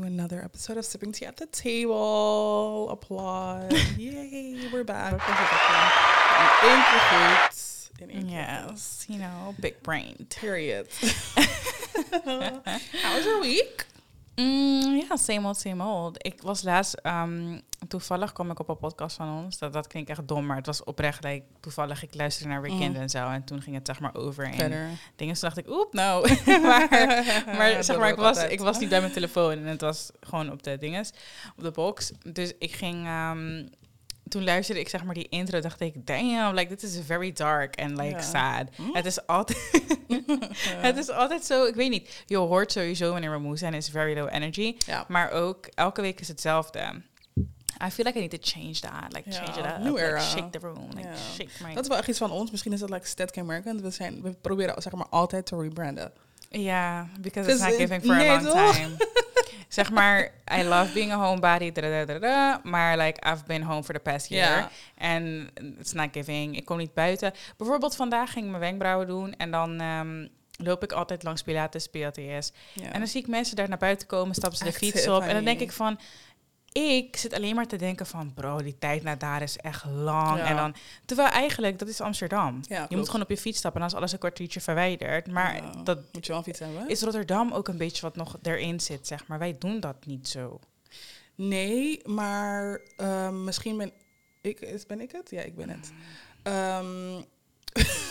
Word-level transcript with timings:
to 0.00 0.06
another 0.06 0.42
episode 0.42 0.76
of 0.76 0.84
Sipping 0.84 1.12
Tea 1.12 1.26
at 1.26 1.36
the 1.36 1.46
Table. 1.46 2.88
Applause. 2.90 3.72
Yay, 3.98 4.68
we're 4.72 4.84
back. 4.84 5.12
In 5.12 5.20
één 5.20 5.36
keer. 6.88 7.50
In 8.00 8.10
één 8.10 8.26
keer 8.26 8.28
goed. 8.28 8.30
Yes, 8.30 9.06
you 9.08 9.18
know, 9.18 9.54
big 9.60 9.82
brain. 9.82 10.26
Period. 10.30 10.86
How 12.24 13.14
was 13.14 13.24
your 13.24 13.40
week? 13.40 13.84
Mm, 14.40 14.96
ja, 15.08 15.16
same 15.16 15.46
old, 15.46 15.58
same 15.58 15.84
old. 15.84 16.26
Ik 16.26 16.42
was 16.42 16.62
laatst, 16.62 16.94
ehm, 16.94 17.58
toevallig 17.88 18.32
kwam 18.32 18.50
ik 18.50 18.58
op 18.58 18.68
een 18.68 18.78
podcast 18.78 19.16
van 19.16 19.44
ons. 19.44 19.58
Dat, 19.58 19.72
dat 19.72 19.86
klinkt 19.86 20.10
echt 20.10 20.28
dom, 20.28 20.46
maar 20.46 20.56
het 20.56 20.66
was 20.66 20.84
oprecht. 20.84 21.24
Like, 21.24 21.44
toevallig, 21.60 22.02
ik 22.02 22.14
luisterde 22.14 22.52
naar 22.52 22.62
Weekend 22.62 22.94
Mm. 22.94 23.00
en 23.00 23.10
zo. 23.10 23.28
En 23.28 23.44
toen 23.44 23.62
ging 23.62 23.76
het 23.76 23.86
zeg 23.86 24.00
maar 24.00 24.14
over 24.14 24.52
Verder. 24.54 24.88
dingen. 25.16 25.34
Toen 25.34 25.40
dacht 25.40 25.56
ik, 25.56 25.68
oep, 25.70 25.92
nou. 25.92 26.28
maar 26.46 26.86
maar 27.58 27.84
zeg 27.84 27.98
maar, 27.98 28.08
ik 28.08 28.16
was, 28.16 28.26
altijd. 28.26 28.52
ik 28.52 28.60
was 28.60 28.78
niet 28.78 28.88
bij 28.88 29.00
mijn 29.00 29.12
telefoon. 29.12 29.52
En 29.52 29.64
het 29.66 29.80
was 29.80 30.10
gewoon 30.20 30.52
op 30.52 30.62
de 30.62 30.78
dinges, 30.78 31.10
op 31.56 31.62
de 31.62 31.70
box. 31.70 32.12
Dus 32.22 32.52
ik 32.58 32.72
ging... 32.72 33.06
ehm, 33.06 33.66
toen 34.30 34.44
luisterde 34.44 34.80
ik 34.80 34.88
zeg 34.88 35.04
maar 35.04 35.14
die 35.14 35.28
intro, 35.28 35.60
dacht 35.60 35.80
ik, 35.80 36.06
damn, 36.06 36.54
like 36.54 36.74
this 36.74 36.96
is 36.96 37.04
very 37.06 37.32
dark 37.32 37.80
and 37.80 37.90
like 37.90 38.10
Ja. 38.10 38.20
sad. 38.20 38.68
Hm? 38.76 38.82
Het 38.92 39.06
is 39.06 39.26
altijd, 39.26 39.58
het 40.88 40.96
is 40.96 41.08
altijd 41.10 41.44
zo, 41.44 41.64
ik 41.64 41.74
weet 41.74 41.90
niet. 41.90 42.22
Je 42.26 42.36
hoort 42.36 42.72
sowieso 42.72 43.12
wanneer 43.12 43.30
we 43.30 43.38
moe 43.38 43.56
zijn, 43.56 43.74
is 43.74 43.88
very 43.88 44.18
low 44.18 44.28
energy. 44.32 44.76
Ja. 44.86 45.04
Maar 45.08 45.30
ook 45.30 45.66
elke 45.74 46.00
week 46.00 46.20
is 46.20 46.28
hetzelfde. 46.28 47.02
I 47.86 47.90
feel 47.90 48.04
like 48.04 48.18
I 48.18 48.20
need 48.20 48.30
to 48.30 48.38
change 48.40 48.80
that, 48.80 49.12
like 49.12 49.30
Ja, 49.30 49.36
change 49.36 49.58
it 49.58 49.64
up, 49.66 49.78
new 49.78 49.92
like 49.94 50.06
era. 50.06 50.20
shake 50.20 50.50
the 50.50 50.58
room, 50.58 50.88
like 50.94 51.08
Ja. 51.08 51.14
shake 51.36 51.50
my. 51.62 51.74
Dat 51.74 51.82
is 51.82 51.88
wel 51.88 51.98
echt 51.98 52.08
iets 52.08 52.18
van 52.18 52.30
ons. 52.30 52.50
Misschien 52.50 52.72
is 52.72 52.80
dat 52.80 52.90
like 52.90 53.06
Stat 53.06 53.38
American. 53.38 53.82
We, 53.82 53.90
zijn, 53.90 54.22
we 54.22 54.32
proberen 54.40 54.82
zeg 54.82 54.92
maar 54.92 55.06
altijd 55.10 55.46
te 55.46 55.56
rebranden. 55.56 56.12
Ja, 56.48 57.08
because 57.20 57.50
it's 57.50 57.60
not 57.60 57.74
giving 57.74 58.04
for 58.04 58.16
nee, 58.16 58.28
a 58.30 58.42
long 58.42 58.46
toch? 58.56 58.74
time. 58.74 58.96
zeg 59.72 59.90
maar, 59.90 60.30
I 60.58 60.62
love 60.62 60.92
being 60.92 61.12
a 61.12 61.16
homebody, 61.16 61.72
maar 62.62 62.98
like 62.98 63.30
I've 63.30 63.44
been 63.46 63.62
home 63.62 63.82
for 63.82 63.94
the 63.94 64.00
past 64.00 64.28
year. 64.28 64.70
En 64.96 65.50
it's 65.78 65.92
not 65.92 66.08
giving. 66.12 66.56
Ik 66.56 66.64
kom 66.64 66.76
niet 66.76 66.94
buiten. 66.94 67.32
Bijvoorbeeld 67.56 67.96
vandaag 67.96 68.32
ging 68.32 68.44
ik 68.44 68.50
mijn 68.50 68.62
wenkbrauwen 68.62 69.06
doen 69.06 69.34
en 69.36 69.50
dan 69.50 69.80
ehm, 69.80 70.26
loop 70.56 70.82
ik 70.82 70.92
altijd 70.92 71.22
langs 71.22 71.42
Pilates, 71.42 71.86
PLTS. 71.86 72.52
Ja. 72.72 72.92
En 72.92 72.98
dan 72.98 73.06
zie 73.06 73.20
ik 73.20 73.28
mensen 73.28 73.56
daar 73.56 73.68
naar 73.68 73.78
buiten 73.78 74.06
komen, 74.06 74.34
stappen 74.34 74.58
ze 74.58 74.64
de 74.64 74.70
Echt 74.70 74.78
fiets 74.78 75.08
op. 75.08 75.22
En 75.22 75.34
dan 75.34 75.44
denk 75.44 75.60
ik 75.60 75.72
van, 75.72 75.98
ik 76.72 77.16
zit 77.16 77.32
alleen 77.34 77.54
maar 77.54 77.66
te 77.66 77.76
denken 77.76 78.06
van, 78.06 78.34
bro, 78.34 78.62
die 78.62 78.78
tijd 78.78 79.02
naar 79.02 79.18
daar 79.18 79.42
is 79.42 79.56
echt 79.56 79.84
lang. 79.84 80.38
Ja. 80.38 80.44
En 80.44 80.56
dan, 80.56 80.74
terwijl 81.04 81.28
eigenlijk, 81.28 81.78
dat 81.78 81.88
is 81.88 82.00
Amsterdam. 82.00 82.60
Ja, 82.68 82.86
je 82.88 82.96
moet 82.96 83.06
gewoon 83.06 83.22
op 83.22 83.30
je 83.30 83.36
fiets 83.36 83.58
stappen 83.58 83.80
en 83.80 83.86
dan 83.86 83.96
is 83.96 84.02
alles 84.02 84.12
een 84.12 84.18
kwartiertje 84.18 84.60
verwijderd. 84.60 85.26
Maar 85.26 85.54
Ja. 85.56 85.70
dat 85.84 85.98
Moet 86.12 86.26
je 86.26 86.32
wel 86.32 86.42
fiets 86.42 86.58
hebben? 86.58 86.88
is 86.88 87.02
Rotterdam 87.02 87.52
ook 87.52 87.68
een 87.68 87.76
beetje 87.76 88.02
wat 88.02 88.16
nog 88.16 88.36
erin 88.42 88.80
zit, 88.80 89.06
zeg 89.06 89.26
maar. 89.26 89.38
Wij 89.38 89.56
doen 89.58 89.80
dat 89.80 90.06
niet 90.06 90.28
zo. 90.28 90.60
Nee, 91.34 92.00
maar 92.04 92.80
ehm, 92.96 93.44
misschien 93.44 93.76
ben 93.76 93.92
ik, 94.40 94.60
is, 94.60 94.86
ben 94.86 95.00
ik 95.00 95.12
het? 95.12 95.30
Ja, 95.30 95.40
ik 95.42 95.56
ben 95.56 95.68
het. 95.68 95.92
Ehm 96.42 97.22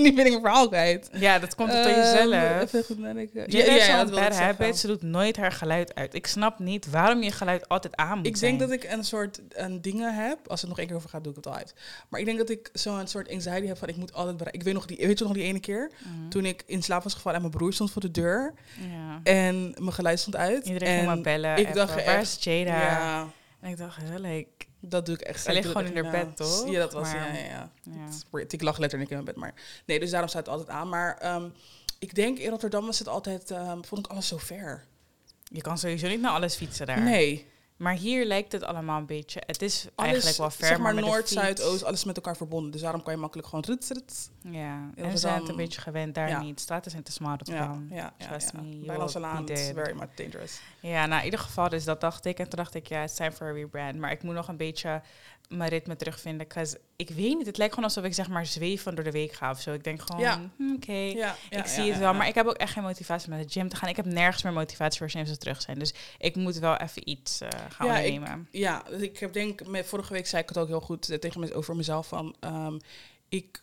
nu 0.04 0.12
ben 0.14 0.24
ik 0.24 0.30
mijn 0.30 0.42
verhaal 0.42 0.68
kwijt. 0.68 1.08
Ja, 1.12 1.38
dat 1.38 1.54
komt 1.54 1.70
door 1.72 1.78
Ehm, 1.80 1.98
jezelf. 2.00 2.62
Even 2.62 2.84
goed 2.84 2.98
nadenken. 2.98 3.44
Ja, 3.46 3.64
ja, 3.64 3.74
ja, 3.74 3.96
dat 3.98 4.08
wilde 4.10 4.22
ik 4.24 4.28
bad 4.28 4.38
habit. 4.38 4.78
Ze 4.78 4.86
doet 4.86 5.02
nooit 5.02 5.36
haar 5.36 5.52
geluid 5.52 5.94
uit. 5.94 6.14
Ik 6.14 6.26
snap 6.26 6.58
niet 6.58 6.90
waarom 6.90 7.22
je 7.22 7.30
geluid 7.30 7.68
altijd 7.68 7.96
aan 7.96 8.16
moet 8.18 8.26
Ik 8.26 8.36
zijn. 8.36 8.58
denk 8.58 8.70
dat 8.70 8.82
ik 8.84 8.90
een 8.92 9.04
soort 9.04 9.40
een 9.48 9.80
dingen 9.80 10.14
heb. 10.14 10.38
Als 10.48 10.60
het 10.60 10.68
nog 10.68 10.78
één 10.78 10.86
keer 10.86 10.96
over 10.96 11.08
gaat, 11.08 11.22
doe 11.22 11.30
ik 11.32 11.36
het 11.38 11.46
al 11.46 11.54
uit. 11.54 11.74
Maar 12.08 12.20
ik 12.20 12.26
denk 12.26 12.38
dat 12.38 12.50
ik 12.50 12.70
zo'n 12.72 13.06
soort 13.06 13.28
anxiety 13.32 13.66
heb 13.66 13.78
van 13.78 13.88
ik 13.88 13.96
moet 13.96 14.12
altijd 14.12 14.36
bereiken. 14.36 14.60
Ik 14.60 14.66
weet 14.66 14.74
nog 14.74 14.86
die, 14.86 15.06
weet 15.06 15.18
je 15.18 15.24
nog 15.24 15.34
die 15.34 15.42
ene 15.44 15.60
keer 15.60 15.90
Mhm. 16.04 16.28
toen 16.28 16.44
ik 16.44 16.62
in 16.66 16.82
slaap 16.82 17.02
was 17.02 17.14
gevallen 17.14 17.36
en 17.36 17.44
mijn 17.44 17.56
broer 17.56 17.72
stond 17.72 17.90
voor 17.90 18.00
de 18.02 18.10
deur 18.10 18.54
Ja. 18.90 19.20
en 19.22 19.74
mijn 19.78 19.92
geluid 19.92 20.18
stond 20.20 20.36
uit. 20.36 20.66
Iedereen 20.66 20.88
en 20.88 20.94
ging 20.94 21.06
maar 21.06 21.20
bellen. 21.20 21.56
ik 21.56 21.74
dacht 21.74 22.04
waar 22.04 22.20
is 22.20 22.36
Jada? 22.40 22.70
Ja, 22.80 23.28
En 23.60 23.70
ik 23.70 23.76
dacht, 23.76 23.98
like, 24.18 24.48
dat 24.80 25.06
doe 25.06 25.14
ik 25.14 25.20
echt. 25.20 25.42
Ze 25.42 25.52
ligt 25.52 25.66
gewoon 25.66 25.86
in 25.86 26.04
haar 26.04 26.10
bed, 26.10 26.36
toch? 26.36 26.70
Ja, 26.70 26.78
dat 26.78 26.92
was 26.92 27.12
Maar- 27.12 27.34
ja, 27.36 27.44
ja, 27.44 27.70
ja. 28.32 28.44
Ik 28.48 28.62
lag 28.62 28.78
letterlijk 28.78 29.10
in 29.10 29.16
mijn 29.16 29.28
bed, 29.28 29.36
maar 29.36 29.54
nee, 29.86 30.00
dus 30.00 30.10
daarom 30.10 30.28
staat 30.28 30.46
het 30.46 30.54
altijd 30.54 30.76
aan. 30.76 30.88
Maar 30.88 31.16
ehm, 31.18 31.48
ik 31.98 32.14
denk 32.14 32.38
in 32.38 32.50
Rotterdam 32.50 32.86
was 32.86 32.98
het 32.98 33.08
altijd, 33.08 33.50
ehm, 33.50 33.82
vond 33.82 34.06
ik 34.06 34.12
alles 34.12 34.28
zo 34.28 34.36
ver. 34.36 34.88
je 35.52 35.60
kan 35.60 35.78
sowieso 35.78 36.08
niet 36.08 36.20
naar 36.20 36.30
alles 36.30 36.54
fietsen 36.54 36.86
daar. 36.86 37.00
Nee, 37.02 37.46
Maar 37.80 37.94
hier 37.94 38.24
lijkt 38.24 38.52
het 38.52 38.64
allemaal 38.64 38.98
een 38.98 39.06
beetje. 39.06 39.42
Het 39.46 39.62
is 39.62 39.86
alles, 39.94 40.10
eigenlijk 40.12 40.36
wel 40.36 40.50
ver, 40.50 40.66
zeg 40.66 40.78
maar, 40.78 40.94
noord, 40.94 41.28
zuid, 41.28 41.62
oost, 41.62 41.84
alles 41.84 41.98
is 41.98 42.04
met 42.04 42.16
elkaar 42.16 42.36
verbonden. 42.36 42.70
Dus 42.70 42.80
daarom 42.80 43.02
kan 43.02 43.12
je 43.12 43.18
makkelijk 43.18 43.48
gewoon 43.48 43.64
ruts, 43.66 43.88
ruts. 43.88 44.28
Ja, 44.42 44.90
en 44.94 45.10
we 45.10 45.16
zijn 45.16 45.40
het 45.40 45.48
een 45.48 45.56
beetje 45.56 45.80
gewend 45.80 46.14
daar 46.14 46.28
Ja. 46.28 46.40
niet. 46.42 46.60
Straten 46.60 46.90
zijn 46.90 47.02
te 47.02 47.12
smal 47.12 47.36
Ja, 47.42 47.54
ja, 47.90 48.12
ja. 48.18 48.26
Trust 48.26 48.50
ja. 48.52 48.60
me, 48.60 48.76
Bijlandse 48.86 49.20
Laan 49.20 49.48
is 49.48 49.70
very 49.74 49.96
much 49.96 50.14
dangerous. 50.14 50.60
Ja, 50.80 51.06
nou 51.06 51.18
in 51.18 51.24
ieder 51.24 51.40
geval, 51.40 51.68
dus 51.68 51.84
dat 51.84 52.00
dacht 52.00 52.24
ik. 52.24 52.38
En 52.38 52.48
toen 52.48 52.58
dacht 52.58 52.74
ik, 52.74 52.86
ja, 52.86 53.02
it's 53.02 53.14
time 53.14 53.32
for 53.32 53.46
a 53.46 53.52
rebrand. 53.52 53.98
Maar 53.98 54.10
ik 54.10 54.22
moet 54.22 54.34
nog 54.34 54.48
een 54.48 54.56
beetje 54.56 55.02
mijn 55.50 55.70
ritme 55.70 55.96
terugvinden. 55.96 56.46
Ik 56.96 57.08
weet 57.10 57.36
niet, 57.36 57.46
het 57.46 57.56
lijkt 57.58 57.74
gewoon 57.74 57.88
alsof 57.88 58.04
ik 58.04 58.14
zeg 58.14 58.28
maar 58.28 58.46
zweven 58.46 58.94
door 58.94 59.04
de 59.04 59.10
week 59.10 59.32
ga 59.32 59.50
of 59.50 59.60
zo. 59.60 59.72
Ik 59.72 59.84
denk 59.84 60.00
gewoon, 60.02 60.20
Ja. 60.20 60.40
hm, 60.56 60.72
oké, 60.74 60.92
Ja, 60.92 61.36
ja, 61.50 61.58
ik 61.58 61.66
zie 61.66 61.90
het 61.90 61.98
wel. 61.98 62.14
Maar 62.14 62.28
ik 62.28 62.34
heb 62.34 62.46
ook 62.46 62.54
echt 62.56 62.72
geen 62.72 62.82
motivatie 62.82 63.28
om 63.28 63.34
naar 63.34 63.42
de 63.46 63.52
gym 63.52 63.68
te 63.68 63.76
gaan. 63.76 63.88
Ik 63.88 63.96
heb 63.96 64.04
nergens 64.04 64.42
meer 64.42 64.52
motivatie 64.52 64.98
voor 64.98 65.10
sinds 65.10 65.30
ze 65.30 65.36
terug 65.36 65.62
zijn. 65.62 65.78
Dus 65.78 65.94
ik 66.18 66.36
moet 66.36 66.58
wel 66.58 66.76
even 66.76 67.08
iets 67.08 67.40
eh, 67.40 67.48
gaan 67.68 67.86
ik- 67.86 67.92
ondernemen. 67.94 68.48
Ja, 68.50 68.82
dus 68.90 69.00
ik 69.00 69.18
heb 69.18 69.32
denk, 69.32 69.66
met, 69.66 69.86
vorige 69.86 70.12
week 70.12 70.26
zei 70.26 70.42
ik 70.42 70.48
het 70.48 70.58
ook 70.58 70.68
heel 70.68 70.80
goed 70.80 71.08
eh, 71.10 71.18
tegen 71.18 71.40
me 71.40 71.54
over 71.54 71.76
mezelf 71.76 72.06
van, 72.06 72.36
ehm, 72.40 72.78
ik 73.28 73.62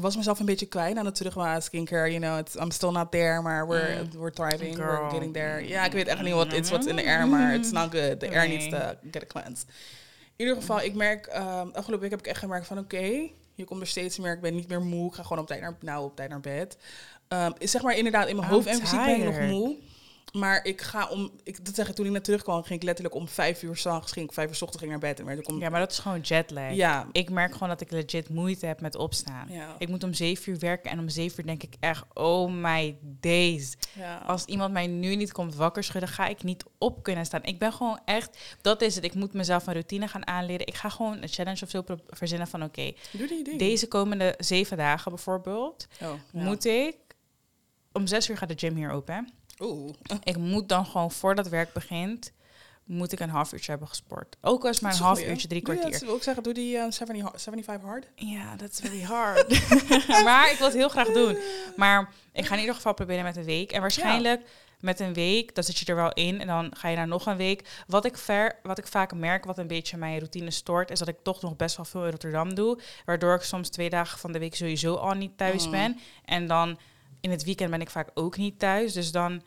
was 0.00 0.16
mezelf 0.16 0.40
een 0.40 0.46
beetje 0.46 0.66
kwijt 0.66 0.96
aan 0.96 1.04
het 1.06 1.14
terug 1.14 1.62
skincare, 1.62 2.08
you 2.12 2.20
know, 2.20 2.38
it's, 2.38 2.54
I'm 2.54 2.70
still 2.70 2.90
not 2.90 3.10
there, 3.10 3.40
maar 3.42 3.68
we're, 3.68 4.02
Mm. 4.02 4.10
we're 4.20 4.30
thriving, 4.32 4.74
Girl. 4.76 5.00
we're 5.00 5.10
getting 5.10 5.32
there. 5.32 5.68
Ja, 5.68 5.84
ik 5.84 5.92
weet 5.92 6.06
echt 6.06 6.22
niet 6.22 6.32
wat 6.32 6.52
it's 6.52 6.68
what's 6.70 6.86
in 6.86 6.96
the 6.96 7.04
air, 7.04 7.26
maar 7.28 7.54
it's 7.54 7.70
not 7.70 7.94
good. 7.94 8.20
The 8.20 8.28
air 8.30 8.48
needs 8.48 8.66
Nee. 8.66 8.80
to 8.80 8.94
get 9.10 9.22
a 9.22 9.26
cleanse. 9.26 9.64
In 10.36 10.44
ieder 10.48 10.56
geval, 10.56 10.80
ik 10.80 10.94
merk, 10.94 11.26
ehm 11.26 11.66
afgelopen 11.66 12.00
week 12.00 12.10
heb 12.10 12.18
ik 12.18 12.26
echt 12.26 12.38
gemerkt 12.38 12.66
van, 12.66 12.78
oké, 12.78 13.28
je 13.54 13.64
komt 13.64 13.80
er 13.80 13.86
steeds 13.86 14.18
meer, 14.18 14.32
ik 14.32 14.40
ben 14.40 14.54
niet 14.54 14.68
meer 14.68 14.82
moe, 14.82 15.08
ik 15.08 15.14
ga 15.14 15.22
gewoon 15.22 15.38
op 15.38 15.46
tijd 15.46 15.60
naar, 15.60 15.76
nou, 15.80 16.04
op 16.04 16.16
tijd 16.16 16.30
naar 16.30 16.40
bed. 16.40 16.76
Is 17.58 17.70
zeg 17.70 17.82
maar 17.82 17.96
inderdaad, 17.96 18.28
in 18.28 18.36
mijn 18.36 18.48
I'm 18.48 18.54
hoofd 18.54 18.66
en 18.66 18.78
fysiek 18.78 19.04
ben 19.04 19.16
ik 19.16 19.24
nog 19.24 19.40
moe. 19.40 19.76
Maar 20.32 20.64
ik 20.64 20.80
ga 20.80 21.08
om, 21.08 21.30
ik, 21.42 21.64
dat 21.64 21.74
zeg 21.74 21.88
ik, 21.88 21.94
toen 21.94 22.06
ik 22.06 22.12
net 22.12 22.24
terugkwam, 22.24 22.62
ging 22.62 22.78
ik 22.78 22.84
letterlijk 22.84 23.14
om 23.16 23.28
vijf 23.28 23.62
uur 23.62 23.76
s'nachts, 23.76 24.12
ging 24.12 24.26
ik 24.26 24.32
vijf 24.32 24.48
uur 24.48 24.54
's 24.54 24.62
ochtends 24.62 24.78
ging 24.84 24.90
naar 24.90 25.00
bed. 25.10 25.20
En 25.20 25.26
werd 25.26 25.38
ik 25.38 25.48
om, 25.48 25.58
Ja, 25.60 25.68
maar 25.68 25.80
dat 25.80 25.90
is 25.92 25.98
gewoon 25.98 26.20
jetlag. 26.20 26.72
ja, 26.74 27.06
Ik 27.12 27.30
merk 27.30 27.52
gewoon 27.52 27.68
dat 27.68 27.80
ik 27.80 27.90
legit 27.90 28.28
moeite 28.28 28.66
heb 28.66 28.80
met 28.80 28.94
opstaan. 28.96 29.46
ja, 29.50 29.74
Ik 29.78 29.88
moet 29.88 30.04
om 30.04 30.14
zeven 30.14 30.52
uur 30.52 30.58
werken 30.58 30.90
en 30.90 30.98
om 30.98 31.08
zeven 31.08 31.40
uur 31.40 31.46
denk 31.46 31.62
ik 31.62 31.74
echt, 31.80 32.04
oh 32.14 32.52
my 32.52 32.96
days. 33.02 33.74
ja. 33.94 34.16
Als 34.18 34.44
iemand 34.44 34.72
mij 34.72 34.86
nu 34.86 35.16
niet 35.16 35.32
komt 35.32 35.54
wakker 35.54 35.84
schudden, 35.84 36.10
ga 36.10 36.26
ik 36.26 36.42
niet 36.42 36.64
op 36.78 37.02
kunnen 37.02 37.24
staan. 37.26 37.44
Ik 37.44 37.58
ben 37.58 37.72
gewoon 37.72 38.00
echt, 38.04 38.38
dat 38.60 38.82
is 38.82 38.94
het. 38.94 39.04
Ik 39.04 39.14
moet 39.14 39.32
mezelf 39.32 39.66
een 39.66 39.72
routine 39.72 40.08
gaan 40.08 40.26
aanleren. 40.26 40.66
Ik 40.66 40.74
ga 40.74 40.88
gewoon 40.88 41.22
een 41.22 41.28
challenge 41.28 41.64
of 41.64 41.70
zo 41.70 41.84
verzinnen 42.08 42.46
van, 42.48 42.62
oké, 42.62 42.92
Doe 43.10 43.26
die 43.26 43.44
ding. 43.44 43.58
deze 43.58 43.88
komende 43.88 44.34
zeven 44.38 44.76
dagen 44.76 45.10
bijvoorbeeld, 45.12 45.86
Oh, 46.02 46.12
ja. 46.32 46.42
moet 46.42 46.64
ik, 46.64 46.96
om 47.92 48.06
zes 48.06 48.28
uur 48.28 48.36
gaat 48.36 48.48
de 48.48 48.58
gym 48.58 48.76
hier 48.76 48.90
open. 48.90 49.28
Oeh. 49.60 49.94
Ik 50.22 50.36
moet 50.36 50.68
dan 50.68 50.86
gewoon, 50.86 51.10
voordat 51.10 51.48
werk 51.48 51.72
begint, 51.72 52.32
moet 52.84 53.12
ik 53.12 53.20
een 53.20 53.28
half 53.30 53.52
uurtje 53.52 53.70
hebben 53.70 53.88
gesport. 53.88 54.36
Ook 54.40 54.62
al 54.62 54.68
is 54.68 54.74
het 54.74 54.84
maar 54.84 54.92
een 54.92 54.98
half 54.98 55.24
uurtje, 55.26 55.48
drie 55.48 55.62
kwartier. 55.62 55.90
dat? 55.90 56.00
wil 56.00 56.16
ik 56.16 56.22
zeggen, 56.22 56.42
doe 56.42 56.52
die 56.54 56.76
eh, 56.78 56.90
70 56.90 57.22
ha- 57.24 57.32
75 57.38 57.88
hard. 57.88 58.06
Ja, 58.14 58.56
dat 58.56 58.70
is 58.70 58.78
very 58.80 59.02
hard. 59.14 59.48
maar 60.24 60.50
ik 60.50 60.56
wil 60.58 60.66
het 60.66 60.76
heel 60.76 60.88
graag 60.88 61.08
doen. 61.12 61.36
Maar 61.76 62.12
ik 62.32 62.46
ga 62.46 62.54
in 62.54 62.60
ieder 62.60 62.74
geval 62.74 62.94
proberen 62.94 63.24
met 63.24 63.36
een 63.36 63.44
week. 63.44 63.72
En 63.72 63.80
waarschijnlijk 63.80 64.42
met 64.80 65.00
een 65.00 65.12
week, 65.12 65.54
dan 65.54 65.64
zit 65.64 65.78
je 65.78 65.84
er 65.84 65.94
wel 65.96 66.12
in. 66.12 66.40
En 66.40 66.46
dan 66.46 66.70
ga 66.76 66.88
je 66.88 66.96
naar 66.96 67.08
nog 67.08 67.26
een 67.26 67.36
week. 67.36 67.68
Wat 67.86 68.04
ik, 68.04 68.16
ver, 68.18 68.58
wat 68.62 68.78
ik 68.78 68.86
vaak 68.86 69.14
merk, 69.14 69.44
wat 69.44 69.58
een 69.58 69.66
beetje 69.66 69.96
mijn 69.96 70.18
routine 70.18 70.50
stoort... 70.50 70.90
is 70.90 70.98
dat 70.98 71.08
ik 71.08 71.16
toch 71.22 71.42
nog 71.42 71.56
best 71.56 71.76
wel 71.76 71.84
veel 71.86 72.04
in 72.04 72.10
Rotterdam 72.10 72.54
doe. 72.54 72.78
Waardoor 73.04 73.34
ik 73.34 73.42
soms 73.42 73.68
twee 73.68 73.90
dagen 73.90 74.18
van 74.18 74.32
de 74.32 74.38
week 74.38 74.54
sowieso 74.54 74.94
al 74.94 75.12
niet 75.14 75.36
thuis 75.36 75.64
Mm. 75.64 75.70
ben. 75.70 75.98
En 76.24 76.46
dan 76.46 76.78
in 77.22 77.30
het 77.30 77.44
weekend 77.44 77.70
ben 77.70 77.80
ik 77.80 77.90
vaak 77.90 78.10
ook 78.14 78.36
niet 78.36 78.58
thuis. 78.58 78.92
Dus 78.92 79.12
dan... 79.12 79.42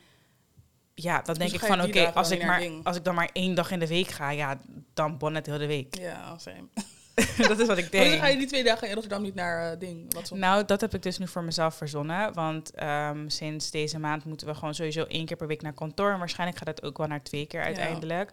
Ja, 0.94 1.22
dan 1.22 1.34
denk 1.34 1.50
dan 1.50 1.60
ik 1.60 1.66
van 1.66 1.82
oké, 1.82 2.12
als 2.14 2.30
ik, 2.30 2.44
maar, 2.44 2.60
ding. 2.60 2.84
als 2.84 2.96
ik 2.96 3.04
dan 3.04 3.14
maar 3.14 3.30
één 3.32 3.54
dag 3.54 3.70
in 3.70 3.78
de 3.78 3.86
week 3.86 4.08
ga, 4.08 4.30
ja, 4.30 4.58
dan 4.94 5.18
bon 5.18 5.34
het 5.34 5.46
heel 5.46 5.58
de 5.58 5.66
week. 5.66 5.98
Ja, 5.98 6.38
same. 6.38 6.68
dat 7.48 7.58
is 7.58 7.66
wat 7.66 7.78
ik 7.78 7.84
Maar 7.92 8.00
dan 8.00 8.10
denk. 8.10 8.20
ga 8.20 8.26
je 8.26 8.36
die 8.36 8.46
twee 8.46 8.64
dagen 8.64 8.88
in 8.88 8.92
Rotterdam 8.92 9.22
niet 9.22 9.34
naar 9.34 9.72
eh, 9.72 9.78
ding. 9.78 10.14
Wat. 10.14 10.30
Nou, 10.30 10.64
dat 10.64 10.80
heb 10.80 10.94
ik 10.94 11.02
dus 11.02 11.18
nu 11.18 11.28
voor 11.28 11.44
mezelf 11.44 11.74
verzonnen. 11.74 12.34
Want 12.34 12.70
ehm, 12.74 13.28
sinds 13.28 13.70
deze 13.70 13.98
maand 13.98 14.24
moeten 14.24 14.46
we 14.46 14.54
gewoon 14.54 14.74
sowieso 14.74 15.02
één 15.02 15.26
keer 15.26 15.36
per 15.36 15.46
week 15.46 15.62
naar 15.62 15.72
kantoor. 15.72 16.12
En 16.12 16.18
waarschijnlijk 16.18 16.58
gaat 16.58 16.68
het 16.68 16.82
ook 16.82 16.98
wel 16.98 17.06
naar 17.06 17.22
twee 17.22 17.46
keer 17.46 17.62
uiteindelijk. 17.62 18.32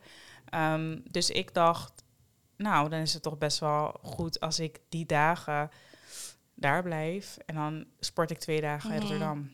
Ehm, 0.49 0.99
dus 1.11 1.29
ik 1.29 1.53
dacht, 1.53 2.03
nou, 2.57 2.89
dan 2.89 2.99
is 2.99 3.13
het 3.13 3.23
toch 3.23 3.37
best 3.37 3.59
wel 3.59 3.99
goed 4.01 4.39
als 4.39 4.59
ik 4.59 4.79
die 4.89 5.05
dagen 5.05 5.69
daar 6.63 6.83
blijf. 6.83 7.37
En 7.45 7.55
dan 7.55 7.85
sport 7.99 8.31
ik 8.31 8.39
twee 8.39 8.61
dagen 8.61 8.89
in 8.89 8.95
Mhm. 8.95 9.01
Rotterdam. 9.05 9.51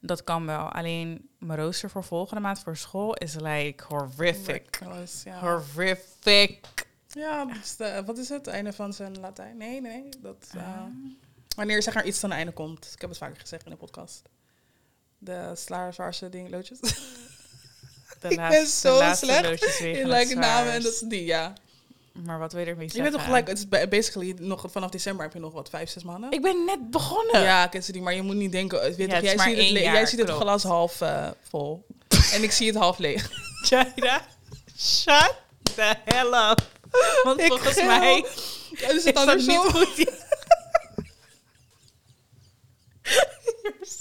Dat 0.00 0.24
kan 0.24 0.46
wel. 0.46 0.68
Alleen 0.72 1.28
mijn 1.38 1.58
rooster 1.60 1.90
voor 1.90 2.04
volgende 2.04 2.40
maand 2.42 2.58
voor 2.58 2.76
school 2.76 3.14
is 3.14 3.34
like 3.34 3.84
horrific. 3.88 4.78
Ja. 5.24 5.38
Horrific. 5.40 6.66
Ja, 7.08 7.46
de- 7.78 8.02
wat 8.06 8.18
is 8.18 8.28
het? 8.28 8.46
Einde 8.46 8.72
van 8.72 8.92
zijn 8.92 9.20
Latijn? 9.20 9.56
Nee, 9.56 9.80
nee, 9.80 10.00
nee. 10.02 10.08
Dat, 10.20 10.48
eh, 10.56 10.62
Ah. 10.62 10.82
wanneer 11.56 11.82
zeg 11.82 11.94
maar 11.94 12.06
iets 12.06 12.20
ten 12.20 12.32
einde 12.32 12.52
komt. 12.52 12.90
Ik 12.94 13.00
heb 13.00 13.10
het 13.10 13.18
vaker 13.18 13.40
gezegd 13.40 13.64
in 13.64 13.70
de 13.70 13.76
podcast. 13.76 14.22
De 15.18 15.52
slagerswarse 15.54 16.28
ding, 16.28 16.50
loodjes. 16.50 16.80
De 16.80 16.88
ik 18.28 18.36
laatste, 18.36 18.88
ben 18.88 19.16
zo 19.16 19.26
slecht 19.26 19.80
in 19.80 19.94
het 19.96 20.06
like, 20.06 20.34
namen 20.34 20.72
en 20.72 20.82
dat 20.82 20.92
is 20.92 20.98
die, 21.00 21.24
ja. 21.24 21.52
Maar 22.12 22.38
wat 22.38 22.52
wil 22.52 22.60
je 22.62 22.66
ermee 22.70 22.86
Je 22.86 22.92
zeggen? 22.92 23.10
bent 23.10 23.14
toch 23.22 23.24
gelijk, 23.32 23.48
het 23.48 23.58
is 23.58 23.68
ba- 23.68 23.86
basically 23.86 24.34
nog 24.38 24.64
vanaf 24.70 24.90
december 24.90 25.24
heb 25.24 25.32
je 25.34 25.40
nog 25.40 25.52
wat, 25.52 25.68
vijf, 25.68 25.90
zes 25.90 26.02
maanden? 26.04 26.30
Ik 26.30 26.42
ben 26.42 26.64
net 26.64 26.90
begonnen. 26.90 27.40
Ja, 27.42 27.66
ken 27.66 27.82
ze 27.82 27.92
die, 27.92 28.02
maar 28.02 28.14
je 28.14 28.22
moet 28.22 28.34
niet 28.34 28.52
denken, 28.52 28.80
weet 28.80 28.96
Ja, 28.96 29.04
toch, 29.06 29.14
het 29.14 29.24
is 29.24 29.32
jij, 29.32 29.54
ziet 29.54 29.56
het, 29.72 29.82
jaar, 29.82 29.94
jij 29.94 30.06
ziet 30.06 30.18
het 30.18 30.28
klopt. 30.28 30.42
glas 30.42 30.62
half 30.62 31.00
eh, 31.00 31.28
vol. 31.48 31.86
en 32.34 32.42
ik 32.42 32.52
zie 32.52 32.66
het 32.66 32.76
half 32.76 32.98
leeg. 32.98 33.30
Jaida, 33.68 34.26
shut 34.78 35.34
the 35.74 35.94
hell 36.04 36.50
up. 36.50 36.60
Want 37.24 37.40
Ik 37.40 37.46
volgens 37.46 37.82
mij 37.82 38.24
Ja, 38.70 38.88
is 38.88 38.94
is 38.94 39.04
het 39.04 39.14
dat 39.14 39.28
andersom? 39.28 39.54
niet 39.64 39.72
goed. 39.72 40.11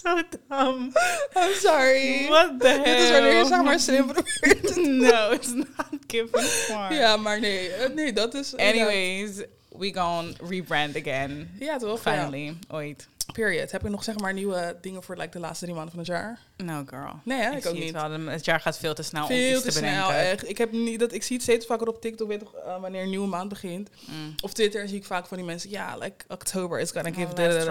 So 0.02 0.22
dumb. 0.50 0.94
I'm 1.36 1.54
sorry. 1.54 2.28
What 2.28 2.60
the 2.60 2.68
hell? 2.68 2.84
Dit 2.84 3.00
is 3.00 3.12
wanneer 3.12 3.36
je 3.38 3.46
zeg 3.46 3.62
maar 3.64 3.80
slim 3.80 4.06
probeert. 4.06 4.76
No, 4.76 5.32
it's 5.32 5.54
not 5.54 5.88
giving 6.08 6.44
far. 6.44 6.94
Ja, 6.94 7.18
maar 7.18 7.40
nee, 7.40 7.72
nee, 7.96 8.14
dat 8.14 8.34
is... 8.34 8.56
Anyways, 8.56 9.30
we 9.78 9.94
gonna 9.94 10.32
rebrand 10.50 10.96
again. 10.96 11.50
Ja, 11.60 11.78
toch? 11.78 12.02
Finally, 12.02 12.56
ooit. 12.70 13.08
Period. 13.32 13.72
Heb 13.72 13.82
je 13.82 13.90
nog 13.90 14.04
zeg 14.04 14.18
maar 14.20 14.34
nieuwe 14.34 14.78
dingen 14.82 15.04
voor 15.04 15.18
like, 15.18 15.30
de 15.30 15.40
laatste 15.40 15.64
drie 15.64 15.76
maanden 15.76 15.92
van 15.94 16.00
het 16.04 16.10
jaar? 16.10 16.40
No, 16.58 16.84
girl. 16.86 17.20
Nee, 17.24 17.40
hè? 17.42 17.50
ik, 17.50 17.58
Ik, 17.58 17.66
ook 17.66 17.74
het 17.76 17.84
niet. 17.84 17.94
de- 17.94 18.32
Het 18.32 18.46
jaar 18.46 18.60
gaat 18.60 18.78
veel 18.78 18.94
te 18.94 19.04
snel 19.04 19.22
om 19.22 19.28
Veel 19.28 19.52
iets 19.52 19.62
te 19.62 19.72
te 19.72 19.78
snel, 19.78 20.12
echt. 20.12 20.50
Ik, 20.50 20.58
heb 20.58 20.72
niet, 20.72 21.00
dat, 21.00 21.14
ik 21.14 21.24
zie 21.24 21.36
het 21.36 21.44
steeds 21.46 21.66
vaker 21.66 21.88
op 21.88 22.02
TikTok, 22.02 22.28
weet 22.28 22.40
toch, 22.40 22.56
eh, 22.56 22.82
wanneer 22.82 23.04
een 23.04 23.10
nieuwe 23.10 23.28
maand 23.28 23.50
begint. 23.50 23.90
Mm. 24.08 24.34
Op 24.44 24.52
Twitter 24.52 24.88
zie 24.88 24.98
ik 24.98 25.06
vaak 25.06 25.26
van 25.26 25.38
die 25.38 25.46
mensen, 25.46 25.70
ja, 25.70 25.98
like, 25.98 26.26
oktober 26.28 26.80
is 26.80 26.92
gonna 26.92 27.10
give... 27.14 27.20
Months. 27.36 27.66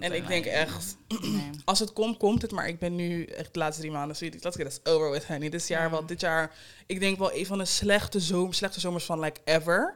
En 0.00 0.12
ik 0.12 0.26
denk 0.26 0.44
echt, 0.44 0.96
nee. 1.22 1.50
als 1.64 1.78
het 1.78 1.92
komt, 1.92 2.16
komt 2.18 2.42
het. 2.42 2.50
Maar 2.52 2.68
ik 2.68 2.78
ben 2.78 2.94
nu 2.94 3.24
echt 3.24 3.52
de 3.52 3.58
laatste 3.58 3.80
drie 3.80 3.92
maanden 3.94 4.16
zoiets. 4.16 4.44
Let's 4.44 4.56
get 4.56 4.66
this 4.68 4.92
over 4.92 5.10
with, 5.10 5.26
honey. 5.26 5.48
Dit 5.48 5.68
jaar 5.68 5.82
Ja. 5.82 5.90
wel, 5.90 6.06
dit 6.06 6.20
jaar, 6.20 6.52
ik 6.86 7.00
denk 7.00 7.18
wel 7.18 7.34
een 7.34 7.46
van 7.46 7.58
de 7.58 7.64
slechte, 7.64 8.20
zomer, 8.20 8.54
slechte 8.54 8.80
zomers 8.80 9.04
van 9.04 9.20
like 9.20 9.40
ever. 9.44 9.94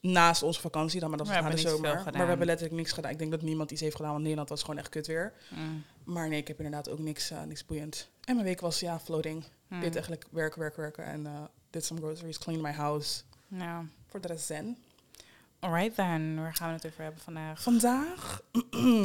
Naast 0.00 0.42
onze 0.42 0.60
vakantie 0.60 1.00
dan, 1.00 1.08
maar 1.08 1.18
dat 1.18 1.28
We 1.28 1.34
was 1.34 1.42
na 1.42 1.50
de 1.50 1.56
zomer. 1.56 2.02
Maar 2.04 2.12
we 2.12 2.18
hebben 2.18 2.46
letterlijk 2.46 2.76
niks 2.76 2.92
gedaan. 2.92 3.10
Ik 3.10 3.18
denk 3.18 3.30
dat 3.30 3.42
niemand 3.42 3.70
iets 3.70 3.80
heeft 3.80 3.96
gedaan, 3.96 4.10
want 4.10 4.22
Nederland 4.22 4.48
was 4.48 4.60
gewoon 4.60 4.78
echt 4.78 4.88
kut 4.88 5.06
weer. 5.06 5.32
Mm. 5.48 5.84
Maar 6.04 6.28
nee, 6.28 6.40
ik 6.40 6.48
heb 6.48 6.56
inderdaad 6.56 6.88
ook 6.88 6.98
niks, 6.98 7.30
eh, 7.30 7.42
niks 7.42 7.66
boeiend. 7.66 8.08
En 8.24 8.34
mijn 8.34 8.46
week 8.46 8.60
was, 8.60 8.80
ja, 8.80 9.00
floating. 9.00 9.44
Mm. 9.68 9.80
Dit 9.80 9.94
eigenlijk 9.94 10.26
werken, 10.30 10.60
werken, 10.60 10.80
werken. 10.80 11.04
En 11.04 11.26
eh 11.26 11.32
did 11.70 11.84
some 11.84 12.00
groceries, 12.00 12.38
clean 12.38 12.60
my 12.60 12.72
house. 12.72 13.22
Ja. 13.48 13.84
Voor 14.06 14.20
de 14.20 14.28
rest 14.28 14.46
zen. 14.46 14.76
Alright 15.58 15.94
then, 15.94 16.36
waar 16.36 16.54
gaan 16.54 16.68
we 16.68 16.74
het 16.74 16.86
over 16.86 17.02
hebben 17.02 17.22
vandaag? 17.22 17.62
Vandaag. 17.62 18.42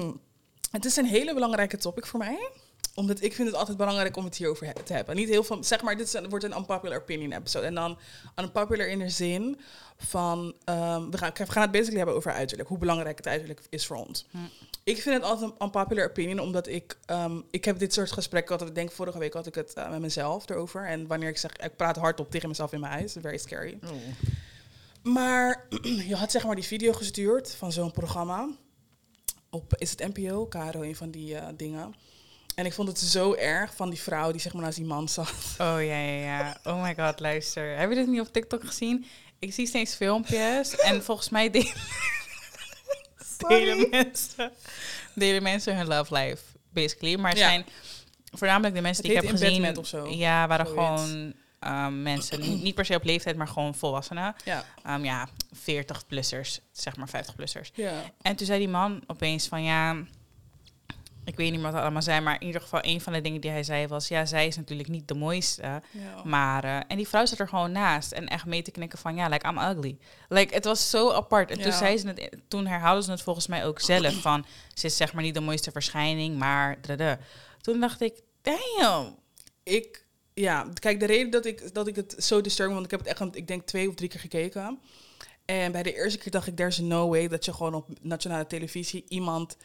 het 0.71 0.85
is 0.85 0.95
een 0.95 1.05
hele 1.05 1.33
belangrijke 1.33 1.77
topic 1.77 2.05
voor 2.05 2.19
mij. 2.19 2.49
Omdat 2.95 3.21
ik 3.23 3.33
vind 3.33 3.47
het 3.47 3.57
altijd 3.57 3.77
belangrijk 3.77 4.17
om 4.17 4.23
het 4.25 4.35
hierover 4.37 4.65
he- 4.67 4.83
te 4.83 4.93
hebben. 4.93 5.15
Niet 5.15 5.29
heel 5.29 5.43
veel, 5.43 5.63
zeg 5.63 5.81
maar, 5.81 5.97
dit 5.97 6.07
is 6.07 6.13
een- 6.13 6.29
wordt 6.29 6.45
een 6.45 6.55
unpopular 6.57 7.01
opinion 7.01 7.31
episode. 7.31 7.65
En 7.65 7.73
dan 7.75 7.97
unpopular 8.35 8.87
in 8.87 8.99
de 8.99 9.09
zin 9.09 9.59
van, 9.97 10.55
ehm, 10.65 11.09
we, 11.09 11.17
gaan, 11.17 11.31
we 11.33 11.51
gaan 11.51 11.61
het 11.61 11.71
basically 11.71 11.97
hebben 11.97 12.15
over 12.15 12.31
uiterlijk. 12.31 12.69
Hoe 12.69 12.77
belangrijk 12.77 13.17
het 13.17 13.27
uiterlijk 13.27 13.61
is 13.69 13.85
voor 13.85 13.95
ons. 13.97 14.25
Hm. 14.31 14.37
Ik 14.83 15.01
vind 15.01 15.15
het 15.15 15.23
altijd 15.23 15.51
een 15.51 15.65
unpopular 15.65 16.09
opinion, 16.09 16.39
omdat 16.39 16.67
ik, 16.67 16.97
ehm, 17.05 17.39
ik 17.51 17.65
heb 17.65 17.79
dit 17.79 17.93
soort 17.93 18.11
gesprekken 18.11 18.53
gehad. 18.55 18.69
Ik 18.69 18.75
denk 18.75 18.91
vorige 18.91 19.17
week 19.19 19.33
had 19.33 19.47
ik 19.47 19.55
het 19.55 19.73
eh, 19.73 19.89
met 19.89 19.99
mezelf 19.99 20.49
erover. 20.49 20.85
En 20.87 21.07
wanneer 21.07 21.29
ik 21.29 21.37
zeg, 21.37 21.51
ik 21.55 21.75
praat 21.75 21.95
hardop 21.95 22.31
tegen 22.31 22.49
mezelf 22.49 22.73
in 22.73 22.79
mijn 22.79 22.93
huis. 22.93 23.15
Very 23.21 23.37
scary. 23.37 23.79
Maar 25.03 25.67
je 26.09 26.15
had 26.15 26.31
zeg 26.31 26.45
maar 26.45 26.55
die 26.55 26.63
video 26.63 26.93
gestuurd 26.93 27.55
van 27.55 27.71
zo'n 27.71 27.91
programma. 27.91 28.49
Op, 29.49 29.73
is 29.77 29.89
het 29.91 30.15
NPO, 30.15 30.47
Caro, 30.47 30.81
een 30.81 30.95
van 30.95 31.11
die 31.11 31.35
eh, 31.37 31.47
dingen. 31.57 31.95
En 32.55 32.65
ik 32.65 32.73
vond 32.73 32.87
het 32.87 32.99
zo 32.99 33.33
erg 33.33 33.75
van 33.75 33.89
die 33.89 34.01
vrouw 34.01 34.31
die 34.31 34.41
zeg 34.41 34.53
maar 34.53 34.63
naast 34.63 34.77
die 34.77 34.85
man 34.85 35.09
zat. 35.09 35.29
Oh 35.57 35.57
ja, 35.57 35.77
ja, 35.79 36.19
ja. 36.19 36.57
Oh 36.63 36.81
my 36.83 36.95
god, 36.95 37.19
luister. 37.19 37.77
Heb 37.77 37.89
je 37.89 37.95
dit 37.95 38.07
niet 38.07 38.19
op 38.21 38.33
TikTok 38.33 38.63
gezien? 38.65 39.05
Ik 39.39 39.53
zie 39.53 39.67
steeds 39.67 39.95
filmpjes 39.95 40.75
en 40.75 41.03
volgens 41.03 41.29
mij 41.29 41.49
delen, 41.49 41.73
delen, 43.47 43.89
mensen, 43.89 44.51
delen 45.15 45.43
mensen 45.43 45.77
hun 45.77 45.87
love 45.87 46.15
life, 46.15 46.43
basically. 46.69 47.15
Maar 47.19 47.37
Ja. 47.37 47.47
zijn 47.47 47.65
voornamelijk 48.31 48.75
de 48.75 48.81
mensen 48.81 49.03
Het 49.03 49.11
die 49.13 49.21
ik 49.23 49.27
heb 49.29 49.39
gezien. 49.39 49.61
Met 49.61 49.77
of 49.77 49.87
zo. 49.87 50.07
Ja, 50.09 50.47
waren 50.47 50.65
Zoiets. 50.67 50.83
gewoon 51.01 51.33
ehm, 51.59 52.01
mensen, 52.01 52.39
niet, 52.63 52.75
per 52.75 52.85
se 52.85 52.95
op 52.95 53.03
leeftijd, 53.03 53.35
maar 53.35 53.47
gewoon 53.47 53.75
volwassenen. 53.75 54.35
Ja. 54.45 54.65
Ehm, 54.83 55.03
ja, 55.03 55.27
40-plussers, 55.55 56.59
zeg 56.71 56.95
maar 56.95 57.09
50-plussers. 57.09 57.71
ja. 57.73 57.93
En 58.21 58.35
toen 58.35 58.45
zei 58.45 58.59
die 58.59 58.67
man 58.69 59.03
opeens 59.07 59.47
van 59.47 59.63
ja, 59.63 59.95
ik 61.25 61.35
weet 61.35 61.51
niet 61.51 61.61
wat 61.61 61.73
het 61.73 61.81
allemaal 61.81 62.01
zijn, 62.01 62.23
maar 62.23 62.41
in 62.41 62.45
ieder 62.45 62.61
geval 62.61 62.79
een 62.83 63.01
van 63.01 63.13
de 63.13 63.21
dingen 63.21 63.41
die 63.41 63.51
hij 63.51 63.63
zei 63.63 63.87
was, 63.87 64.07
ja, 64.07 64.25
zij 64.25 64.47
is 64.47 64.55
natuurlijk 64.55 64.89
niet 64.89 65.07
de 65.07 65.13
mooiste, 65.13 65.61
ja. 65.61 65.81
maar 66.23 66.63
eh, 66.63 66.75
en 66.87 66.97
die 66.97 67.07
vrouw 67.07 67.25
zat 67.25 67.39
er 67.39 67.47
gewoon 67.47 67.71
naast 67.71 68.11
en 68.11 68.27
echt 68.27 68.45
mee 68.45 68.61
te 68.61 68.71
knikken 68.71 68.99
van 68.99 69.15
ja, 69.15 69.27
like 69.27 69.47
I'm 69.47 69.57
ugly. 69.57 69.97
Like 70.29 70.53
het 70.53 70.65
was 70.65 70.89
zo 70.89 71.11
apart. 71.11 71.51
En 71.51 71.61
toen 71.61 71.71
zei 71.71 71.97
ze 71.97 72.07
het, 72.07 72.37
toen 72.47 72.67
herhaalden 72.67 73.03
ze 73.03 73.11
het 73.11 73.21
volgens 73.21 73.47
mij 73.47 73.65
ook 73.65 73.79
zelf 73.79 74.13
van 74.21 74.45
ze 74.73 74.85
is 74.85 74.97
zeg 74.97 75.13
maar 75.13 75.23
niet 75.23 75.33
de 75.33 75.39
mooiste 75.39 75.71
verschijning, 75.71 76.37
maar 76.37 76.81
drada. 76.81 77.19
Toen 77.61 77.79
dacht 77.79 78.01
ik, 78.01 78.21
damn. 78.41 79.15
Ik, 79.63 80.05
ja, 80.33 80.67
kijk, 80.79 80.99
de 80.99 81.05
reden 81.05 81.31
dat 81.31 81.45
ik, 81.45 81.73
dat 81.73 81.87
ik 81.87 81.95
het 81.95 82.15
zo 82.17 82.41
disturbing, 82.41 82.79
want 82.79 82.91
ik 82.91 82.97
heb 82.99 83.07
het 83.07 83.21
echt, 83.21 83.35
ik 83.35 83.47
denk 83.47 83.67
twee 83.67 83.89
of 83.89 83.95
drie 83.95 84.09
keer 84.09 84.19
gekeken. 84.19 84.79
En 85.45 85.71
bij 85.71 85.83
de 85.83 85.95
eerste 85.95 86.17
keer 86.17 86.31
dacht 86.31 86.47
ik, 86.47 86.55
there's 86.55 86.77
no 86.77 87.09
way 87.09 87.27
dat 87.27 87.45
je 87.45 87.53
gewoon 87.53 87.73
op 87.73 87.89
nationale 88.01 88.47
televisie 88.47 89.05
iemand, 89.07 89.57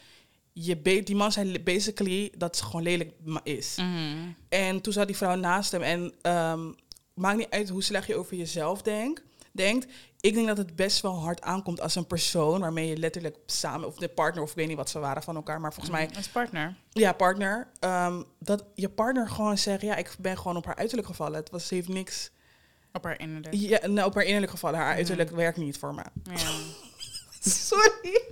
je 0.52 0.76
be- 0.76 1.02
die 1.02 1.16
man 1.16 1.32
zei 1.32 1.60
basically 1.62 2.32
dat 2.36 2.56
ze 2.56 2.64
gewoon 2.64 2.82
lelijk 2.82 3.12
is. 3.42 3.74
Mhm. 3.76 4.16
En 4.48 4.80
toen 4.80 4.92
zat 4.92 5.06
die 5.06 5.16
vrouw 5.16 5.34
naast 5.34 5.72
hem. 5.72 5.82
En 5.82 6.14
ehm, 6.22 6.72
maakt 7.14 7.36
niet 7.38 7.50
uit 7.50 7.68
hoe 7.68 7.82
slecht 7.82 8.06
je 8.06 8.16
over 8.16 8.36
jezelf 8.36 8.82
denk, 8.82 9.22
denkt. 9.52 9.86
Ik 10.20 10.34
denk 10.34 10.46
dat 10.46 10.56
het 10.56 10.76
best 10.76 11.00
wel 11.00 11.14
hard 11.20 11.40
aankomt 11.42 11.80
als 11.80 11.94
een 11.94 12.06
persoon 12.06 12.60
waarmee 12.60 12.88
je 12.88 12.96
letterlijk 12.96 13.36
samen, 13.46 13.86
of 13.86 13.96
de 13.96 14.08
partner, 14.08 14.42
of 14.42 14.50
ik 14.50 14.56
weet 14.56 14.68
niet 14.68 14.76
wat 14.76 14.90
ze 14.90 14.98
waren 14.98 15.22
van 15.22 15.36
elkaar, 15.36 15.60
maar 15.60 15.72
volgens 15.72 15.94
mij, 15.96 16.08
Als 16.16 16.28
partner. 16.28 16.76
ja, 16.90 17.12
partner. 17.12 17.68
ehm, 17.80 18.22
dat 18.38 18.64
je 18.74 18.88
partner 18.88 19.28
gewoon 19.28 19.58
zegt, 19.58 19.82
ja, 19.82 19.96
ik 19.96 20.16
ben 20.20 20.38
gewoon 20.38 20.56
op 20.56 20.64
haar 20.66 20.76
uiterlijk 20.76 21.08
gevallen. 21.08 21.34
Het 21.38 21.50
was, 21.50 21.66
ze 21.66 21.74
heeft 21.74 21.88
niks, 21.88 22.30
Op 22.92 23.04
haar 23.04 23.20
innerlijk. 23.20 23.54
ja, 23.54 23.86
nou, 23.86 24.06
op 24.08 24.14
haar 24.14 24.24
innerlijk 24.24 24.52
gevallen. 24.52 24.78
Haar 24.78 24.94
uiterlijk 24.94 25.30
werkt 25.30 25.56
niet 25.58 25.78
voor 25.78 25.94
me. 25.94 26.02
Ja. 26.22 26.38
Sorry. 27.50 28.22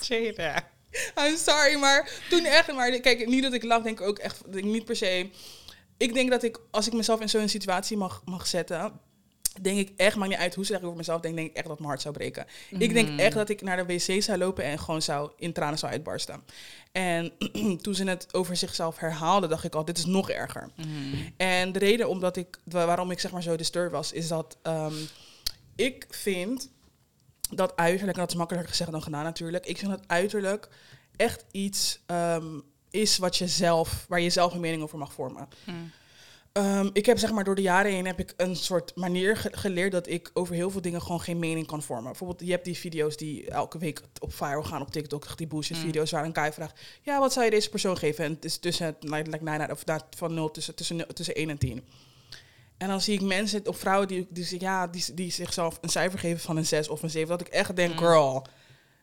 Jada. 0.00 0.68
I'm 1.26 1.36
sorry, 1.36 1.78
maar 1.78 2.10
toen 2.30 2.44
echt, 2.44 2.72
maar 2.72 2.90
kijk, 3.00 3.26
niet 3.26 3.42
dat 3.42 3.52
ik 3.52 3.62
lach, 3.62 3.82
denk 3.82 4.00
ik 4.00 4.06
ook 4.06 4.18
echt, 4.18 4.40
niet 4.50 4.84
per 4.84 4.96
se. 4.96 5.28
Ik 5.96 6.14
denk 6.14 6.30
dat 6.30 6.42
ik, 6.42 6.60
als 6.70 6.86
ik 6.86 6.92
mezelf 6.92 7.20
in 7.20 7.28
zo'n 7.28 7.48
situatie 7.48 7.96
mag, 7.96 8.22
mag 8.24 8.46
zetten, 8.46 8.92
denk 9.60 9.78
ik 9.78 9.92
echt, 9.96 10.16
maakt 10.16 10.30
niet 10.30 10.38
uit 10.38 10.54
hoe 10.54 10.64
slecht 10.64 10.80
ik 10.80 10.86
over 10.86 10.98
mezelf 10.98 11.20
denk, 11.20 11.36
denk 11.36 11.50
ik 11.50 11.56
echt 11.56 11.66
dat 11.66 11.76
mijn 11.76 11.88
hart 11.88 12.02
zou 12.02 12.14
breken. 12.14 12.46
Ik 12.78 12.92
denk 12.94 13.20
echt 13.20 13.34
dat 13.34 13.48
ik 13.48 13.62
naar 13.62 13.86
de 13.86 13.94
wc 13.94 14.22
zou 14.22 14.38
lopen 14.38 14.64
en 14.64 14.78
gewoon 14.78 15.02
zou 15.02 15.30
in 15.36 15.52
tranen 15.52 15.78
zou 15.78 15.92
uitbarsten. 15.92 16.44
En 16.92 17.32
toen 17.82 17.94
ze 17.94 18.04
het 18.04 18.34
over 18.34 18.56
zichzelf 18.56 18.98
herhaalde, 18.98 19.46
dacht 19.46 19.64
ik 19.64 19.74
al, 19.74 19.84
dit 19.84 19.98
is 19.98 20.04
nog 20.04 20.30
erger. 20.30 20.70
Mhm. 20.76 20.88
En 21.36 21.72
de 21.72 21.78
reden 21.78 22.08
omdat 22.08 22.36
ik, 22.36 22.58
wa- 22.64 22.86
waarom 22.86 23.10
ik 23.10 23.20
zeg 23.20 23.30
maar 23.30 23.42
zo 23.42 23.56
disturbed 23.56 23.92
was, 23.92 24.12
is 24.12 24.28
dat 24.28 24.56
ehm, 24.62 24.94
ik 25.76 26.06
vind 26.10 26.70
dat 27.50 27.76
uiterlijk, 27.76 28.16
en 28.16 28.22
dat 28.22 28.32
is 28.32 28.38
makkelijker 28.38 28.70
gezegd 28.70 28.90
dan 28.90 29.02
gedaan 29.02 29.24
natuurlijk, 29.24 29.66
ik 29.66 29.78
vind 29.78 29.90
dat 29.90 30.02
uiterlijk 30.06 30.68
echt 31.16 31.44
iets 31.50 32.00
ehm, 32.06 32.58
is 32.90 33.18
wat 33.18 33.36
je 33.36 33.48
zelf, 33.48 34.04
waar 34.08 34.20
je 34.20 34.30
zelf 34.30 34.54
een 34.54 34.60
mening 34.60 34.82
over 34.82 34.98
mag 34.98 35.12
vormen. 35.12 35.48
Mm. 35.64 35.90
Ehm, 36.52 36.88
ik 36.92 37.06
heb 37.06 37.18
zeg 37.18 37.32
maar 37.32 37.44
door 37.44 37.54
de 37.54 37.62
jaren 37.62 37.92
heen 37.92 38.06
heb 38.06 38.18
ik 38.18 38.34
een 38.36 38.56
soort 38.56 38.96
manier 38.96 39.36
ge- 39.36 39.50
geleerd 39.52 39.92
dat 39.92 40.08
ik 40.08 40.30
over 40.34 40.54
heel 40.54 40.70
veel 40.70 40.80
dingen 40.80 41.02
gewoon 41.02 41.20
geen 41.20 41.38
mening 41.38 41.66
kan 41.66 41.82
vormen. 41.82 42.04
Bijvoorbeeld, 42.04 42.40
je 42.40 42.50
hebt 42.50 42.64
die 42.64 42.76
video's 42.76 43.16
die 43.16 43.50
elke 43.50 43.78
week 43.78 44.00
op 44.18 44.34
viral 44.34 44.62
gaan 44.62 44.80
op 44.80 44.90
TikTok, 44.90 45.36
die 45.36 45.46
bullshit 45.46 45.76
video's 45.78 46.10
waar 46.10 46.24
een 46.24 46.34
guy 46.36 46.52
vraagt, 46.52 46.80
ja, 47.02 47.18
wat 47.18 47.32
zou 47.32 47.44
je 47.44 47.50
deze 47.50 47.70
persoon 47.70 47.96
geven? 47.96 48.24
En 48.24 48.32
het 48.32 48.44
is 48.44 48.58
tussen, 48.58 48.86
het, 48.86 48.96
like, 49.00 49.30
like, 49.30 49.44
nine 49.44 49.70
of 49.70 49.84
that, 49.84 50.04
van 50.16 50.34
0 50.34 50.50
tussen, 50.50 50.74
tussen, 50.74 51.14
tussen 51.14 51.34
1 51.34 51.50
en 51.50 51.58
10. 51.58 51.84
En 52.84 52.90
dan 52.90 53.00
zie 53.00 53.14
ik 53.14 53.20
mensen, 53.22 53.68
of 53.68 53.78
vrouwen 53.78 54.08
die, 54.08 54.26
die, 54.30 54.44
zich- 54.44 54.60
ja, 54.60 54.86
die, 54.86 55.04
die 55.14 55.30
zichzelf 55.32 55.78
een 55.80 55.88
cijfer 55.88 56.18
geven 56.18 56.40
van 56.40 56.56
een 56.56 56.66
6 56.66 56.88
of 56.88 57.02
een 57.02 57.10
7. 57.10 57.28
Dat 57.28 57.40
ik 57.40 57.48
echt 57.52 57.76
denk, 57.76 57.98
girl, 57.98 58.46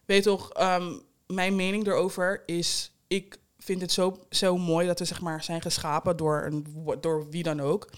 weet 0.05 0.23
toch, 0.23 0.51
ehm, 0.53 0.93
mijn 1.27 1.55
mening 1.55 1.87
erover 1.87 2.43
is, 2.45 2.91
ik 3.07 3.37
vind 3.57 3.81
het 3.81 3.91
zo, 3.91 4.17
zo 4.29 4.57
mooi 4.57 4.87
dat 4.87 4.99
we 4.99 5.05
zeg 5.05 5.21
maar 5.21 5.43
zijn 5.43 5.61
geschapen 5.61 6.17
door, 6.17 6.43
een, 6.45 6.65
door 7.01 7.29
wie 7.29 7.43
dan 7.43 7.59
ook. 7.59 7.89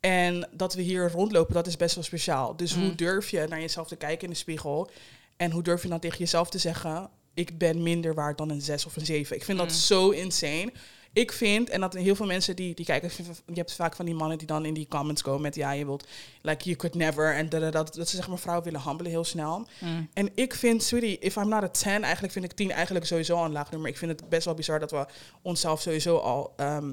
En 0.00 0.48
dat 0.52 0.74
we 0.74 0.82
hier 0.82 1.10
rondlopen, 1.10 1.54
dat 1.54 1.66
is 1.66 1.76
best 1.76 1.94
wel 1.94 2.04
speciaal. 2.04 2.56
Dus 2.56 2.74
hoe 2.74 2.94
durf 2.94 3.30
je 3.30 3.46
naar 3.48 3.60
jezelf 3.60 3.88
te 3.88 3.96
kijken 3.96 4.24
in 4.24 4.30
de 4.30 4.36
spiegel? 4.36 4.90
En 5.36 5.50
hoe 5.50 5.62
durf 5.62 5.82
je 5.82 5.88
dan 5.88 6.00
tegen 6.00 6.18
jezelf 6.18 6.50
te 6.50 6.58
zeggen, 6.58 7.10
ik 7.34 7.58
ben 7.58 7.82
minder 7.82 8.14
waard 8.14 8.38
dan 8.38 8.50
een 8.50 8.60
6 8.62 8.86
of 8.86 8.96
een 8.96 9.06
7? 9.06 9.36
Ik 9.36 9.44
vind 9.44 9.58
dat 9.58 9.72
zo 9.72 10.10
insane. 10.10 10.72
Ik 11.14 11.32
vind, 11.32 11.70
en 11.70 11.80
dat 11.80 11.94
heel 11.94 12.14
veel 12.14 12.26
mensen 12.26 12.56
die, 12.56 12.74
die 12.74 12.84
kijken, 12.84 13.10
je 13.46 13.54
hebt 13.54 13.74
vaak 13.74 13.96
van 13.96 14.04
die 14.04 14.14
mannen 14.14 14.38
die 14.38 14.46
dan 14.46 14.64
in 14.64 14.74
die 14.74 14.88
comments 14.88 15.22
komen 15.22 15.40
met, 15.40 15.54
ja, 15.54 15.70
je 15.70 15.84
wilt, 15.84 16.06
like, 16.42 16.64
you 16.64 16.76
could 16.76 16.94
never, 16.94 17.34
en 17.34 17.48
dat, 17.48 17.72
dat, 17.72 17.94
dat, 17.94 18.08
ze 18.08 18.16
zeg 18.16 18.28
maar 18.28 18.38
vrouwen 18.38 18.64
willen 18.64 18.80
handelen 18.80 19.12
heel 19.12 19.24
snel. 19.24 19.66
Mm. 19.80 20.08
En 20.12 20.30
ik 20.34 20.54
vind, 20.54 20.82
sweetie, 20.82 21.18
if 21.18 21.36
I'm 21.36 21.48
not 21.48 21.62
a 21.62 21.68
10, 21.68 22.02
eigenlijk 22.02 22.32
vind 22.32 22.44
ik 22.44 22.52
10 22.52 22.70
eigenlijk 22.70 23.06
sowieso 23.06 23.36
al 23.36 23.44
een 23.44 23.52
laag 23.52 23.70
nummer. 23.70 23.88
Ik 23.88 23.98
vind 23.98 24.20
het 24.20 24.28
best 24.28 24.44
wel 24.44 24.54
bizar 24.54 24.78
dat 24.78 24.90
we 24.90 25.06
onszelf 25.42 25.80
sowieso 25.80 26.16
al 26.16 26.52
ehm, 26.56 26.92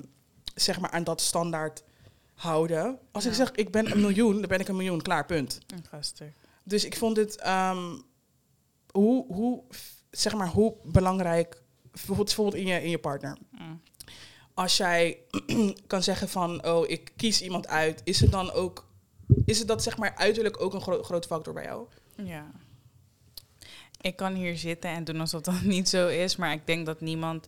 zeg 0.55 0.79
maar 0.79 0.91
aan 0.91 1.03
dat 1.03 1.21
standaard 1.21 1.83
houden. 2.33 2.99
Als 3.11 3.25
ik 3.25 3.33
zeg 3.33 3.51
ik 3.51 3.71
ben 3.71 3.91
een 3.91 4.01
miljoen, 4.01 4.39
dan 4.39 4.47
ben 4.47 4.59
ik 4.59 4.67
een 4.67 4.75
miljoen, 4.75 5.01
klaar, 5.01 5.25
punt. 5.25 5.59
Gasten. 5.89 6.33
Dus 6.63 6.85
ik 6.85 6.97
vond 6.97 7.17
het, 7.17 7.37
ehm, 7.37 7.97
hoe, 8.91 9.25
hoe, 9.33 9.63
zeg 10.11 10.33
maar, 10.33 10.47
hoe 10.47 10.75
belangrijk, 10.83 11.61
bijvoorbeeld, 11.91 12.27
bijvoorbeeld 12.27 12.63
in, 12.63 12.67
je, 12.67 12.83
in 12.83 12.89
je 12.89 12.99
partner. 12.99 13.37
Als 14.61 14.77
jij 14.77 15.17
kan 15.87 16.03
zeggen 16.03 16.29
van, 16.29 16.65
oh, 16.65 16.89
ik 16.89 17.11
kies 17.15 17.41
iemand 17.41 17.67
uit, 17.67 18.01
is 18.03 18.19
het 18.19 18.31
dan 18.31 18.51
ook, 18.51 18.87
is 19.45 19.59
het 19.59 19.67
dat 19.67 19.83
zeg 19.83 19.97
maar 19.97 20.15
uiterlijk 20.15 20.61
ook 20.61 20.73
een 20.73 20.81
gro- 20.81 21.03
grote 21.03 21.27
factor 21.27 21.53
bij 21.53 21.63
jou? 21.63 21.87
Ja. 22.15 22.51
Ik 24.01 24.15
kan 24.15 24.33
hier 24.33 24.57
zitten 24.57 24.89
en 24.89 25.03
doen 25.03 25.19
alsof 25.19 25.41
dat 25.41 25.61
niet 25.75 25.89
zo 25.89 26.07
is, 26.07 26.35
maar 26.35 26.51
ik 26.51 26.65
denk 26.67 26.85
dat 26.85 27.01
niemand. 27.01 27.47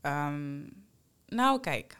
ehm, 0.00 0.58
nou, 1.26 1.60
kijk. 1.60 1.96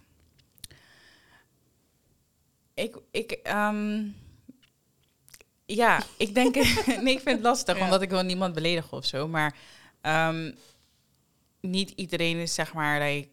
Ik, 2.74 2.96
ik, 3.10 3.30
ehm, 3.32 4.06
ja, 5.66 6.02
ik 6.16 6.34
denk. 6.34 6.54
nee, 7.02 7.14
ik 7.14 7.20
vind 7.20 7.24
het 7.36 7.40
lastig, 7.42 7.76
Ja. 7.78 7.84
omdat 7.84 8.02
ik 8.02 8.10
wil 8.10 8.22
niemand 8.22 8.54
beledigen 8.54 8.96
of 8.96 9.04
zo, 9.04 9.28
maar 9.28 9.56
ehm, 10.00 10.52
niet 11.60 11.90
iedereen 11.90 12.36
is 12.38 12.54
zeg 12.54 12.72
maar, 12.74 13.00
like, 13.00 13.28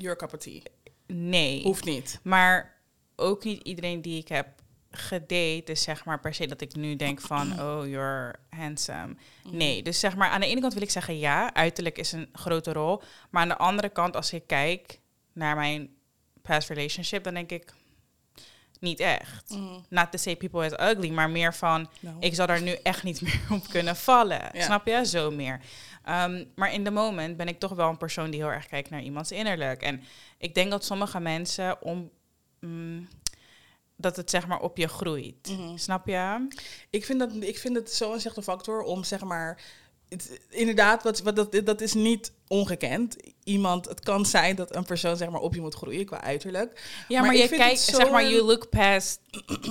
Your 0.00 0.16
cup 0.16 0.34
of 0.34 0.40
tea. 0.40 0.62
nee. 1.06 1.62
Hoeft 1.62 1.84
niet. 1.84 2.20
Maar 2.22 2.78
ook 3.16 3.44
niet 3.44 3.62
iedereen 3.62 4.02
die 4.02 4.18
ik 4.18 4.28
heb 4.28 4.48
gedate 4.90 5.72
is 5.72 5.82
zeg 5.82 6.04
maar 6.04 6.20
per 6.20 6.34
se 6.34 6.46
dat 6.46 6.60
ik 6.60 6.74
nu 6.74 6.96
denk 6.96 7.20
van, 7.20 7.52
oh, 7.62 7.86
you're 7.86 8.34
handsome. 8.50 9.16
Nee, 9.50 9.82
dus 9.82 10.00
zeg 10.00 10.16
maar 10.16 10.28
aan 10.28 10.40
de 10.40 10.46
ene 10.46 10.60
kant 10.60 10.72
wil 10.72 10.82
ik 10.82 10.90
zeggen 10.90 11.18
ja, 11.18 11.54
uiterlijk 11.54 11.98
is 11.98 12.12
een 12.12 12.28
grote 12.32 12.72
rol. 12.72 13.02
Maar 13.30 13.42
aan 13.42 13.48
de 13.48 13.56
andere 13.56 13.88
kant, 13.88 14.16
als 14.16 14.32
ik 14.32 14.46
kijk 14.46 15.00
naar 15.32 15.56
mijn 15.56 15.90
past 16.42 16.68
relationship, 16.68 17.24
dan 17.24 17.34
denk 17.34 17.50
ik 17.50 17.72
niet 18.80 19.00
echt. 19.00 19.50
Mm. 19.50 19.84
Not 19.88 20.10
to 20.12 20.18
say 20.18 20.36
people 20.36 20.66
is 20.66 20.72
ugly, 20.72 21.10
maar 21.10 21.30
meer 21.30 21.54
van, 21.54 21.88
Nou. 22.00 22.16
ik 22.20 22.34
zou 22.34 22.48
daar 22.48 22.62
nu 22.62 22.72
echt 22.72 23.02
niet 23.02 23.20
meer 23.26 23.40
op 23.50 23.68
kunnen 23.68 23.96
vallen. 23.96 24.50
Snap 24.54 24.86
je? 24.86 25.06
Zo 25.06 25.30
meer. 25.30 25.60
Ehm, 26.04 26.44
maar 26.54 26.72
in 26.72 26.84
de 26.84 26.90
moment 26.90 27.36
ben 27.36 27.48
ik 27.48 27.58
toch 27.58 27.72
wel 27.72 27.88
een 27.88 27.96
persoon 27.96 28.30
die 28.30 28.40
heel 28.40 28.52
erg 28.52 28.66
kijkt 28.66 28.90
naar 28.90 29.02
iemands 29.02 29.32
innerlijk. 29.32 29.82
En 29.82 30.02
ik 30.38 30.54
denk 30.54 30.70
dat 30.70 30.84
sommige 30.84 31.20
mensen 31.20 31.82
om. 31.82 32.10
mm, 32.60 33.08
dat 33.96 34.16
het 34.16 34.30
zeg 34.30 34.46
maar 34.46 34.60
op 34.60 34.76
je 34.76 34.88
groeit. 34.88 35.48
Mhm. 35.48 35.76
Snap 35.76 36.06
je? 36.06 36.48
Ik 36.90 37.04
vind, 37.04 37.18
dat, 37.18 37.30
ik 37.40 37.58
vind 37.58 37.76
het 37.76 37.92
zo'n 37.92 38.20
slechte 38.20 38.42
factor 38.42 38.82
om 38.82 39.04
zeg 39.04 39.20
maar. 39.24 39.60
Het, 40.08 40.40
inderdaad, 40.48 41.02
wat, 41.02 41.20
wat, 41.20 41.36
dat, 41.36 41.60
dat 41.64 41.80
is 41.80 41.94
niet 41.94 42.32
ongekend. 42.50 43.16
Iemand, 43.44 43.88
het 43.88 44.00
kan 44.00 44.26
zijn 44.26 44.56
dat 44.56 44.76
een 44.76 44.84
persoon 44.84 45.16
zeg 45.16 45.30
maar 45.30 45.40
op 45.40 45.54
je 45.54 45.60
moet 45.60 45.74
groeien 45.74 46.04
qua 46.04 46.20
uiterlijk. 46.22 46.82
Ja, 47.08 47.20
Maar 47.20 47.36
je 47.36 47.48
kijkt, 47.48 47.80
zeg 47.80 48.10
maar, 48.10 48.22
you 48.22 48.42
look 48.42 48.68
past 48.68 49.20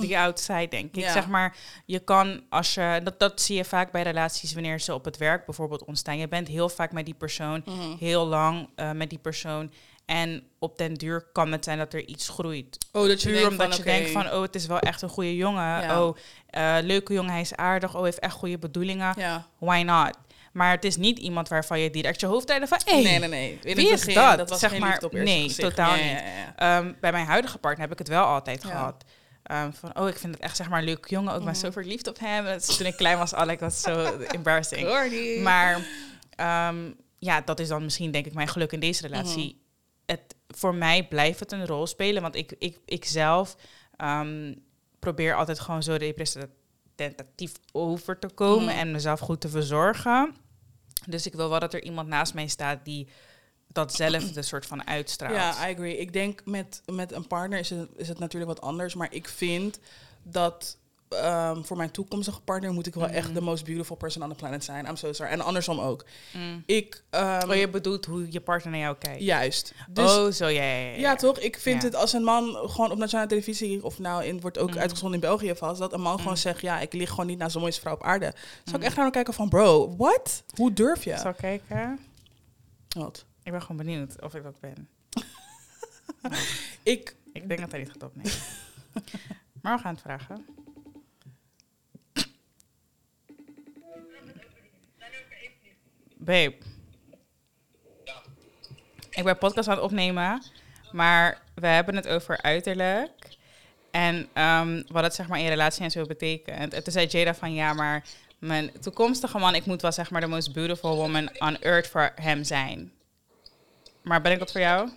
the 0.00 0.18
outside, 0.18 0.68
denk 0.68 0.96
ik. 0.96 1.02
Ja. 1.02 1.12
Zeg 1.12 1.28
maar, 1.28 1.56
je 1.86 1.98
kan 1.98 2.40
als 2.48 2.74
je, 2.74 3.00
dat, 3.04 3.18
dat 3.18 3.40
zie 3.40 3.56
je 3.56 3.64
vaak 3.64 3.92
bij 3.92 4.02
relaties 4.02 4.52
wanneer 4.52 4.80
ze 4.80 4.94
op 4.94 5.04
het 5.04 5.16
werk 5.16 5.44
bijvoorbeeld 5.44 5.84
ontstaan. 5.84 6.18
Je 6.18 6.28
bent 6.28 6.48
heel 6.48 6.68
vaak 6.68 6.92
met 6.92 7.04
die 7.04 7.14
persoon, 7.14 7.64
heel 7.98 8.26
lang 8.26 8.68
eh, 8.74 8.90
met 8.90 9.10
die 9.10 9.18
persoon. 9.18 9.72
En 10.06 10.42
op 10.58 10.78
den 10.78 10.94
duur 10.94 11.26
kan 11.32 11.52
het 11.52 11.64
zijn 11.64 11.78
dat 11.78 11.92
er 11.92 12.06
iets 12.06 12.28
groeit. 12.28 12.78
Oh, 12.92 13.06
dat 13.06 13.22
je 13.22 13.28
Puur 13.28 13.36
denkt 13.38 13.50
omdat 13.50 13.68
van, 13.68 13.76
je 13.76 13.82
denkt 13.82 14.10
van, 14.10 14.26
oh, 14.26 14.42
het 14.42 14.54
is 14.54 14.66
wel 14.66 14.78
echt 14.78 15.02
een 15.02 15.08
goede 15.08 15.36
jongen. 15.36 15.62
Ja. 15.62 16.02
Oh, 16.02 16.16
eh, 16.46 16.76
leuke 16.82 17.12
jongen, 17.12 17.30
hij 17.30 17.40
is 17.40 17.54
aardig. 17.54 17.96
Oh, 17.96 18.02
heeft 18.02 18.18
echt 18.18 18.34
goede 18.34 18.58
bedoelingen. 18.58 19.14
Ja. 19.16 19.46
Why 19.58 19.82
not? 19.82 20.16
Maar 20.52 20.70
het 20.70 20.84
is 20.84 20.96
niet 20.96 21.18
iemand 21.18 21.48
waarvan 21.48 21.80
je 21.80 21.90
direct 21.90 22.20
je 22.20 22.26
hoofd 22.26 22.46
tijden 22.46 22.68
van, 22.68 22.78
hey, 22.84 23.02
Nee, 23.02 23.18
nee, 23.18 23.28
nee. 23.28 23.58
In 23.62 23.76
wie 23.76 23.90
het 23.90 23.98
is 23.98 24.04
begin, 24.06 24.14
dat? 24.22 24.38
Dat 24.38 24.48
was 24.50 24.58
Zeg 24.58 24.70
geen 24.70 24.80
maar, 24.80 25.02
op 25.02 25.12
nee, 25.12 25.42
gezicht. 25.42 25.68
totaal 25.68 25.94
Ja, 25.96 26.02
niet. 26.04 26.22
ja. 26.22 26.56
Ehm, 26.56 26.92
bij 27.00 27.12
mijn 27.12 27.26
huidige 27.26 27.58
partner 27.58 27.82
heb 27.82 27.92
ik 27.92 27.98
het 27.98 28.08
wel 28.08 28.24
altijd 28.24 28.64
gehad. 28.64 29.04
Ehm, 29.42 29.72
van, 29.72 29.98
oh, 29.98 30.08
ik 30.08 30.16
vind 30.18 30.34
het 30.34 30.42
echt 30.42 30.56
zeg 30.56 30.68
maar 30.68 30.78
een 30.78 30.84
leuke 30.84 31.08
jongen. 31.08 31.32
Ik 31.32 31.38
ben 31.38 31.48
Mhm. 31.48 31.54
zo 31.60 31.70
verliefd 31.70 32.08
op 32.08 32.18
hem. 32.18 32.44
Dat 32.44 32.76
toen 32.76 32.86
ik 32.86 32.96
klein 32.96 33.18
was, 33.18 33.34
al, 33.34 33.48
ik 33.48 33.60
was 33.60 33.80
zo 33.80 34.16
embarrassing. 34.36 34.88
Gordy. 34.88 35.38
Maar 35.40 35.80
ehm, 36.36 36.76
ja, 37.18 37.40
dat 37.40 37.60
is 37.60 37.68
dan 37.68 37.82
misschien 37.82 38.10
denk 38.10 38.26
ik 38.26 38.34
mijn 38.34 38.48
geluk 38.48 38.72
in 38.72 38.80
deze 38.80 39.06
relatie. 39.06 39.44
Mhm. 39.46 39.58
Het, 40.06 40.34
voor 40.48 40.74
mij 40.74 41.06
blijft 41.08 41.40
het 41.40 41.52
een 41.52 41.66
rol 41.66 41.86
spelen, 41.86 42.22
want 42.22 42.34
ik, 42.36 42.52
ik, 42.58 42.78
ik 42.84 43.04
zelf 43.04 43.56
probeer 44.98 45.34
altijd 45.34 45.60
gewoon 45.60 45.82
zo 45.82 45.94
representatief 45.98 46.54
over 47.72 48.18
te 48.18 48.28
komen 48.28 48.64
Mhm. 48.64 48.78
en 48.78 48.90
mezelf 48.90 49.20
goed 49.20 49.40
te 49.40 49.48
verzorgen. 49.48 50.34
Dus 51.06 51.26
ik 51.26 51.32
wil 51.34 51.48
wel 51.50 51.60
dat 51.60 51.74
er 51.74 51.82
iemand 51.82 52.08
naast 52.08 52.34
mij 52.34 52.46
staat 52.48 52.84
die 52.84 53.08
datzelfde 53.68 54.42
soort 54.42 54.66
van 54.66 54.86
uitstraalt. 54.86 55.34
Ja, 55.34 55.68
I 55.68 55.72
agree. 55.74 55.96
Ik 55.96 56.12
denk 56.12 56.44
met, 56.44 56.82
met 56.86 57.12
een 57.12 57.26
partner 57.26 57.58
is 57.58 57.70
het, 57.70 57.88
is 57.96 58.08
het 58.08 58.18
natuurlijk 58.18 58.52
wat 58.52 58.60
anders. 58.60 58.94
Maar 58.94 59.12
ik 59.12 59.28
vind 59.28 59.78
dat 60.22 60.78
ehm, 61.20 61.62
voor 61.62 61.76
mijn 61.76 61.90
toekomstige 61.90 62.40
partner 62.40 62.72
moet 62.72 62.86
ik 62.86 62.94
wel 62.94 63.08
echt 63.08 63.26
Mhm. 63.28 63.34
the 63.36 63.42
most 63.42 63.64
beautiful 63.64 63.96
person 63.96 64.22
on 64.22 64.28
the 64.28 64.34
planet 64.34 64.64
zijn. 64.64 64.86
I'm 64.86 64.96
so 64.96 65.12
sorry. 65.12 65.32
En 65.32 65.40
andersom 65.40 65.78
ook. 65.80 66.04
Mm. 66.32 66.62
Ik, 66.66 67.02
ehm, 67.10 67.50
Oh, 67.50 67.54
je 67.56 67.68
bedoelt 67.68 68.04
hoe 68.06 68.26
je 68.32 68.40
partner 68.40 68.70
naar 68.72 68.80
jou 68.80 68.96
kijkt. 68.98 69.22
juist. 69.22 69.72
Dus 69.88 70.16
oh, 70.16 70.30
zo, 70.30 70.46
ja, 70.46 70.62
ja, 70.62 70.76
ja. 70.90 70.96
ja, 70.96 71.14
toch? 71.14 71.38
Ik 71.38 71.58
vind 71.58 71.80
Ja. 71.82 71.86
het 71.88 71.96
als 71.96 72.12
een 72.12 72.22
man 72.24 72.54
gewoon 72.70 72.90
op 72.90 72.98
nationale 72.98 73.28
televisie, 73.28 73.84
of 73.84 73.98
nou, 73.98 74.24
in, 74.24 74.40
wordt 74.40 74.58
ook 74.58 74.70
Mhm. 74.70 74.78
uitgezonden 74.78 75.14
in 75.20 75.28
België 75.28 75.54
vast, 75.54 75.78
dat 75.80 75.92
een 75.92 76.00
man 76.00 76.16
gewoon 76.18 76.32
Mm. 76.32 76.38
zegt, 76.38 76.60
ja, 76.60 76.80
ik 76.80 76.92
lig 76.92 77.10
gewoon 77.10 77.26
niet 77.26 77.38
naar 77.38 77.50
zo'n 77.50 77.60
mooiste 77.60 77.80
vrouw 77.80 77.94
op 77.94 78.02
aarde. 78.02 78.34
Zou 78.64 78.76
ik 78.76 78.82
echt 78.82 78.94
naar 78.94 79.04
hem 79.04 79.12
kijken 79.14 79.34
van, 79.34 79.48
bro, 79.48 79.96
what? 79.96 80.42
Hoe 80.54 80.72
durf 80.72 81.04
je? 81.04 81.16
Zal 81.18 81.30
ik 81.30 81.36
kijken? 81.36 81.98
Wat? 82.88 83.24
Ik 83.42 83.52
ben 83.52 83.60
gewoon 83.62 83.76
benieuwd 83.76 84.22
of 84.22 84.34
ik 84.34 84.42
dat 84.42 84.60
ben. 84.60 84.88
Ik, 86.82 87.14
Ik 87.32 87.48
denk 87.48 87.60
dat 87.60 87.70
hij 87.70 87.80
niet 87.80 87.90
gaat 87.90 88.02
opnemen. 88.02 88.32
maar 89.62 89.76
we 89.76 89.82
gaan 89.82 89.92
het 89.92 90.02
vragen. 90.02 90.46
Babe. 96.20 96.54
Ik 99.10 99.24
ben 99.24 99.38
podcast 99.38 99.68
aan 99.68 99.74
het 99.74 99.84
opnemen, 99.84 100.42
maar 100.92 101.42
we 101.54 101.66
hebben 101.66 101.96
het 101.96 102.08
over 102.08 102.42
uiterlijk. 102.42 103.10
En 103.90 104.28
ehm, 104.32 104.82
wat 104.88 105.02
het 105.02 105.14
zeg 105.14 105.28
maar 105.28 105.40
in 105.40 105.48
relatie 105.48 105.82
en 105.82 105.90
zo 105.90 106.04
betekent. 106.04 106.74
En 106.74 106.82
toen 106.84 106.92
zei 106.92 107.06
Jada 107.06 107.34
van 107.34 107.54
ja, 107.54 107.72
maar 107.72 108.04
mijn 108.38 108.70
toekomstige 108.80 109.38
man, 109.38 109.54
ik 109.54 109.66
moet 109.66 109.82
wel 109.82 109.92
zeg 109.92 110.10
maar 110.10 110.20
de 110.20 110.26
most 110.26 110.52
beautiful 110.52 110.96
woman 110.96 111.30
on 111.38 111.60
earth 111.60 111.88
voor 111.88 112.12
hem 112.14 112.44
zijn. 112.44 112.92
Maar 114.02 114.20
ben 114.20 114.32
ik 114.32 114.38
dat 114.38 114.52
voor 114.52 114.60
jou? 114.60 114.90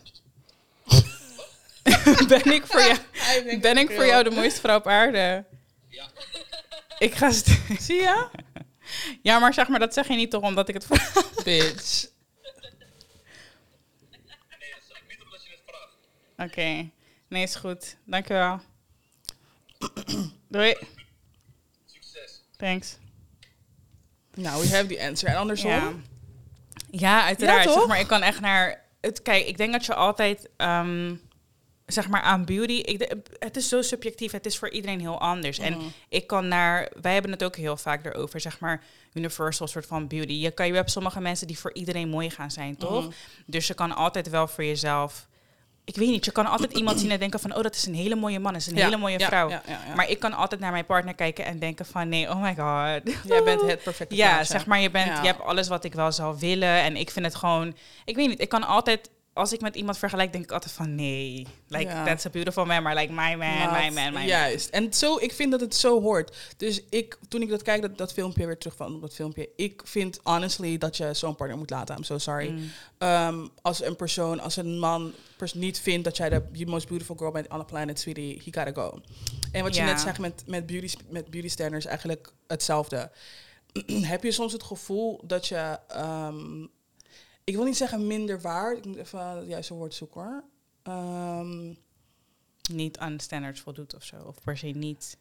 ben 2.27 2.53
ik 2.53 2.65
voor 2.65 2.82
jou? 2.82 2.98
Ben 3.62 3.77
ik 3.77 3.92
voor 3.92 4.06
jou 4.06 4.24
de 4.24 4.32
mooiste 4.32 4.60
vrouw 4.60 4.77
op 4.77 4.88
aarde? 4.88 5.46
Ja. 5.88 6.06
Ik 7.00 7.15
ga... 7.15 7.32
Zie 7.32 8.01
je? 8.01 8.27
Ja, 9.22 9.40
maar 9.40 9.54
zeg 9.54 9.68
maar, 9.68 9.80
dat 9.80 9.94
zeg 9.94 10.08
je 10.08 10.16
niet 10.16 10.32
toch 10.32 10.42
omdat 10.42 10.68
ik 10.68 10.74
het 10.74 10.86
vraag? 10.86 11.14
Bitch. 11.44 12.06
Nee, 14.60 14.72
dat 14.72 14.84
zeg 14.88 14.98
ik 14.98 15.06
niet 15.10 15.22
omdat 15.24 15.44
je 15.44 15.50
het 15.50 15.62
vraagt. 15.66 16.52
Oké. 16.52 16.90
Nee, 17.28 17.44
is 17.44 17.56
goed. 17.56 17.96
Dankjewel. 18.06 18.60
Doei. 20.48 20.76
Succes. 21.86 22.42
Thanks. 22.58 22.98
Nou, 24.34 24.62
we 24.62 24.76
have 24.76 24.86
the 24.86 25.02
answer. 25.02 25.30
En 25.30 25.36
andersom? 25.36 25.72
Ja, 25.72 25.94
ja 26.90 27.24
uiteraard. 27.24 27.64
Ja, 27.64 27.74
zeg 27.74 27.88
maar, 27.88 28.00
ik 28.00 28.08
kan 28.08 28.22
echt 28.22 28.40
naar... 28.40 28.82
Het, 29.02 29.22
kijk, 29.22 29.46
ik 29.46 29.58
denk 29.58 29.72
dat 29.72 29.86
je 29.86 29.94
altijd... 29.94 30.50
ehm, 30.58 31.16
zeg 31.86 32.08
maar 32.10 32.22
aan 32.22 32.46
beauty... 32.46 32.74
Ik, 32.74 33.16
het 33.40 33.58
is 33.58 33.70
zo 33.70 33.82
subjectief. 33.82 34.32
Het 34.32 34.46
is 34.46 34.58
voor 34.58 34.70
iedereen 34.70 35.00
heel 35.00 35.20
anders. 35.20 35.60
Mhm. 35.60 35.68
En 35.68 35.80
ik 36.10 36.28
kan 36.28 36.48
naar... 36.48 36.92
Wij 37.02 37.13
hebben 37.13 37.32
het 37.32 37.44
ook 37.44 37.56
heel 37.56 37.78
vaak 37.78 38.06
erover, 38.06 38.40
zeg 38.40 38.60
maar... 38.60 38.84
Universal 39.13 39.68
soort 39.68 39.86
van 39.86 40.08
beauty. 40.08 40.34
Je, 40.34 40.52
kan, 40.52 40.68
je 40.68 40.74
hebt 40.74 40.92
sommige 40.92 41.20
mensen 41.22 41.48
die 41.48 41.60
voor 41.60 41.74
iedereen 41.74 42.10
mooi 42.10 42.30
gaan 42.30 42.52
zijn, 42.52 42.78
toch? 42.78 43.04
Mhm. 43.04 43.12
Dus 43.46 43.68
je 43.68 43.74
kan 43.74 43.96
altijd 43.96 44.30
wel 44.30 44.48
voor 44.48 44.63
jezelf... 44.63 45.28
Ik 45.86 45.96
weet 45.96 46.10
niet, 46.10 46.25
je 46.25 46.32
kan 46.32 46.46
altijd 46.46 46.72
iemand 46.74 47.00
zien 47.00 47.12
en 47.12 47.20
denken 47.20 47.40
van... 47.40 47.56
Oh, 47.56 47.62
dat 47.63 47.75
is 47.75 47.86
een 47.86 47.94
hele 47.96 48.16
mooie 48.16 48.40
man, 48.40 48.54
dat 48.54 48.62
is 48.62 48.68
een 48.68 48.75
Ja, 48.75 48.84
hele 48.84 48.98
mooie 48.98 49.20
ja, 49.20 49.28
vrouw. 49.28 49.50
ja. 49.50 49.62
Maar 49.96 50.10
ik 50.10 50.20
kan 50.20 50.34
altijd 50.34 50.62
naar 50.62 50.72
mijn 50.72 50.86
partner 50.86 51.13
kijken 51.16 51.46
en 51.46 51.60
denken 51.60 51.86
van... 51.86 52.10
Nee, 52.10 52.30
oh 52.30 52.42
my 52.42 52.56
god. 52.56 53.13
Jij 53.28 53.44
bent 53.44 53.62
het 53.62 53.84
perfecte 53.84 54.16
Ja, 54.16 54.30
plaatje. 54.30 54.46
zeg 54.54 54.66
maar, 54.66 54.80
je, 54.80 54.90
bent, 54.92 55.18
je 55.18 55.25
hebt 55.28 55.42
alles 55.42 55.68
wat 55.68 55.84
ik 55.84 55.94
wel 55.94 56.12
zou 56.12 56.40
willen. 56.40 56.70
En 56.82 56.96
ik 56.98 57.10
vind 57.12 57.25
het 57.25 57.36
gewoon... 57.36 57.75
Ik 58.06 58.16
weet 58.16 58.28
niet, 58.30 58.42
ik 58.42 58.50
kan 58.50 58.63
altijd... 58.63 59.10
Als 59.34 59.54
ik 59.54 59.62
met 59.62 59.75
iemand 59.75 59.98
vergelijk, 59.98 60.32
denk 60.32 60.44
ik 60.44 60.52
altijd 60.52 60.72
van... 60.74 60.96
Nee, 60.96 61.48
like, 61.68 61.84
Ja. 61.84 62.06
that's 62.06 62.25
a 62.25 62.30
beautiful 62.30 62.66
man. 62.66 62.84
Maar 62.84 62.96
like, 62.96 63.12
my 63.13 63.36
man, 63.36 63.72
my 63.72 63.90
man, 63.90 63.94
my 63.94 64.10
man. 64.12 64.25
Juist. 64.25 64.70
En 64.70 64.94
zo, 64.94 65.18
ik 65.20 65.34
vind 65.34 65.52
dat 65.52 65.60
het 65.62 65.75
zo 65.75 66.02
hoort. 66.02 66.36
Dus 66.58 66.84
ik, 66.90 67.18
toen 67.28 67.42
ik 67.42 67.50
dat 67.50 67.62
kijk, 67.62 67.82
dat, 67.82 67.98
dat 67.98 68.13
filmpje 68.13 68.46
weer 68.46 68.58
terug 68.58 68.75
van 68.75 69.02
dat 69.02 69.13
filmpje. 69.13 69.50
Ik 69.56 69.82
vind 69.86 70.20
honestly 70.24 70.78
dat 70.78 70.98
je 70.98 71.13
zo'n 71.13 71.36
partner 71.36 71.58
moet 71.58 71.70
laten. 71.70 71.96
I'm 71.96 72.04
so 72.04 72.18
sorry. 72.18 72.50
Mm. 72.50 72.72
Ehm, 72.98 73.48
als 73.62 73.84
een 73.84 73.96
persoon, 73.96 74.40
als 74.40 74.56
een 74.58 74.80
man 74.80 75.13
pers- 75.38 75.54
niet 75.54 75.80
vindt 75.80 76.04
dat 76.04 76.18
jij 76.18 76.30
de 76.30 76.66
most 76.66 76.88
beautiful 76.88 77.16
girl 77.16 77.32
bent 77.32 77.50
on 77.50 77.60
the 77.60 77.66
planet, 77.66 78.00
sweetie, 78.00 78.42
he 78.46 78.52
gotta 78.62 78.82
go. 78.82 79.02
En 79.52 79.63
wat 79.63 79.75
je 79.75 79.82
net 79.82 80.00
zegt 80.02 80.20
met, 80.20 80.44
met, 80.48 80.66
beauty, 80.66 80.96
met 81.10 81.30
beauty 81.30 81.50
standards, 81.50 81.86
eigenlijk 81.86 82.34
hetzelfde. 82.48 83.12
Heb 84.13 84.24
je 84.24 84.32
soms 84.32 84.54
het 84.54 84.63
gevoel 84.63 85.22
dat 85.24 85.48
je, 85.48 85.78
ehm, 85.88 86.66
ik 87.44 87.56
wil 87.56 87.64
niet 87.66 87.78
zeggen 87.78 88.08
minder 88.08 88.42
waard, 88.42 88.78
ik 88.78 88.86
moet 88.86 88.98
even 88.98 89.20
het 89.20 89.48
juiste 89.48 89.74
woord 89.74 89.94
zoeken 89.94 90.22
hoor. 90.22 90.44
Ehm, 90.84 91.74
Niet 92.72 92.98
aan 92.98 93.18
de 93.18 93.24
standards 93.24 93.60
voldoet 93.60 93.96
of 93.96 94.04
zo. 94.04 94.16
Of 94.26 94.42
per 94.44 94.58
se 94.58 94.68
niet. 94.68 95.18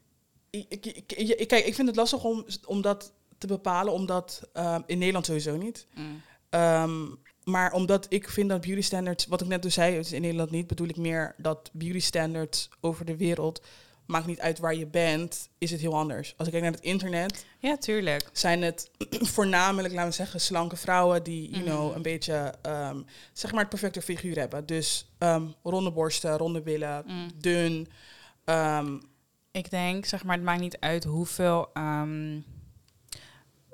ik, 0.50 0.86
ik, 0.86 1.48
kijk, 1.48 1.64
ik 1.64 1.74
vind 1.74 1.88
het 1.88 1.96
lastig 1.96 2.24
om, 2.24 2.44
om 2.66 2.82
dat 2.82 3.12
te 3.38 3.46
bepalen, 3.46 3.92
omdat 3.92 4.48
ehm, 4.52 4.80
in 4.86 4.98
Nederland 4.98 5.26
sowieso 5.26 5.56
niet. 5.56 5.86
Mm. 5.94 6.22
Ehm, 6.50 7.06
maar 7.44 7.72
omdat 7.72 8.06
ik 8.08 8.28
vind 8.28 8.48
dat 8.48 8.60
beauty 8.60 8.82
standards, 8.82 9.26
wat 9.26 9.40
ik 9.40 9.46
net 9.46 9.62
dus 9.62 9.74
zei, 9.74 9.96
het 9.96 10.06
is 10.06 10.12
in 10.12 10.20
Nederland 10.20 10.50
niet, 10.50 10.66
bedoel 10.66 10.88
ik 10.88 10.96
meer 10.96 11.34
dat 11.38 11.70
beauty 11.72 12.00
standards 12.00 12.68
over 12.80 13.04
de 13.04 13.16
wereld, 13.16 13.62
maakt 14.06 14.26
niet 14.26 14.40
uit 14.40 14.58
waar 14.58 14.74
je 14.74 14.86
bent, 14.86 15.48
is 15.58 15.70
het 15.70 15.80
heel 15.80 15.94
anders. 15.96 16.34
Als 16.36 16.46
ik 16.46 16.52
kijk 16.52 16.64
naar 16.64 16.72
het 16.72 16.82
internet, 16.82 17.46
Ja, 17.58 17.76
tuurlijk. 17.76 18.28
zijn 18.32 18.62
het 18.62 18.90
voornamelijk, 19.34 19.94
laten 19.94 20.08
we 20.10 20.14
zeggen, 20.16 20.40
slanke 20.40 20.76
vrouwen 20.76 21.22
die, 21.22 21.50
you 21.50 21.62
Mhm. 21.62 21.70
know, 21.72 21.94
een 21.94 22.02
beetje, 22.02 22.54
ehm, 22.62 23.00
zeg 23.32 23.50
maar, 23.50 23.60
het 23.60 23.68
perfecte 23.68 24.02
figuur 24.02 24.38
hebben. 24.38 24.66
Dus 24.66 25.10
ehm, 25.18 25.46
ronde 25.62 25.90
borsten, 25.92 26.36
ronde 26.38 26.62
billen, 26.62 27.02
Mm. 27.06 27.30
dun. 27.38 27.88
ehm, 28.44 28.98
Ik 29.54 29.70
denk, 29.70 30.04
zeg 30.04 30.24
maar, 30.24 30.36
het 30.36 30.44
maakt 30.44 30.60
niet 30.60 30.80
uit 30.80 31.04
hoeveel 31.04 31.70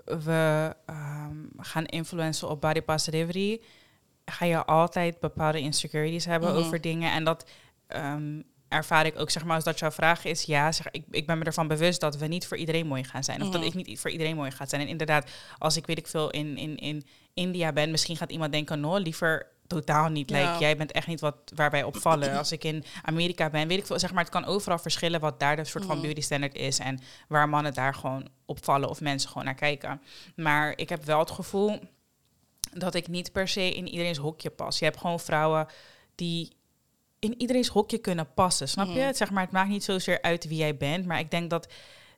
we 0.05 0.75
gaan 1.59 1.87
influencen 1.87 2.49
op 2.49 2.61
body 2.61 2.81
positivity. 2.81 3.61
Ga 4.25 4.45
je 4.45 4.65
altijd 4.65 5.21
bepaalde 5.21 5.61
insecurities 5.61 6.25
hebben 6.25 6.49
Mhm. 6.55 6.59
over 6.59 6.81
dingen. 6.81 7.13
En 7.13 7.25
dat 7.25 7.51
ervaar 8.69 9.07
ik 9.07 9.19
ook, 9.19 9.31
zeg 9.31 9.45
maar, 9.45 9.55
als 9.55 9.65
dat 9.65 9.79
jouw 9.79 9.91
vraag 9.91 10.25
is. 10.25 10.43
Ja, 10.43 10.73
zeg, 10.73 10.87
ik, 10.91 11.05
ik 11.11 11.27
ben 11.27 11.39
me 11.39 11.45
ervan 11.45 11.69
bewust 11.69 12.01
dat 12.01 12.17
we 12.17 12.27
niet 12.27 12.47
voor 12.47 12.57
iedereen 12.57 12.87
mooi 12.87 13.05
gaan 13.05 13.25
zijn. 13.25 13.43
Of 13.43 13.49
dat 13.51 13.61
Mhm. 13.65 13.79
ik 13.79 13.87
niet 13.87 14.01
voor 14.01 14.11
iedereen 14.11 14.37
mooi 14.37 14.51
ga 14.51 14.67
zijn. 14.67 14.81
En 14.81 14.89
inderdaad, 14.89 15.31
als 15.59 15.77
ik 15.77 15.87
weet 15.87 15.99
ik 15.99 16.07
veel 16.07 16.31
in, 16.31 16.57
in, 16.57 16.77
in 16.77 17.07
India 17.35 17.73
ben, 17.73 17.91
misschien 17.91 18.17
gaat 18.17 18.31
iemand 18.33 18.53
denken, 18.53 18.81
no, 18.81 18.97
liever 18.97 19.47
totaal 19.67 20.09
niet. 20.09 20.31
Ja. 20.31 20.37
Like, 20.51 20.59
jij 20.65 20.77
bent 20.77 20.93
echt 20.93 21.07
niet 21.07 21.21
wat 21.21 21.37
waar 21.55 21.71
wij 21.71 21.83
opvallen. 21.83 22.37
Als 22.39 22.53
ik 22.53 22.65
in 22.65 22.85
Amerika 23.03 23.51
ben, 23.51 23.69
weet 23.69 23.79
ik 23.79 23.87
veel, 23.87 23.99
zeg 23.99 24.13
maar, 24.13 24.23
het 24.25 24.33
kan 24.33 24.45
overal 24.45 24.79
verschillen 24.79 25.21
wat 25.21 25.41
daar 25.41 25.57
de 25.57 25.65
soort 25.65 25.85
van 25.85 25.95
Mhm. 25.97 26.03
beauty 26.03 26.21
standard 26.21 26.55
is 26.55 26.79
en 26.79 27.01
waar 27.29 27.49
mannen 27.49 27.75
daar 27.75 27.95
gewoon 27.95 28.29
opvallen 28.47 28.89
of 28.89 29.01
mensen 29.01 29.29
gewoon 29.29 29.45
naar 29.45 29.55
kijken. 29.55 30.03
Maar 30.37 30.73
ik 30.77 30.89
heb 30.89 31.05
wel 31.05 31.19
het 31.19 31.31
gevoel 31.31 31.79
dat 32.73 32.95
ik 32.95 33.09
niet 33.09 33.33
per 33.33 33.49
se 33.49 33.75
in 33.75 33.89
iedereen's 33.89 34.19
hokje 34.19 34.51
pas. 34.51 34.79
Je 34.79 34.85
hebt 34.85 34.99
gewoon 34.99 35.21
vrouwen 35.21 35.67
die 36.15 36.57
in 37.19 37.35
iedereen's 37.39 37.69
hokje 37.69 37.99
kunnen 37.99 38.33
passen, 38.35 38.69
snap 38.69 38.87
je? 38.87 39.01
Mhm. 39.01 39.15
Zeg 39.15 39.31
maar, 39.31 39.43
het 39.43 39.53
maakt 39.53 39.69
niet 39.69 39.85
zozeer 39.85 40.23
uit 40.23 40.49
wie 40.49 40.59
jij 40.59 40.77
bent, 40.77 41.07
maar 41.07 41.19
ik 41.19 41.31
denk 41.31 41.51
dat 41.51 41.69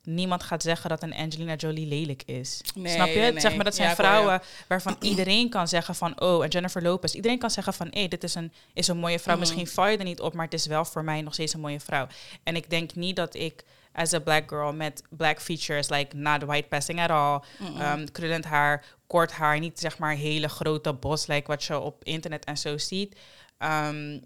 niemand 0.03 0.43
gaat 0.43 0.61
zeggen 0.63 0.89
dat 0.89 1.03
een 1.03 1.13
Angelina 1.13 1.55
Jolie 1.55 1.87
lelijk 1.87 2.23
is. 2.25 2.61
Nee, 2.75 2.93
snap 2.93 3.07
je? 3.07 3.13
nee, 3.19 3.39
Zeg 3.39 3.55
maar, 3.55 3.63
dat 3.63 3.75
zijn 3.75 3.89
Ja, 3.89 3.95
vrouwen 3.95 4.41
waarvan 4.67 4.95
iedereen 4.99 5.49
kan 5.49 5.67
zeggen 5.67 5.95
van, 5.95 6.21
oh, 6.21 6.43
en 6.43 6.49
Jennifer 6.49 6.81
Lopez. 6.81 7.13
Iedereen 7.13 7.39
kan 7.39 7.51
zeggen 7.51 7.73
van, 7.73 7.87
hé, 7.91 8.07
dit 8.07 8.23
is 8.23 8.35
een, 8.35 8.51
is 8.73 8.87
een 8.87 8.97
mooie 8.97 9.19
vrouw. 9.19 9.35
Mhm. 9.35 9.43
Misschien 9.43 9.67
val 9.67 9.87
je 9.87 9.97
er 9.97 10.03
niet 10.03 10.19
op, 10.21 10.33
maar 10.33 10.45
het 10.45 10.53
is 10.53 10.65
wel 10.65 10.85
voor 10.85 11.03
mij 11.03 11.21
nog 11.21 11.33
steeds 11.33 11.53
een 11.53 11.59
mooie 11.59 11.79
vrouw. 11.79 12.07
En 12.43 12.55
ik 12.55 12.69
denk 12.69 12.95
niet 12.95 13.15
dat 13.15 13.35
ik, 13.35 13.63
as 13.93 14.13
a 14.13 14.19
black 14.19 14.49
girl 14.49 14.73
met 14.73 15.03
black 15.09 15.41
features, 15.41 15.89
like 15.89 16.15
not 16.15 16.43
white 16.43 16.67
passing 16.67 16.99
at 17.01 17.09
all, 17.09 17.39
Mhm. 17.59 17.81
ehm, 17.81 18.05
krullend 18.11 18.45
haar, 18.45 18.85
kort 19.07 19.31
haar, 19.31 19.59
niet 19.59 19.79
zeg 19.79 19.97
maar 19.97 20.13
hele 20.15 20.49
grote 20.49 20.93
bos, 20.93 21.27
like 21.27 21.47
wat 21.47 21.63
je 21.63 21.79
op 21.79 22.03
internet 22.03 22.45
en 22.45 22.57
zo 22.57 22.77
ziet. 22.77 23.15
Ehm, 23.57 24.19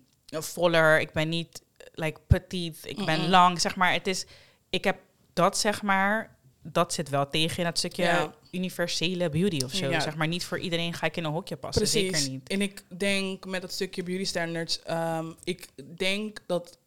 voller, 0.44 1.00
ik 1.00 1.12
ben 1.12 1.30
niet 1.30 1.62
like 1.94 2.20
petit, 2.27 2.77
ik 2.84 3.06
ben 3.06 3.30
lang, 3.30 3.62
zeg 3.62 3.75
maar. 3.75 3.94
Het 3.94 4.08
is, 4.08 4.25
ik 4.70 4.84
heb 4.84 4.98
dat 5.34 5.58
zeg 5.58 5.82
maar, 5.82 6.36
dat 6.63 6.94
zit 6.94 7.10
wel 7.10 7.30
tegen 7.30 7.58
in 7.58 7.63
dat 7.63 7.77
stukje 7.77 8.04
Ja. 8.04 8.34
universele 8.52 9.30
beauty 9.30 9.65
of 9.65 9.71
zo. 9.74 9.89
Ja. 9.89 10.00
Zeg 10.00 10.15
maar 10.15 10.28
niet 10.28 10.45
voor 10.45 10.60
iedereen 10.60 10.93
ga 10.93 11.06
ik 11.06 11.17
in 11.17 11.24
een 11.24 11.32
hokje 11.32 11.56
passen, 11.56 11.82
Precies. 11.84 12.17
zeker 12.17 12.30
niet. 12.32 12.50
En 12.50 12.62
ik 12.62 12.84
denk 12.98 13.45
met 13.45 13.62
dat 13.62 13.71
stukje 13.74 14.04
beauty 14.04 14.24
standards, 14.26 14.82
ehm, 14.82 15.26
ik 15.43 15.67
denk 15.98 16.39
dat 16.48 16.78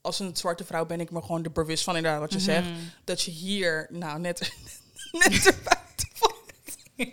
als 0.00 0.18
een 0.18 0.36
zwarte 0.36 0.64
vrouw 0.64 0.86
ben 0.86 1.00
ik 1.00 1.10
me 1.10 1.22
gewoon 1.22 1.44
er 1.44 1.52
bewust 1.52 1.84
van 1.84 1.96
inderdaad 1.96 2.20
wat 2.20 2.32
je 2.32 2.40
zegt. 2.40 2.66
Mhm. 2.68 2.78
Dat 3.04 3.22
je 3.22 3.30
hier, 3.30 3.86
nou 3.90 4.20
net, 4.20 4.52
net. 5.24 5.56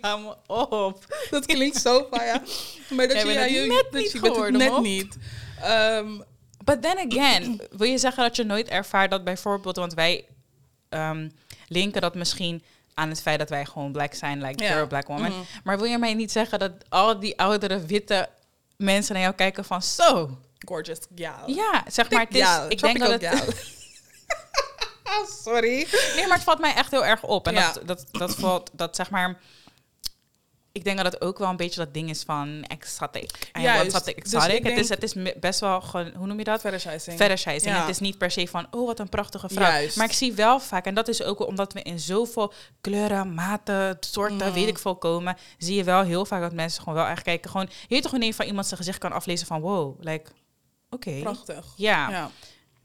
Ja, 0.00 0.16
me 0.16 0.36
op. 0.46 1.04
Dat 1.30 1.46
klinkt 1.46 1.76
zo 1.80 2.06
van 2.10 2.24
ja. 2.24 2.42
Maar 2.90 3.08
dat 3.08 3.16
Jij 3.16 3.26
je, 3.26 3.32
ja, 3.32 3.44
je, 3.44 3.60
net 3.66 3.86
dat 3.90 4.00
niet 4.02 4.12
je 4.12 4.20
bent 4.20 4.36
het 4.36 4.44
geworden, 4.44 4.58
net 4.58 4.80
niet. 4.80 5.16
Ehm, 5.62 6.20
But 6.64 6.82
then 6.82 6.98
again, 7.12 7.60
wil 7.70 7.86
je 7.88 7.98
zeggen 7.98 8.22
dat 8.22 8.36
je 8.36 8.44
nooit 8.44 8.68
ervaart 8.68 9.10
dat 9.10 9.24
bijvoorbeeld, 9.24 9.76
want 9.76 9.94
wij 9.94 10.24
ehm, 10.88 11.28
linken 11.68 12.00
dat 12.00 12.14
misschien 12.14 12.62
aan 12.94 13.08
het 13.08 13.22
feit 13.22 13.38
dat 13.38 13.48
wij 13.50 13.64
gewoon 13.64 13.92
black 13.92 14.14
zijn, 14.14 14.42
like 14.42 14.62
Ja. 14.62 14.68
you're 14.68 14.82
a 14.84 14.86
black 14.86 15.06
woman. 15.06 15.30
mhm. 15.30 15.40
Maar 15.64 15.76
wil 15.78 15.86
je 15.86 15.98
mij 15.98 16.14
niet 16.14 16.32
zeggen 16.32 16.58
dat 16.58 16.72
al 16.88 17.20
die 17.20 17.38
oudere 17.38 17.86
witte 17.86 18.28
mensen 18.76 19.12
naar 19.14 19.22
jou 19.22 19.34
kijken 19.34 19.64
van 19.64 19.82
zo? 19.82 20.38
Gorgeous, 20.66 20.98
ja. 21.14 21.42
Ja, 21.46 21.84
zeg 21.86 22.10
maar, 22.10 22.20
het 22.20 22.34
is, 22.34 22.38
Ja, 22.40 22.66
ik 22.68 22.80
denk 22.80 22.98
dat 22.98 23.20
het. 23.20 23.54
Sorry. 25.44 25.86
nee, 26.14 26.26
maar 26.26 26.36
het 26.36 26.44
valt 26.44 26.58
mij 26.58 26.74
echt 26.74 26.90
heel 26.90 27.04
erg 27.04 27.22
op. 27.22 27.46
En 27.46 27.54
Ja. 27.54 27.72
dat, 27.72 27.86
dat, 27.86 28.04
dat 28.10 28.34
valt, 28.34 28.70
dat 28.72 28.96
zeg 28.96 29.10
maar, 29.10 29.38
ik 30.78 30.84
denk 30.84 30.96
dat 31.02 31.12
het 31.12 31.20
ook 31.20 31.38
wel 31.38 31.48
een 31.48 31.56
beetje 31.56 31.80
dat 31.80 31.94
ding 31.94 32.10
is 32.10 32.22
van 32.22 32.64
exotic. 32.66 33.48
En 33.52 33.62
Juist. 33.62 33.92
wat 33.92 34.06
exotic, 34.06 34.24
Dus 34.24 34.32
exotic. 34.32 34.58
ik 34.58 34.64
het, 34.66 34.78
is, 34.78 34.88
het 34.88 35.02
is 35.02 35.14
best 35.40 35.60
wel, 35.60 35.80
gewoon, 35.80 36.12
hoe 36.16 36.26
noem 36.26 36.38
je 36.38 36.44
dat? 36.44 36.60
Fetishizing. 36.60 37.16
Fetishizing. 37.16 37.74
Ja. 37.74 37.80
Het 37.80 37.88
is 37.88 37.98
niet 37.98 38.18
per 38.18 38.30
se 38.30 38.46
van, 38.48 38.66
oh, 38.70 38.86
wat 38.86 38.98
een 38.98 39.08
prachtige 39.08 39.48
vrouw. 39.48 39.70
Juist. 39.70 39.96
Maar 39.96 40.06
ik 40.06 40.12
zie 40.12 40.32
wel 40.32 40.60
vaak, 40.60 40.84
en 40.86 40.94
dat 40.94 41.08
is 41.08 41.22
ook 41.22 41.46
omdat 41.46 41.72
we 41.72 41.82
in 41.82 41.98
zoveel 42.00 42.52
kleuren, 42.80 43.34
maten, 43.34 43.96
soorten, 44.00 44.36
Mhm. 44.36 44.52
weet 44.52 44.68
ik 44.68 44.78
veel 44.78 44.96
komen, 44.96 45.36
zie 45.58 45.76
je 45.76 45.84
wel 45.84 46.02
heel 46.02 46.24
vaak 46.24 46.40
dat 46.40 46.52
mensen 46.52 46.82
gewoon 46.82 46.98
wel 46.98 47.06
echt 47.06 47.22
kijken. 47.22 47.50
Gewoon, 47.50 47.68
je 47.70 47.86
weet 47.88 48.02
toch 48.02 48.10
wanneer 48.10 48.28
je 48.28 48.34
van 48.34 48.46
iemand 48.46 48.66
zijn 48.66 48.78
gezicht 48.78 48.98
kan 48.98 49.12
aflezen 49.12 49.46
van, 49.46 49.60
wow, 49.60 49.96
like, 50.04 50.30
oké. 50.90 51.20
Prachtig. 51.20 51.64
Ja, 51.76 52.10
Ja. 52.10 52.30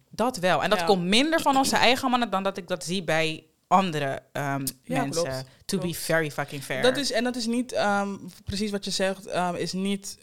dat 0.09 0.37
wel. 0.37 0.63
En 0.63 0.69
dat 0.69 0.79
Ja. 0.79 0.85
komt 0.85 1.03
minder 1.03 1.41
van 1.41 1.57
onze 1.57 1.75
eigen 1.75 2.09
mannen 2.09 2.29
dan 2.29 2.43
dat 2.43 2.57
ik 2.57 2.67
dat 2.67 2.83
zie 2.83 3.03
bij 3.03 3.43
andere 3.73 4.21
ehm, 4.31 4.65
Ja, 4.83 5.01
mensen. 5.01 5.23
klopt. 5.23 5.45
To 5.65 5.77
be 5.77 5.93
very 5.93 6.31
fucking 6.31 6.63
fair. 6.63 6.81
Dat 6.81 6.97
is, 6.97 7.11
en 7.11 7.23
dat 7.23 7.35
is 7.35 7.45
niet, 7.45 7.71
ehm, 7.71 8.15
precies 8.43 8.71
wat 8.71 8.85
je 8.85 8.91
zegt, 8.91 9.25
ehm, 9.27 9.55
is 9.55 9.73
niet 9.73 10.17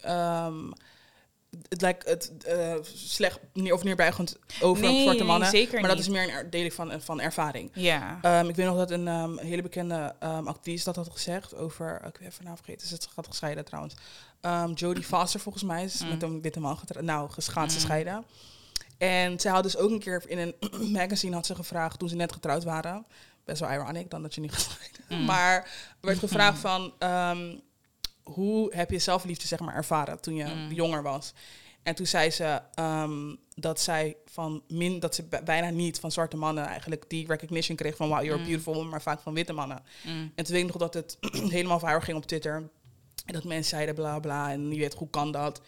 het 1.68 1.80
lijkt 1.80 2.08
het 2.08 2.44
eh, 2.44 2.74
slecht 2.82 3.38
neer, 3.52 3.74
of 3.74 3.84
neerbijgend 3.84 4.36
over 4.60 4.82
Nee, 4.84 5.02
zwarte 5.02 5.24
mannen. 5.24 5.48
zeker 5.50 5.80
maar 5.80 5.88
dat 5.88 5.98
niet. 5.98 6.06
is 6.06 6.12
meer 6.12 6.38
een 6.38 6.50
deling 6.50 6.72
van, 6.72 7.00
van 7.02 7.20
ervaring. 7.20 7.70
Ja. 7.74 8.14
Ik 8.48 8.56
weet 8.56 8.66
nog 8.66 8.76
dat 8.76 8.90
een 8.90 9.38
hele 9.38 9.62
bekende 9.62 10.14
ehm, 10.18 10.46
actrice 10.46 10.84
dat 10.84 10.96
had 10.96 11.08
gezegd 11.12 11.54
over, 11.56 12.00
ik 12.06 12.16
weet 12.18 12.28
even 12.28 12.44
naam 12.44 12.56
vergeten, 12.56 12.86
ze 12.88 12.96
gaat 13.14 13.26
gescheiden 13.26 13.64
trouwens. 13.64 13.94
Jodie 14.74 15.04
Foster 15.04 15.40
volgens 15.40 15.64
mij 15.64 15.84
is 15.84 16.02
Mm. 16.02 16.08
met 16.08 16.22
een 16.22 16.40
witte 16.42 16.60
man 16.60 16.78
getra- 16.78 17.00
nou, 17.00 17.30
ze 17.38 17.50
Mm. 17.60 17.68
scheiden. 17.68 18.24
En 18.98 19.40
zij 19.40 19.50
had 19.50 19.62
dus 19.62 19.76
ook 19.76 19.90
een 19.90 19.98
keer 19.98 20.22
in 20.26 20.38
een 20.38 20.92
magazine 21.00 21.34
had 21.34 21.46
ze 21.46 21.54
gevraagd 21.54 21.98
toen 21.98 22.08
ze 22.08 22.16
net 22.16 22.32
getrouwd 22.32 22.64
waren. 22.64 23.06
Best 23.50 23.62
wel 23.62 23.70
ironic 23.72 24.10
dan 24.10 24.22
dat 24.22 24.34
je 24.34 24.40
niet 24.40 24.52
gescheiden. 24.52 25.00
Mm. 25.08 25.24
Maar 25.24 25.54
er 26.00 26.06
werd 26.06 26.18
gevraagd 26.18 26.58
van 26.58 26.92
ehm, 26.98 27.56
hoe 28.22 28.74
heb 28.74 28.90
je 28.90 28.98
zelfliefde 28.98 29.46
zeg 29.46 29.58
maar 29.60 29.74
ervaren 29.74 30.20
toen 30.20 30.34
je 30.34 30.44
Mm. 30.44 30.72
jonger 30.72 31.02
was? 31.02 31.32
En 31.82 31.94
toen 31.94 32.06
zei 32.06 32.30
ze 32.30 32.60
ehm, 32.74 33.34
dat 33.54 33.80
zij 33.80 34.16
van 34.26 34.62
min 34.68 35.00
dat 35.00 35.14
ze 35.14 35.22
bijna 35.44 35.70
niet 35.70 36.00
van 36.00 36.12
zwarte 36.12 36.36
mannen 36.36 36.64
eigenlijk 36.66 37.04
die 37.08 37.26
recognition 37.26 37.76
kreeg 37.76 37.96
van 37.96 38.08
wow 38.08 38.22
you're 38.22 38.38
Mm. 38.40 38.44
beautiful 38.46 38.84
maar 38.84 39.02
vaak 39.02 39.20
van 39.20 39.34
witte 39.34 39.52
mannen. 39.52 39.82
Mm. 40.04 40.32
En 40.34 40.44
toen 40.44 40.54
weet 40.54 40.64
ik 40.64 40.72
nog 40.72 40.90
dat 40.90 40.94
het 40.94 41.18
helemaal 41.56 41.78
viral 41.78 42.00
ging 42.00 42.16
op 42.16 42.26
Twitter. 42.26 42.70
En 43.26 43.32
dat 43.34 43.44
mensen 43.44 43.70
zeiden 43.70 43.94
bla 43.94 44.18
bla. 44.18 44.50
En 44.50 44.70
je 44.70 44.78
weet, 44.78 44.94
hoe 44.94 45.10
kan 45.10 45.32
dat? 45.32 45.60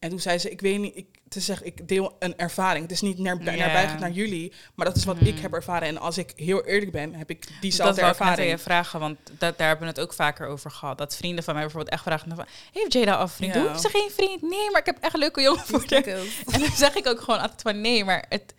En 0.00 0.08
toen 0.08 0.20
zei 0.20 0.38
ze, 0.38 0.50
ik 0.50 0.60
weet 0.60 0.78
niet, 0.78 0.96
ik, 0.96 1.06
te 1.28 1.40
zeggen, 1.40 1.66
ik 1.66 1.88
deel 1.88 2.16
een 2.18 2.38
ervaring. 2.38 2.82
Het 2.82 2.92
is 2.92 3.00
niet 3.00 3.18
naar, 3.18 3.36
Ja. 3.42 3.54
naarbijgend 3.54 4.00
naar 4.00 4.10
jullie, 4.10 4.52
maar 4.74 4.86
dat 4.86 4.96
is 4.96 5.04
wat 5.04 5.16
ik 5.20 5.38
heb 5.38 5.52
ervaren. 5.54 5.88
En 5.88 5.98
als 5.98 6.18
ik 6.18 6.32
heel 6.36 6.64
eerlijk 6.64 6.92
ben, 6.92 7.14
heb 7.14 7.30
ik 7.30 7.40
Dat 7.48 7.52
diezelfde 7.60 8.00
wil 8.00 8.10
ik 8.10 8.18
net 8.18 8.28
aan 8.28 8.34
je 8.34 8.40
ervaring. 8.40 8.60
vragen, 8.60 9.00
want 9.00 9.18
dat, 9.38 9.58
daar 9.58 9.68
hebben 9.68 9.86
we 9.86 9.92
het 9.92 10.00
ook 10.00 10.12
vaker 10.12 10.46
over 10.46 10.70
gehad. 10.70 10.98
Dat 10.98 11.16
vrienden 11.16 11.44
van 11.44 11.54
mij 11.54 11.62
bijvoorbeeld 11.62 11.92
echt 11.94 12.02
vragen 12.02 12.36
van... 12.36 12.46
Heeft 12.72 12.92
Jada 12.92 13.14
al 13.14 13.28
vriend? 13.28 13.54
Ja. 13.54 13.60
Doe 13.60 13.70
ik 13.70 13.78
ze 13.78 13.88
geen 13.88 14.10
vriend? 14.10 14.42
Nee, 14.42 14.70
maar 14.70 14.80
ik 14.80 14.86
heb 14.86 14.98
echt 15.00 15.14
een 15.14 15.20
leuke 15.20 15.40
jongen 15.40 15.64
voor 15.66 15.84
je. 15.86 16.02
En 16.52 16.60
dan 16.60 16.70
zeg 16.74 16.94
ik 16.94 17.06
ook 17.06 17.20
gewoon 17.20 17.40
altijd 17.40 17.62
van 17.62 17.80
nee, 17.80 18.04
maar 18.04 18.24
het... 18.28 18.54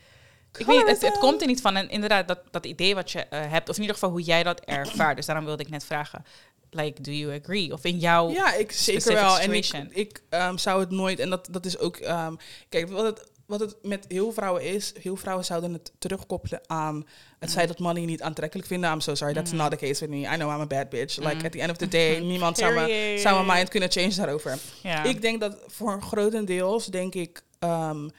Ik 0.57 0.65
weet, 0.65 0.87
het, 0.87 1.01
het 1.01 1.17
komt 1.17 1.41
er 1.41 1.47
niet 1.47 1.61
van. 1.61 1.75
En 1.75 1.89
inderdaad, 1.89 2.27
dat, 2.27 2.39
dat 2.51 2.65
idee 2.65 2.95
wat 2.95 3.11
je 3.11 3.19
eh, 3.19 3.51
hebt, 3.51 3.69
of 3.69 3.75
in 3.75 3.81
ieder 3.81 3.97
geval 3.97 4.09
hoe 4.09 4.21
jij 4.21 4.43
dat 4.43 4.59
ervaart. 4.59 5.15
Dus 5.15 5.25
daarom 5.25 5.45
wilde 5.45 5.63
ik 5.63 5.69
net 5.69 5.85
vragen, 5.85 6.25
like, 6.71 7.01
do 7.01 7.11
you 7.11 7.39
agree? 7.39 7.73
Of 7.73 7.83
in 7.83 7.97
jouw... 7.97 8.29
Ja, 8.29 8.53
ik 8.53 8.71
zeker 8.71 9.13
wel. 9.13 9.39
En 9.39 9.53
ik, 9.53 9.65
ik 9.89 10.21
ehm, 10.29 10.57
zou 10.57 10.79
het 10.79 10.89
nooit, 10.91 11.19
en 11.19 11.29
dat, 11.29 11.47
dat 11.51 11.65
is 11.65 11.77
ook, 11.77 11.95
ehm, 11.97 12.35
kijk, 12.69 12.89
wat 12.89 13.05
het, 13.05 13.29
wat 13.45 13.59
het 13.59 13.75
met 13.81 14.05
heel 14.07 14.31
vrouwen 14.31 14.63
is, 14.63 14.93
heel 15.01 15.15
vrouwen 15.15 15.45
zouden 15.45 15.73
het 15.73 15.91
terugkoppelen 15.99 16.61
aan 16.65 17.07
het 17.39 17.51
feit 17.51 17.67
dat 17.67 17.79
mannen 17.79 18.01
je 18.01 18.07
niet 18.09 18.21
aantrekkelijk 18.21 18.67
vinden. 18.67 18.91
I'm 18.91 18.99
so 19.01 19.15
sorry, 19.15 19.33
that's 19.33 19.51
Mm. 19.51 19.57
not 19.57 19.69
the 19.71 19.77
case 19.77 19.99
with 19.99 20.09
me. 20.09 20.17
I 20.33 20.35
know 20.35 20.51
I'm 20.53 20.59
a 20.61 20.65
bad 20.65 20.89
bitch. 20.89 21.17
Like, 21.17 21.35
Mm. 21.35 21.45
at 21.45 21.51
the 21.51 21.59
end 21.61 21.71
of 21.71 21.77
the 21.77 21.87
day, 21.87 22.19
niemand 22.31 22.57
zou, 22.57 22.73
me, 22.73 23.15
zou 23.19 23.45
mijn 23.45 23.57
mind 23.57 23.69
kunnen 23.69 23.91
change 23.91 24.15
daarover. 24.15 24.57
Ik 25.03 25.21
denk 25.21 25.39
dat 25.39 25.57
voor 25.67 26.01
grotendeels, 26.01 26.85
denk 26.85 27.15
ik, 27.15 27.41
ehm, 27.59 28.09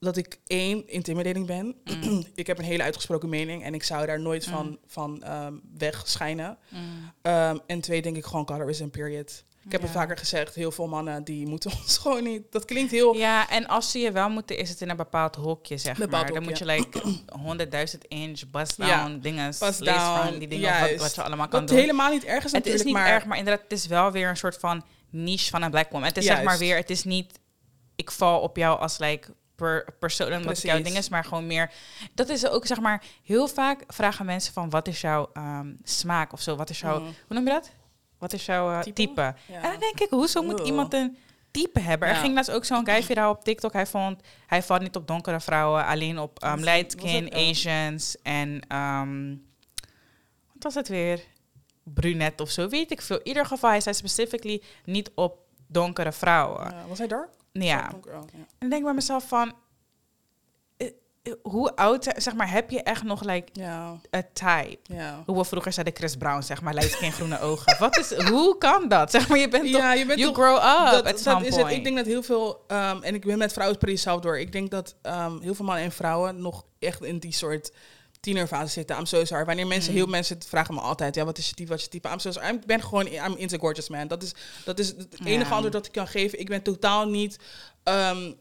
dat 0.00 0.16
ik 0.16 0.38
één, 0.46 0.88
intimidating 0.88 1.46
ben. 1.46 1.76
Mm. 1.84 2.24
ik 2.34 2.46
heb 2.46 2.58
een 2.58 2.64
hele 2.64 2.82
uitgesproken 2.82 3.28
mening 3.28 3.64
en 3.64 3.74
ik 3.74 3.82
zou 3.82 4.06
daar 4.06 4.20
nooit 4.20 4.44
van, 4.44 4.66
Mm. 4.66 4.78
van 4.86 5.22
ehm, 5.22 5.54
wegschijnen. 5.78 6.58
Mm. 6.68 7.12
Ehm, 7.22 7.58
en 7.66 7.80
twee, 7.80 8.02
denk 8.02 8.16
ik 8.16 8.24
gewoon 8.24 8.44
colorism, 8.44 8.88
period. 8.88 9.44
Ik 9.64 9.72
heb 9.72 9.80
het 9.82 9.90
Ja. 9.92 9.96
vaker 10.00 10.16
gezegd, 10.16 10.54
heel 10.54 10.70
veel 10.72 10.86
mannen 10.88 11.24
die 11.24 11.46
moeten 11.46 11.70
ons 11.82 11.98
gewoon 11.98 12.24
niet. 12.24 12.42
Dat 12.52 12.64
klinkt 12.64 12.90
heel. 12.90 13.14
Ja, 13.14 13.48
en 13.50 13.66
als 13.66 13.90
ze 13.90 13.98
je 13.98 14.12
wel 14.12 14.28
moeten, 14.30 14.58
is 14.58 14.68
het 14.68 14.80
in 14.80 14.90
een 14.90 14.96
bepaald 14.96 15.34
hokje, 15.36 15.78
zeg 15.78 15.96
Bepaald 15.98 16.22
maar. 16.24 16.32
Dan 16.34 16.42
moet 16.42 16.58
je 16.58 16.64
like 16.64 17.02
100.000 17.94 17.98
inch, 18.08 18.40
bust 18.50 18.76
down, 18.76 18.90
Ja, 18.90 19.08
dingen, 19.20 19.54
lace 19.58 19.84
down, 19.84 20.38
die 20.38 20.48
dingen, 20.48 20.70
wat, 20.70 20.78
juist. 20.78 21.02
wat 21.02 21.14
je 21.14 21.22
allemaal 21.22 21.48
kan 21.48 21.60
Wat 21.60 21.68
doen. 21.68 21.78
helemaal 21.78 22.10
niet 22.12 22.24
erg 22.24 22.44
is 22.44 22.52
het 22.52 22.66
is 22.66 22.82
niet 22.82 22.92
maar 22.94 23.06
erg, 23.08 23.24
maar 23.24 23.38
inderdaad, 23.38 23.62
het 23.62 23.72
is 23.72 23.86
wel 23.86 24.10
weer 24.12 24.28
een 24.28 24.36
soort 24.36 24.56
van 24.56 24.84
niche 25.10 25.50
van 25.50 25.62
een 25.62 25.70
black 25.70 25.90
woman. 25.90 26.06
Het 26.08 26.16
is 26.16 26.24
zeg 26.24 26.42
maar 26.42 26.58
weer, 26.58 26.76
het 26.76 26.90
is 26.90 27.04
niet, 27.04 27.38
ik 27.96 28.10
val 28.10 28.40
op 28.40 28.56
jou 28.56 28.78
als 28.80 28.98
like 28.98 29.34
per 29.60 29.84
persoon 29.98 30.32
omdat 30.32 30.56
ik 30.58 30.62
jouw 30.64 30.82
ding 30.82 30.96
is, 30.96 31.08
maar 31.08 31.24
gewoon 31.24 31.46
meer. 31.46 31.72
Dat 32.14 32.28
is 32.28 32.46
ook 32.48 32.66
zeg 32.66 32.80
maar 32.80 33.02
heel 33.24 33.48
vaak 33.48 33.82
vragen 33.86 34.26
mensen 34.26 34.52
van 34.52 34.70
wat 34.70 34.88
is 34.88 35.00
jouw 35.00 35.30
ehm, 35.32 35.72
smaak 35.82 36.32
of 36.32 36.40
zo, 36.40 36.56
wat 36.56 36.70
is 36.70 36.80
jouw, 36.80 36.94
Mhm. 37.00 37.04
hoe 37.26 37.36
noem 37.36 37.44
je 37.44 37.50
dat? 37.50 37.70
Wat 38.18 38.32
is 38.32 38.46
jouw 38.46 38.70
eh, 38.70 38.78
Type? 38.80 38.92
type? 38.92 39.34
Ja. 39.46 39.62
En 39.62 39.70
dan 39.70 39.80
denk 39.80 40.00
ik, 40.00 40.10
hoezo 40.10 40.42
moet 40.42 40.60
iemand 40.60 40.94
een 40.94 41.16
type 41.50 41.80
hebben? 41.80 42.08
Er 42.08 42.14
ging 42.16 42.34
laatst 42.34 42.50
ook 42.50 42.64
zo'n 42.64 42.86
guy 42.86 43.02
viraal 43.02 43.30
op 43.30 43.44
TikTok. 43.44 43.72
Hij 43.72 43.86
vond, 43.86 44.20
hij 44.46 44.62
valt 44.62 44.80
niet 44.82 44.96
op 44.96 45.06
donkere 45.06 45.40
vrouwen, 45.40 45.86
alleen 45.86 46.18
op 46.18 46.44
um, 46.44 46.60
light 46.60 47.02
oh. 47.02 47.48
Asians 47.48 48.16
en 48.22 48.60
ehm, 48.68 49.28
wat 50.52 50.62
was 50.62 50.74
het 50.74 50.88
weer? 50.88 51.20
Brunet 51.84 52.40
of 52.40 52.50
zo, 52.50 52.68
weet 52.68 52.90
ik 52.90 53.02
veel. 53.02 53.18
In 53.18 53.26
ieder 53.26 53.46
geval, 53.46 53.70
hij 53.70 53.80
zei 53.80 53.94
specifically 53.94 54.62
niet 54.84 55.10
op 55.14 55.38
donkere 55.66 56.12
vrouwen. 56.12 56.70
Ja, 56.70 56.84
was 56.88 56.98
hij 56.98 57.06
dark? 57.06 57.28
Ja. 57.52 57.90
Ja. 58.04 58.22
En 58.58 58.68
denk 58.68 58.84
bij 58.84 58.94
mezelf 58.94 59.28
van, 59.28 59.52
eh, 60.76 60.86
eh, 61.22 61.32
hoe 61.42 61.76
oud, 61.76 62.12
zeg 62.16 62.34
maar, 62.34 62.50
heb 62.50 62.70
je 62.70 62.82
echt 62.82 63.02
nog 63.02 63.24
like 63.24 63.52
a 64.16 64.22
type? 64.32 64.78
Hoe 65.26 65.36
we 65.36 65.44
vroeger 65.44 65.72
zeiden 65.72 65.94
Chris 65.96 66.16
Brown, 66.16 66.42
zeg 66.42 66.62
maar, 66.62 66.74
light 66.74 66.90
skin, 66.90 67.12
groene 67.12 67.40
ogen. 67.40 67.76
Wat 67.78 67.98
is, 67.98 68.12
hoe 68.14 68.58
kan 68.58 68.88
dat? 68.88 69.10
Zeg 69.10 69.28
maar, 69.28 69.38
je 69.38 69.48
bent 69.48 69.72
toch 69.72 69.80
Ja, 69.80 69.92
je 69.92 70.06
bent 70.06 70.18
you 70.18 70.32
toch- 70.32 70.42
grow 70.44 70.56
up 70.56 71.04
dat, 71.04 71.18
is 71.44 71.56
het. 71.56 71.70
Ik 71.70 71.84
denk 71.84 71.96
dat 71.96 72.06
heel 72.06 72.22
veel, 72.22 72.64
ehm, 72.66 73.02
en 73.02 73.14
ik 73.14 73.24
ben 73.24 73.38
met 73.38 73.52
vrouwen 73.52 73.78
pretty 73.78 74.00
zelf 74.00 74.20
door. 74.20 74.38
Ik 74.38 74.52
denk 74.52 74.70
dat 74.70 74.94
ehm, 75.02 75.40
heel 75.40 75.54
veel 75.54 75.64
mannen 75.64 75.84
en 75.84 75.92
vrouwen 75.92 76.40
nog 76.40 76.64
echt 76.78 77.02
in 77.02 77.18
die 77.18 77.32
soort 77.32 77.72
tienerfase 78.20 78.72
zitten. 78.72 78.96
I'm 78.98 79.06
so 79.06 79.24
sorry. 79.24 79.44
Wanneer 79.44 79.66
mensen, 79.66 79.90
Mm. 79.92 79.96
heel 79.96 80.06
mensen 80.06 80.38
vragen 80.46 80.74
me 80.74 80.80
altijd, 80.80 81.14
ja, 81.14 81.24
wat 81.24 81.38
is 81.38 81.48
je 81.48 81.54
type, 81.54 81.68
wat 81.68 81.78
is 81.78 81.84
je 81.84 81.90
type? 81.90 82.08
I'm 82.08 82.18
so 82.18 82.30
sorry. 82.30 82.48
Ik 82.54 82.66
ben 82.66 82.82
gewoon, 82.82 83.06
I'm 83.06 83.34
into 83.36 83.58
gorgeous 83.58 83.88
man. 83.88 84.08
Dat 84.08 84.22
is, 84.22 84.32
dat 84.64 84.78
is 84.78 84.88
het 84.88 85.16
enige 85.24 85.50
antwoord 85.52 85.72
dat 85.72 85.86
ik 85.86 85.92
kan 85.92 86.08
geven. 86.08 86.40
Ik 86.40 86.48
ben 86.48 86.62
totaal 86.62 87.08
niet, 87.08 87.38
ehm, 87.82 88.32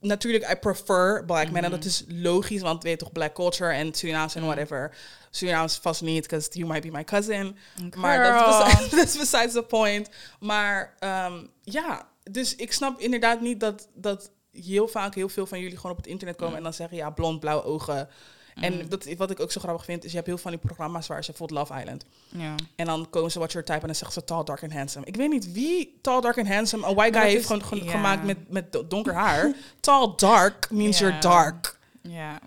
natuurlijk, 0.00 0.50
I 0.50 0.54
prefer 0.56 1.24
black 1.24 1.50
men. 1.50 1.64
En 1.64 1.70
dat 1.70 1.84
is 1.84 2.04
logisch, 2.08 2.60
want 2.60 2.82
weet 2.82 2.98
toch, 2.98 3.12
black 3.12 3.34
culture 3.34 3.72
en 3.72 3.94
Surinaams 3.94 4.34
en 4.34 4.40
Mm. 4.40 4.46
whatever. 4.46 4.96
Surinaams 5.30 5.76
vast 5.76 6.02
niet, 6.02 6.22
because 6.22 6.48
you 6.52 6.66
might 6.68 6.82
be 6.82 6.90
my 6.90 7.04
cousin. 7.04 7.56
Maar 7.96 8.22
dat 8.22 8.34
is, 8.48 8.54
Girl. 8.56 8.64
besides, 8.64 8.90
dat 8.98 9.04
is 9.08 9.18
besides 9.18 9.52
the 9.52 9.62
point. 9.62 10.08
Maar 10.40 10.94
ehm, 10.98 11.46
ja, 11.62 12.08
dus 12.30 12.54
ik 12.56 12.72
snap 12.72 12.98
inderdaad 13.00 13.40
niet 13.40 13.60
dat, 13.60 13.88
dat 13.94 14.30
heel 14.52 14.88
vaak 14.88 15.14
heel 15.14 15.28
veel 15.28 15.46
van 15.46 15.60
jullie 15.60 15.76
gewoon 15.76 15.90
op 15.92 15.96
het 15.96 16.06
internet 16.06 16.36
komen 16.36 16.56
en 16.56 16.62
dan 16.62 16.74
zeggen 16.74 16.96
ja, 16.96 17.10
blond, 17.10 17.40
blauwe 17.40 17.64
ogen. 17.64 18.08
En 18.54 18.88
dat, 18.88 19.06
wat 19.16 19.30
ik 19.30 19.40
ook 19.40 19.52
zo 19.52 19.60
grappig 19.60 19.84
vind, 19.84 20.04
is 20.04 20.10
je 20.10 20.16
hebt 20.16 20.26
heel 20.28 20.36
veel 20.38 20.50
van 20.50 20.58
die 20.60 20.66
programma's 20.66 21.06
waar 21.06 21.24
ze 21.24 21.30
bijvoorbeeld 21.30 21.58
Love 21.68 21.80
Island. 21.80 22.04
Ja. 22.28 22.54
En 22.76 22.86
dan 22.86 23.10
komen 23.10 23.30
ze 23.30 23.36
What's 23.38 23.52
Your 23.54 23.66
Type 23.68 23.80
en 23.80 23.86
dan 23.86 23.94
zeggen 23.96 24.20
ze 24.20 24.24
Tall, 24.26 24.44
Dark 24.44 24.62
and 24.62 24.72
Handsome. 24.72 25.06
Ik 25.06 25.16
weet 25.16 25.30
niet 25.30 25.52
wie 25.52 25.98
Tall, 26.02 26.20
Dark 26.20 26.38
and 26.38 26.48
Handsome, 26.48 26.86
een 26.86 26.94
white 26.94 27.18
guy 27.18 27.28
heeft 27.28 27.46
gewoon 27.46 27.64
ge- 27.64 27.88
gemaakt 27.88 28.24
met, 28.24 28.50
met 28.50 28.72
do- 28.72 28.86
donker 28.86 29.14
haar. 29.14 29.54
Tall, 29.80 30.12
dark 30.16 30.70
means 30.70 30.98
you're 30.98 31.18
dark. 31.18 31.78
ja. 32.02 32.40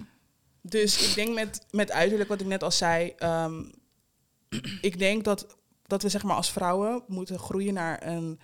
Dus 0.62 1.08
ik 1.10 1.16
denk 1.16 1.34
met, 1.36 1.66
met 1.72 1.92
uiterlijk, 1.92 2.30
wat 2.30 2.42
ik 2.42 2.48
net 2.48 2.64
al 2.64 2.72
zei, 2.72 3.14
ehm, 3.18 3.64
ik 4.82 5.00
denk 5.00 5.24
dat, 5.24 5.58
dat 5.86 6.02
we 6.02 6.10
zeg 6.10 6.24
maar 6.24 6.36
als 6.36 6.52
vrouwen 6.52 7.04
moeten 7.08 7.40
groeien 7.40 7.74
naar 7.74 8.08
een. 8.08 8.40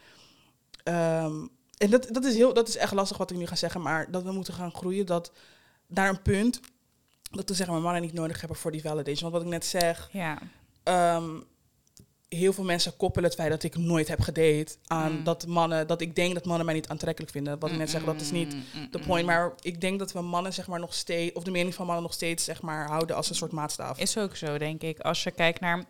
ehm, 0.84 1.46
en 1.78 1.90
dat, 1.90 2.08
dat, 2.12 2.26
is 2.26 2.36
heel, 2.36 2.54
dat 2.54 2.68
is 2.68 2.78
echt 2.78 2.94
lastig 2.94 3.18
wat 3.18 3.32
ik 3.32 3.38
nu 3.38 3.46
ga 3.48 3.56
zeggen, 3.56 3.82
maar 3.82 4.12
dat 4.12 4.24
we 4.24 4.32
moeten 4.32 4.54
gaan 4.54 4.74
groeien 4.74 5.06
dat, 5.06 5.32
naar 5.88 6.10
een 6.10 6.22
punt 6.22 6.60
dat 7.36 7.50
we 7.50 7.56
zeg 7.56 7.68
maar 7.68 7.82
mannen 7.82 8.02
niet 8.02 8.14
nodig 8.14 8.40
hebben 8.40 8.58
voor 8.58 8.72
die 8.72 8.82
validation. 8.82 9.32
Want 9.32 9.34
wat 9.34 9.42
ik 9.54 9.60
net 9.60 9.66
zeg, 9.66 10.10
Ja. 10.12 10.38
ehm, 10.84 11.30
heel 12.30 12.54
veel 12.54 12.64
mensen 12.64 12.96
koppelen 12.98 13.30
het 13.30 13.40
feit 13.40 13.50
dat 13.50 13.64
ik 13.64 13.78
nooit 13.78 14.08
heb 14.08 14.22
gedate 14.22 14.76
aan 14.88 15.12
Mm. 15.12 15.24
dat 15.24 15.48
mannen, 15.48 15.88
dat 15.88 16.02
ik 16.02 16.16
denk 16.16 16.34
dat 16.34 16.46
mannen 16.46 16.66
mij 16.66 16.76
niet 16.76 16.88
aantrekkelijk 16.88 17.32
vinden. 17.32 17.60
Wat 17.60 17.72
ik 17.72 17.78
net 17.78 17.90
zeg, 17.90 18.04
dat 18.04 18.22
is 18.22 18.32
niet 18.32 18.56
de 18.92 19.00
point. 19.00 19.26
Maar 19.26 19.54
ik 19.62 19.82
denk 19.82 20.00
dat 20.00 20.12
we 20.12 20.22
mannen 20.22 20.54
zeg 20.54 20.68
maar 20.68 20.80
nog 20.80 20.94
steeds, 20.94 21.34
of 21.36 21.44
de 21.44 21.52
mening 21.52 21.74
van 21.76 21.86
mannen 21.86 22.04
nog 22.04 22.14
steeds 22.14 22.44
zeg 22.44 22.62
maar 22.62 22.88
houden 22.88 23.16
als 23.16 23.30
een 23.30 23.36
soort 23.36 23.52
maatstaaf. 23.52 24.00
Is 24.00 24.18
ook 24.18 24.36
zo, 24.36 24.58
denk 24.58 24.82
ik. 24.82 25.00
Als 25.00 25.24
je 25.24 25.32
kijkt 25.32 25.60
naar 25.60 25.84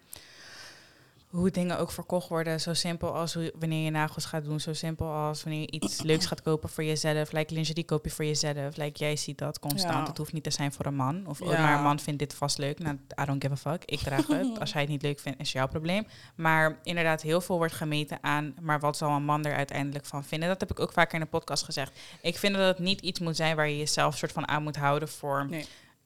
hoe 1.34 1.52
dingen 1.52 1.80
ook 1.80 1.92
verkocht 1.92 2.28
worden, 2.28 2.62
zo 2.62 2.74
simpel 2.74 3.14
als 3.16 3.34
hoe, 3.34 3.54
wanneer 3.60 3.84
je 3.84 3.90
nagels 3.90 4.26
gaat 4.26 4.44
doen, 4.44 4.60
zo 4.60 4.74
simpel 4.74 5.08
als 5.08 5.44
wanneer 5.44 5.62
je 5.62 5.72
iets 5.72 6.02
leuks 6.02 6.26
gaat 6.26 6.42
kopen 6.42 6.70
voor 6.70 6.84
jezelf, 6.84 7.32
like 7.32 7.54
lingerie 7.54 7.84
koop 7.84 8.06
je 8.06 8.12
voor 8.12 8.26
jezelf, 8.26 8.78
like 8.78 9.00
jij 9.00 9.16
ziet 9.16 9.38
dat 9.38 9.60
constant. 9.60 9.94
Ja. 9.94 10.06
Het 10.08 10.18
hoeft 10.18 10.34
niet 10.34 10.44
te 10.44 10.52
zijn 10.52 10.74
voor 10.74 10.86
een 10.86 10.96
man, 10.96 11.28
of 11.28 11.42
oh, 11.42 11.48
maar 11.48 11.78
een 11.78 11.84
man 11.84 12.00
vindt 12.00 12.20
dit 12.20 12.34
vast 12.34 12.58
leuk. 12.58 12.80
Nou, 12.80 13.00
I 13.22 13.26
don't 13.26 13.42
give 13.44 13.54
a 13.54 13.72
fuck. 13.72 13.86
Ik 13.86 14.00
draag 14.00 14.28
het. 14.28 14.60
Als 14.60 14.74
hij 14.74 14.82
het 14.82 14.92
niet 14.92 15.02
leuk 15.02 15.20
vindt, 15.20 15.40
is 15.40 15.52
jouw 15.52 15.68
probleem. 15.68 16.08
Maar 16.36 16.80
inderdaad, 16.84 17.22
heel 17.22 17.42
veel 17.42 17.58
wordt 17.58 17.74
gemeten 17.74 18.18
aan, 18.22 18.56
maar 18.62 18.80
wat 18.80 18.98
zal 18.98 19.12
een 19.12 19.26
man 19.26 19.46
er 19.46 19.56
uiteindelijk 19.56 20.06
van 20.06 20.24
vinden? 20.24 20.50
Dat 20.50 20.60
heb 20.60 20.72
ik 20.72 20.80
ook 20.80 20.92
vaker 20.94 21.14
in 21.14 21.20
de 21.20 21.26
podcast 21.26 21.64
gezegd. 21.64 22.00
Ik 22.22 22.38
vind 22.38 22.56
dat 22.56 22.68
het 22.68 22.80
niet 22.86 23.02
iets 23.02 23.20
moet 23.20 23.36
zijn 23.36 23.56
waar 23.56 23.70
je 23.70 23.78
jezelf 23.78 24.18
soort 24.18 24.32
van 24.32 24.48
aan 24.48 24.64
moet 24.64 24.76
houden 24.76 25.10
voor 25.10 25.48
Nee. 25.50 25.66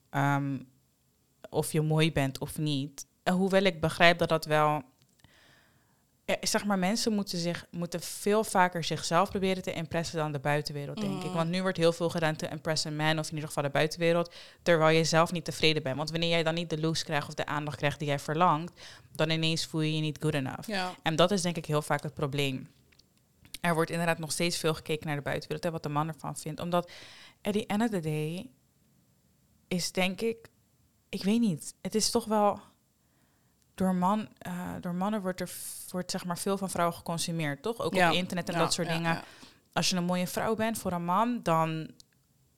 ehm, 0.10 0.58
of 1.50 1.72
je 1.72 1.82
mooi 1.82 2.12
bent 2.12 2.40
of 2.40 2.58
niet. 2.58 3.08
Hoewel 3.32 3.63
ik 3.63 3.82
begrijp 3.82 4.18
dat 4.18 4.30
dat 4.30 4.46
wel. 4.46 4.84
Ja, 6.28 6.38
zeg 6.42 6.66
maar, 6.66 6.80
mensen 6.80 7.13
moeten, 7.13 7.40
zich, 7.40 7.66
moeten 7.72 8.02
veel 8.02 8.44
vaker 8.44 8.84
zichzelf 8.84 9.30
proberen 9.30 9.63
te 9.63 9.74
impressen 9.74 10.18
dan 10.18 10.32
de 10.32 10.40
buitenwereld, 10.40 11.02
denk 11.02 11.22
ik. 11.24 11.30
Mm. 11.30 11.34
Want 11.34 11.50
nu 11.50 11.62
wordt 11.62 11.78
heel 11.78 11.94
veel 11.94 12.10
gedaan 12.10 12.36
te 12.36 12.48
impress 12.50 12.84
een 12.84 12.96
man, 12.96 13.20
of 13.20 13.28
in 13.28 13.34
ieder 13.34 13.48
geval 13.48 13.63
de 13.63 13.70
buitenwereld, 13.70 14.34
terwijl 14.62 14.98
je 14.98 15.04
zelf 15.04 15.32
niet 15.32 15.46
tevreden 15.46 15.84
bent. 15.84 15.98
Want 15.98 16.12
wanneer 16.12 16.30
jij 16.30 16.44
dan 16.44 16.54
niet 16.54 16.70
de 16.70 16.80
looks 16.80 17.04
krijgt 17.04 17.28
of 17.28 17.34
de 17.34 17.46
aandacht 17.46 17.78
krijgt 17.78 18.00
die 18.00 18.08
jij 18.08 18.20
verlangt, 18.20 18.82
dan 19.12 19.30
ineens 19.30 19.66
voel 19.66 19.82
je 19.82 19.96
je 19.96 20.02
niet 20.02 20.18
good 20.22 20.34
enough. 20.34 20.68
Ja. 20.68 20.94
En 21.04 21.16
dat 21.16 21.32
is 21.32 21.42
denk 21.42 21.58
ik 21.58 21.66
heel 21.66 21.82
vaak 21.82 22.04
het 22.04 22.13
probleem. 22.13 22.70
Er 23.62 23.74
wordt 23.74 23.92
inderdaad 23.92 24.20
nog 24.20 24.32
steeds 24.32 24.58
veel 24.58 24.74
gekeken 24.74 25.08
naar 25.08 25.16
de 25.16 25.22
buitenwereld 25.22 25.66
en 25.66 25.72
wat 25.72 25.84
de 25.84 25.90
man 25.90 26.08
ervan 26.08 26.38
vindt. 26.38 26.60
Omdat 26.60 26.92
at 27.42 27.54
the 27.54 27.66
end 27.66 27.82
of 27.82 27.90
the 27.90 28.00
day 28.00 28.50
is 29.68 29.92
denk 29.92 30.22
ik, 30.22 30.50
ik 31.10 31.24
weet 31.24 31.40
niet, 31.40 31.74
het 31.82 31.96
is 31.96 32.10
toch 32.10 32.26
wel 32.26 32.60
door, 33.78 33.96
man, 33.96 34.28
eh, 34.38 34.54
door 34.82 34.94
mannen 34.96 35.22
wordt 35.22 35.42
er 35.42 35.52
wordt 35.92 36.12
zeg 36.12 36.26
maar 36.26 36.38
veel 36.38 36.58
van 36.58 36.70
vrouwen 36.70 36.96
geconsumeerd, 36.98 37.62
toch? 37.62 37.80
Ook 37.80 37.94
Ja. 37.96 38.10
op 38.10 38.16
internet 38.16 38.48
en 38.48 38.54
Ja, 38.54 38.60
dat 38.60 38.74
soort 38.74 38.88
ja, 38.88 38.94
dingen. 38.94 39.22
Als 39.74 39.90
je 39.90 39.96
een 39.96 40.04
mooie 40.04 40.28
vrouw 40.28 40.56
bent 40.56 40.78
voor 40.78 40.92
een 40.92 41.06
man, 41.06 41.40
dan 41.44 41.90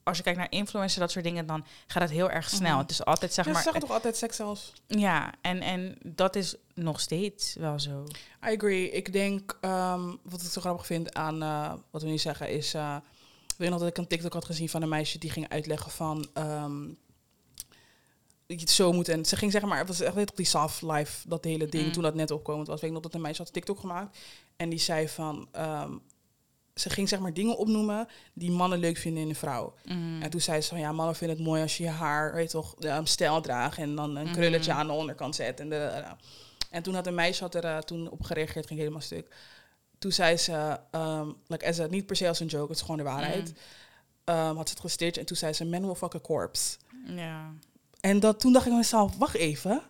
als 0.04 0.18
je 0.18 0.24
kijkt 0.24 0.40
naar 0.40 0.52
influencers, 0.52 1.00
dat 1.00 1.12
soort 1.12 1.26
dingen, 1.26 1.46
dan 1.46 1.66
gaat 1.88 2.02
het 2.02 2.12
heel 2.12 2.30
erg 2.30 2.50
snel. 2.50 2.70
Mhm. 2.72 2.80
Het 2.80 2.92
is 2.92 3.06
altijd 3.06 3.34
zeg 3.34 3.46
Ja, 3.46 3.50
ze 3.52 3.56
maar, 3.56 3.64
zeggen 3.64 3.82
toch 3.82 3.92
altijd 3.92 4.18
seks 4.18 4.36
zelfs? 4.36 4.74
ja, 4.88 5.34
en, 5.42 5.62
en 5.62 5.98
dat 6.04 6.36
is 6.36 6.56
nog 6.74 7.00
steeds 7.00 7.56
wel 7.56 7.80
zo. 7.80 8.04
I 8.50 8.56
agree. 8.56 8.90
Ik 8.92 9.14
denk, 9.14 9.58
ehm, 9.62 10.16
wat 10.24 10.42
ik 10.42 10.48
zo 10.50 10.62
grappig 10.62 10.86
vind 10.86 11.14
aan 11.14 11.42
eh, 11.42 11.74
wat 11.92 12.02
we 12.02 12.08
nu 12.08 12.18
zeggen 12.18 12.50
is... 12.50 12.74
eh, 12.74 12.96
ik 13.48 13.56
weet 13.58 13.70
nog 13.70 13.80
dat 13.80 13.88
ik 13.90 13.98
een 13.98 14.08
TikTok 14.08 14.34
had 14.34 14.46
gezien 14.46 14.70
van 14.70 14.82
een 14.82 14.90
meisje 14.90 15.18
die 15.18 15.30
ging 15.32 15.50
uitleggen 15.50 15.92
van... 15.92 16.28
ehm, 16.34 16.88
je 18.56 18.60
het 18.60 18.70
zo 18.70 18.92
moet. 18.92 19.08
En 19.08 19.26
ze 19.26 19.36
ging 19.36 19.52
zeg 19.52 19.62
maar, 19.62 19.78
het 19.78 19.88
was 19.88 20.00
echt 20.02 20.16
toch 20.16 20.36
die 20.36 20.46
soft 20.46 20.82
life, 20.82 21.28
dat 21.28 21.44
hele 21.44 21.66
ding, 21.68 21.86
Mm. 21.86 21.92
toen 21.92 22.04
dat 22.04 22.16
net 22.16 22.32
opkomend 22.32 22.68
was. 22.68 22.76
Weet 22.82 22.90
ik 22.90 22.96
nog 22.96 23.04
dat 23.04 23.14
een 23.14 23.22
meisje 23.22 23.42
had 23.42 23.54
TikTok 23.54 23.80
gemaakt. 23.80 24.18
En 24.56 24.70
die 24.70 24.80
zei 24.80 25.08
van, 25.10 25.48
ehm, 25.52 25.92
ze 26.76 26.90
ging 26.90 27.10
zeg 27.10 27.20
maar 27.20 27.34
dingen 27.34 27.58
opnoemen 27.58 28.08
die 28.34 28.52
mannen 28.52 28.80
leuk 28.80 28.98
vinden 28.98 29.24
in 29.24 29.30
een 29.30 29.36
vrouw. 29.36 29.74
Mm. 29.86 30.22
En 30.22 30.30
toen 30.30 30.42
zei 30.42 30.62
ze 30.62 30.70
van, 30.70 30.80
ja, 30.80 30.92
mannen 30.92 31.16
vinden 31.16 31.38
het 31.38 31.46
mooi 31.46 31.62
als 31.62 31.78
je 31.78 31.84
je 31.84 31.90
haar, 31.90 32.34
weet 32.34 32.52
je 32.52 32.58
toch, 32.58 32.76
um, 32.80 33.06
stijl 33.06 33.42
draagt 33.42 33.78
en 33.78 33.96
dan 33.96 34.16
een 34.16 34.32
krulletje 34.32 34.72
Mhm. 34.72 34.80
aan 34.80 34.88
de 34.88 34.94
onderkant 34.94 35.36
zet. 35.36 35.60
En, 35.60 35.70
de, 35.70 35.76
eh, 35.76 36.12
en 36.72 36.84
toen 36.84 36.94
had 36.94 37.08
een 37.08 37.16
meisje 37.16 37.44
had 37.44 37.56
er 37.56 37.64
eh, 37.66 37.78
toen 37.78 38.10
op 38.10 38.24
gereageerd, 38.24 38.68
ging 38.68 38.80
helemaal 38.80 39.02
stuk. 39.02 39.36
Toen 39.98 40.12
zei 40.12 40.38
ze, 40.38 40.80
um, 40.92 41.36
like, 41.48 41.68
as 41.68 41.80
a, 41.80 41.86
niet 41.86 42.06
per 42.06 42.16
se 42.16 42.28
als 42.28 42.40
een 42.40 42.48
joke, 42.48 42.68
het 42.68 42.76
is 42.76 42.82
gewoon 42.82 42.98
de 42.98 43.04
waarheid. 43.04 43.54
Had 44.26 44.70
ze 44.70 45.06
het 45.06 45.18
en 45.18 45.26
toen 45.26 45.38
zei 45.38 45.54
ze, 45.54 45.66
men 45.66 45.86
will 45.86 45.96
fuck 45.96 46.16
a 46.16 46.20
corpse. 46.20 46.78
Ja. 47.06 47.54
En 48.00 48.20
dat, 48.20 48.40
toen 48.40 48.54
dacht 48.54 48.66
ik 48.66 48.74
mezelf, 48.74 49.18
wacht 49.18 49.36
even. 49.36 49.82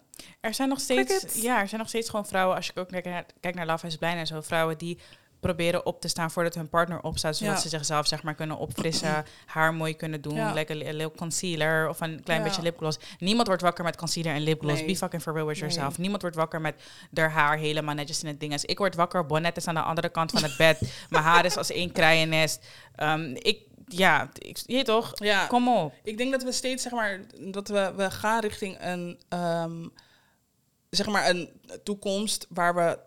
Er 0.41 0.53
zijn 0.53 0.69
nog 0.69 0.79
steeds, 0.79 1.17
Cricket. 1.17 1.41
ja, 1.41 1.59
er 1.61 1.67
zijn 1.67 1.79
nog 1.79 1.89
steeds 1.89 2.09
gewoon 2.09 2.25
vrouwen, 2.27 2.55
als 2.55 2.65
je 2.65 2.71
ook 2.75 2.89
kijkt 2.89 3.05
naar, 3.07 3.25
kijkt 3.39 3.57
naar 3.57 3.65
Love 3.65 3.87
is 3.87 3.95
Blind 3.97 4.15
en 4.15 4.27
zo, 4.27 4.41
vrouwen 4.41 4.77
die 4.77 4.99
proberen 5.39 5.85
op 5.85 6.01
te 6.01 6.07
staan 6.07 6.31
voordat 6.31 6.55
hun 6.55 6.69
partner 6.69 7.01
opstaat, 7.01 7.37
zodat 7.37 7.53
Ja. 7.55 7.61
ze 7.61 7.69
zichzelf 7.69 8.07
zeg 8.07 8.23
maar 8.23 8.35
kunnen 8.35 8.57
opfrissen, 8.57 9.25
haar 9.45 9.73
mooi 9.73 9.95
kunnen 9.95 10.21
doen, 10.21 10.35
Ja. 10.35 10.53
like 10.53 10.85
een 10.99 11.11
concealer 11.15 11.89
of 11.89 12.01
een 12.01 12.23
klein 12.23 12.39
Ja. 12.39 12.45
beetje 12.45 12.61
lipgloss. 12.61 12.99
Niemand 13.19 13.47
wordt 13.47 13.61
wakker 13.61 13.83
met 13.83 13.95
concealer 13.95 14.33
en 14.33 14.41
lipgloss. 14.41 14.77
Nee. 14.79 14.85
Be 14.85 14.95
fucking 14.97 15.21
for 15.21 15.33
real 15.33 15.45
with 15.45 15.59
Nee. 15.59 15.69
yourself. 15.69 15.97
Niemand 15.97 16.21
wordt 16.21 16.35
wakker 16.37 16.61
met 16.61 16.75
haar 17.13 17.31
haar 17.31 17.57
helemaal 17.57 17.95
netjes 17.95 18.21
in 18.21 18.27
het 18.27 18.39
ding. 18.39 18.53
is. 18.53 18.65
Ik 18.65 18.77
word 18.77 18.95
wakker, 18.95 19.25
bonnet 19.25 19.57
is 19.57 19.67
aan 19.67 19.73
de 19.75 19.81
andere 19.81 20.09
kant 20.09 20.31
van 20.31 20.43
het 20.43 20.57
bed, 20.57 20.79
mijn 21.09 21.23
haar 21.23 21.45
is 21.45 21.57
als 21.57 21.71
één 21.71 21.91
kraaiennest. 21.91 22.65
Ehm, 22.95 23.35
ik, 23.35 23.59
ja, 23.97 24.29
ik, 24.37 24.59
je 24.65 24.83
toch? 24.83 25.11
Ja, 25.15 25.47
Kom 25.47 25.67
op. 25.69 25.93
ik 26.03 26.17
denk 26.17 26.31
dat 26.31 26.43
we 26.43 26.51
steeds, 26.51 26.83
zeg 26.83 26.91
maar, 26.91 27.21
dat 27.39 27.67
we, 27.67 27.93
we 27.95 28.11
gaan 28.11 28.39
richting 28.39 28.77
een, 28.79 29.19
ehm, 29.29 29.87
zeg 30.89 31.07
maar, 31.07 31.29
een 31.29 31.49
toekomst 31.83 32.45
waar 32.49 32.75
we 32.75 32.99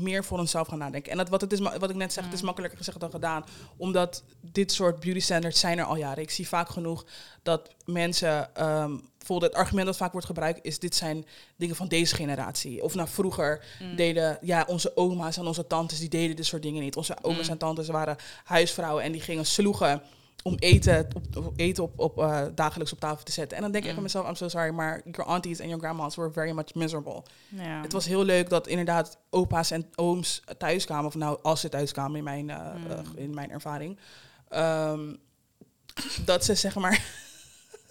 meer 0.00 0.24
voor 0.24 0.38
onszelf 0.38 0.68
gaan 0.68 0.78
nadenken. 0.78 1.10
En 1.12 1.16
dat, 1.18 1.28
wat, 1.28 1.40
het 1.40 1.52
is, 1.52 1.58
wat 1.58 1.90
ik 1.90 1.96
net 1.96 2.12
zeg, 2.12 2.22
het 2.24 2.32
Mm. 2.32 2.38
is 2.38 2.44
makkelijker 2.44 2.78
gezegd 2.78 3.00
dan 3.00 3.10
gedaan. 3.10 3.44
Omdat 3.76 4.22
dit 4.40 4.72
soort 4.72 5.00
beauty 5.00 5.20
standards 5.20 5.60
zijn 5.60 5.78
er 5.78 5.84
al 5.84 5.96
jaren. 5.96 6.22
Ik 6.22 6.30
zie 6.30 6.48
vaak 6.48 6.68
genoeg 6.68 7.04
dat 7.42 7.70
mensen... 7.84 8.50
bijvoorbeeld 9.18 9.52
het 9.52 9.60
argument 9.62 9.86
dat 9.86 9.96
vaak 9.96 10.12
wordt 10.12 10.26
gebruikt... 10.26 10.58
is 10.62 10.78
dit 10.78 10.94
zijn 10.94 11.26
dingen 11.56 11.76
van 11.76 11.88
deze 11.88 12.14
generatie. 12.14 12.82
Of 12.82 12.94
nou, 12.94 13.08
vroeger 13.08 13.64
Mm. 13.80 13.96
deden... 13.96 14.38
Ja, 14.40 14.64
onze 14.68 14.96
oma's 14.96 15.36
en 15.36 15.46
onze 15.46 15.66
tantes, 15.66 15.98
die 15.98 16.08
deden 16.08 16.36
dit 16.36 16.46
soort 16.46 16.62
dingen 16.62 16.82
niet. 16.82 16.96
Onze 16.96 17.16
oma's 17.22 17.46
Mm. 17.46 17.50
en 17.52 17.58
tantes 17.58 17.88
waren 17.88 18.16
huisvrouwen... 18.44 19.02
en 19.04 19.12
die 19.12 19.20
gingen 19.20 19.46
sloegen 19.46 20.02
om 20.46 20.54
eten 20.58 21.06
op, 21.36 21.52
eten 21.56 21.82
op, 21.84 21.98
op 21.98 22.18
eh, 22.18 22.42
dagelijks 22.54 22.92
op 22.92 23.00
tafel 23.00 23.24
te 23.24 23.32
zetten. 23.32 23.56
En 23.56 23.62
dan 23.62 23.72
denk 23.72 23.84
ik 23.84 23.88
Mm. 23.90 23.94
bij 23.96 24.04
mezelf, 24.04 24.28
I'm 24.28 24.34
so 24.34 24.48
sorry, 24.48 24.70
maar 24.70 25.00
your 25.04 25.30
aunties 25.30 25.58
en 25.58 25.66
your 25.68 25.82
grandmas 25.82 26.14
were 26.16 26.30
very 26.32 26.50
much 26.50 26.74
miserable. 26.74 27.22
Het 27.82 27.92
was 27.92 28.06
heel 28.06 28.24
leuk 28.24 28.48
dat 28.48 28.66
inderdaad 28.66 29.18
opa's 29.30 29.70
en 29.70 29.86
ooms 29.94 30.42
thuis 30.58 30.84
kwamen. 30.84 31.06
Of 31.06 31.14
nou, 31.14 31.38
als 31.42 31.60
ze 31.60 31.68
thuis 31.68 31.92
kwamen 31.92 32.16
in 32.16 32.24
mijn, 32.24 32.50
eh, 32.50 32.74
Mm. 32.74 32.90
eh, 32.90 32.98
in 33.22 33.34
mijn 33.34 33.50
ervaring. 33.50 33.98
Ehm, 34.48 35.14
dat 36.24 36.44
ze 36.44 36.54
zeg 36.54 36.74
maar... 36.74 37.04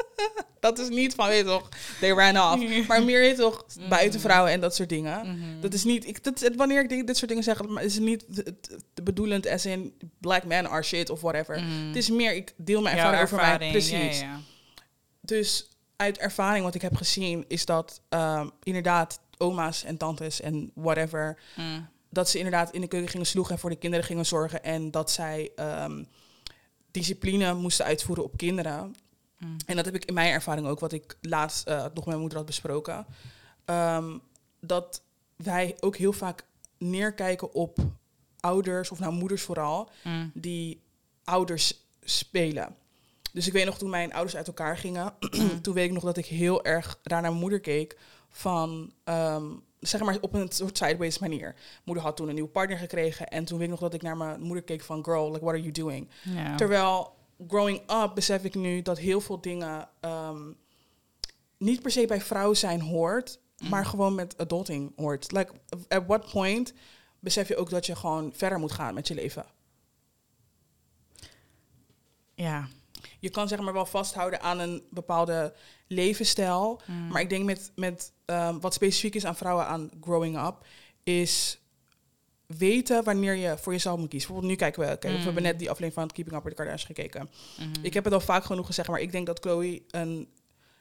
dat 0.59 0.79
is 0.79 0.89
niet 0.89 1.15
van, 1.15 1.27
weet 1.27 1.45
toch, 1.45 1.69
they 1.99 2.09
ran 2.09 2.53
off. 2.53 2.87
Maar 2.87 3.03
meer, 3.03 3.19
weet 3.19 3.37
toch, 3.37 3.65
Mm. 3.79 3.89
buitenvrouwen 3.89 4.51
en 4.51 4.59
dat 4.61 4.75
soort 4.75 4.89
dingen. 4.89 5.27
Mhm. 5.27 5.61
Dat 5.61 5.73
is 5.73 5.83
niet, 5.83 6.07
ik, 6.07 6.23
dat, 6.23 6.49
wanneer 6.55 6.83
ik 6.83 6.89
dit, 6.89 7.07
dit 7.07 7.17
soort 7.17 7.29
dingen 7.29 7.43
zeg, 7.43 7.61
is 7.61 7.93
het 7.95 8.03
niet 8.03 8.25
het 8.33 9.03
bedoelend 9.03 9.47
as 9.47 9.65
in 9.65 9.93
black 10.19 10.43
men 10.43 10.69
are 10.69 10.83
shit 10.83 11.09
of 11.09 11.21
whatever. 11.21 11.61
Mhm. 11.61 11.87
Het 11.87 11.95
is 11.95 12.09
meer, 12.09 12.33
ik 12.33 12.53
deel 12.57 12.81
mijn 12.81 12.97
ervaring 12.97 13.23
over 13.23 13.37
mij. 13.37 13.69
Precies. 13.71 14.19
ja, 14.19 14.25
ja. 14.25 14.39
Dus 15.21 15.69
uit 15.95 16.17
ervaring 16.17 16.63
wat 16.65 16.75
ik 16.75 16.81
heb 16.81 16.95
gezien, 16.95 17.45
is 17.47 17.65
dat 17.65 18.01
ehm, 18.09 18.49
inderdaad 18.63 19.19
oma's 19.37 19.83
en 19.83 19.97
tantes 19.97 20.41
en 20.41 20.71
whatever, 20.73 21.39
Mm. 21.55 21.87
dat 22.09 22.29
ze 22.29 22.37
inderdaad 22.37 22.71
in 22.73 22.81
de 22.81 22.87
keuken 22.87 23.09
gingen 23.09 23.25
sloegen 23.25 23.53
en 23.53 23.59
voor 23.59 23.69
de 23.69 23.75
kinderen 23.75 24.05
gingen 24.05 24.25
zorgen. 24.25 24.63
En 24.63 24.91
dat 24.91 25.11
zij 25.11 25.51
ehm, 25.55 26.03
discipline 26.91 27.53
moesten 27.53 27.85
uitvoeren 27.85 28.23
op 28.23 28.37
kinderen. 28.37 28.95
Mm. 29.37 29.55
En 29.65 29.75
dat 29.75 29.85
heb 29.85 29.95
ik 29.95 30.05
in 30.05 30.13
mijn 30.13 30.33
ervaring 30.33 30.67
ook, 30.67 30.79
wat 30.79 30.91
ik 30.91 31.17
laatst 31.21 31.67
eh, 31.67 31.77
nog 31.83 31.93
met 31.93 32.05
mijn 32.05 32.19
moeder 32.19 32.37
had 32.37 32.47
besproken. 32.47 33.05
Ehm, 33.65 34.17
dat 34.59 35.01
wij 35.35 35.75
ook 35.79 35.95
heel 35.95 36.13
vaak 36.13 36.45
neerkijken 36.77 37.53
op 37.53 37.77
ouders, 38.39 38.91
of 38.91 38.99
nou 38.99 39.13
moeders 39.13 39.41
vooral, 39.41 39.89
Mm. 40.03 40.31
die 40.33 40.81
ouders 41.23 41.85
spelen. 42.01 42.75
Dus 43.33 43.47
ik 43.47 43.53
weet 43.53 43.65
nog 43.65 43.77
toen 43.77 43.89
mijn 43.89 44.13
ouders 44.13 44.35
uit 44.35 44.47
elkaar 44.47 44.77
gingen, 44.77 45.13
toen 45.61 45.73
weet 45.73 45.85
ik 45.85 45.91
nog 45.93 46.03
dat 46.03 46.17
ik 46.17 46.25
heel 46.25 46.65
erg 46.65 46.99
daar 47.03 47.21
naar 47.21 47.29
mijn 47.29 47.41
moeder 47.41 47.59
keek 47.59 47.97
van, 48.29 48.93
ehm, 49.03 49.45
zeg 49.79 50.01
maar 50.01 50.17
op 50.21 50.33
een 50.33 50.47
soort 50.51 50.77
sideways 50.77 51.19
manier. 51.19 51.55
Moeder 51.83 52.03
had 52.03 52.15
toen 52.15 52.27
een 52.27 52.33
nieuwe 52.33 52.49
partner 52.49 52.77
gekregen 52.77 53.27
en 53.27 53.45
toen 53.45 53.57
weet 53.57 53.65
ik 53.65 53.71
nog 53.71 53.81
dat 53.81 53.93
ik 53.93 54.01
naar 54.01 54.17
mijn 54.17 54.41
moeder 54.41 54.63
keek 54.63 54.81
van, 54.83 55.03
girl, 55.03 55.25
like 55.31 55.39
what 55.43 55.53
are 55.53 55.61
you 55.61 55.71
doing? 55.71 56.09
Terwijl 56.57 57.14
growing 57.47 57.91
up 57.91 58.11
besef 58.15 58.43
ik 58.43 58.55
nu 58.55 58.81
dat 58.81 58.97
heel 58.97 59.21
veel 59.21 59.41
dingen 59.41 59.89
ehm, 59.99 60.51
niet 61.57 61.81
per 61.81 61.91
se 61.91 62.05
bij 62.05 62.21
vrouw 62.21 62.53
zijn 62.53 62.81
hoort, 62.81 63.39
maar 63.69 63.85
gewoon 63.85 64.15
met 64.15 64.37
adulting 64.37 64.93
hoort. 64.95 65.31
Like, 65.31 65.51
at 65.87 66.03
what 66.07 66.31
point 66.31 66.73
besef 67.19 67.47
je 67.47 67.55
ook 67.57 67.69
dat 67.69 67.85
je 67.85 67.95
gewoon 67.95 68.33
verder 68.33 68.59
moet 68.59 68.71
gaan 68.71 68.93
met 68.93 69.07
je 69.07 69.13
leven? 69.13 69.45
ja. 72.35 72.67
Je 73.19 73.29
kan 73.29 73.47
zeg 73.47 73.59
maar 73.59 73.73
wel 73.73 73.85
vasthouden 73.85 74.41
aan 74.41 74.59
een 74.59 74.83
bepaalde 74.89 75.53
levensstijl, 75.87 76.81
Mm. 76.85 77.07
maar 77.07 77.21
ik 77.21 77.29
denk 77.29 77.45
met, 77.45 77.71
met 77.75 78.11
ehm, 78.25 78.59
wat 78.59 78.73
specifiek 78.73 79.15
is 79.15 79.25
aan 79.25 79.35
vrouwen 79.35 79.65
aan 79.67 79.89
growing 80.01 80.45
up, 80.45 80.65
is 81.03 81.59
weten 82.47 83.03
wanneer 83.03 83.35
je 83.35 83.57
voor 83.57 83.71
jezelf 83.73 83.99
moet 83.99 84.09
kiezen. 84.09 84.27
Bijvoorbeeld 84.27 84.59
nu 84.59 84.65
kijken 84.65 84.81
we, 84.81 84.87
kijk, 84.97 85.13
we 85.13 85.19
Mm. 85.19 85.25
hebben 85.25 85.43
net 85.43 85.59
die 85.59 85.69
aflevering 85.69 85.93
van 85.93 86.15
Keeping 86.15 86.35
Up 86.37 86.43
with 86.43 86.55
the 86.55 86.63
Kardashians 86.63 86.95
gekeken. 86.95 87.29
Mhm. 87.59 87.69
Ik 87.85 87.93
heb 87.93 88.03
het 88.03 88.13
al 88.13 88.19
vaak 88.19 88.43
genoeg 88.43 88.65
gezegd, 88.65 88.87
maar 88.89 88.99
ik 88.99 89.11
denk 89.11 89.25
dat 89.25 89.39
Chloe 89.39 89.81
een, 89.89 90.27